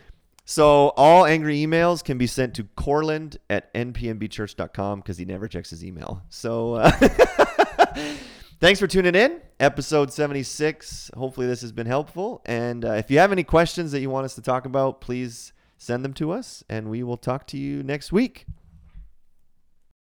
so 0.45 0.89
all 0.97 1.25
angry 1.25 1.65
emails 1.65 2.03
can 2.05 2.19
be 2.19 2.27
sent 2.27 2.55
to 2.55 2.65
Corlin 2.65 3.37
at 3.49 3.73
npmbchurch.com 3.73 5.01
because 5.01 5.17
he 5.17 5.25
never 5.25 5.47
checks 5.47 5.71
his 5.71 5.85
email. 5.85 6.23
So. 6.29 6.75
Uh, 6.75 6.91
Thanks 8.61 8.81
for 8.81 8.87
tuning 8.87 9.15
in. 9.15 9.41
Episode 9.61 10.13
76. 10.13 11.11
Hopefully, 11.17 11.47
this 11.47 11.61
has 11.61 11.73
been 11.73 11.87
helpful. 11.87 12.43
And 12.45 12.85
uh, 12.85 12.93
if 12.93 13.11
you 13.11 13.19
have 13.19 13.33
any 13.33 13.45
questions 13.45 13.93
that 13.93 14.01
you 14.01 14.11
want 14.11 14.25
us 14.25 14.35
to 14.37 14.43
talk 14.43 14.65
about, 14.67 15.01
please 15.01 15.53
send 15.77 16.05
them 16.05 16.15
to 16.15 16.33
us, 16.33 16.65
and 16.69 16.89
we 16.89 17.03
will 17.03 17.17
talk 17.17 17.47
to 17.49 17.59
you 17.59 17.83
next 17.83 18.13
week. 18.13 18.47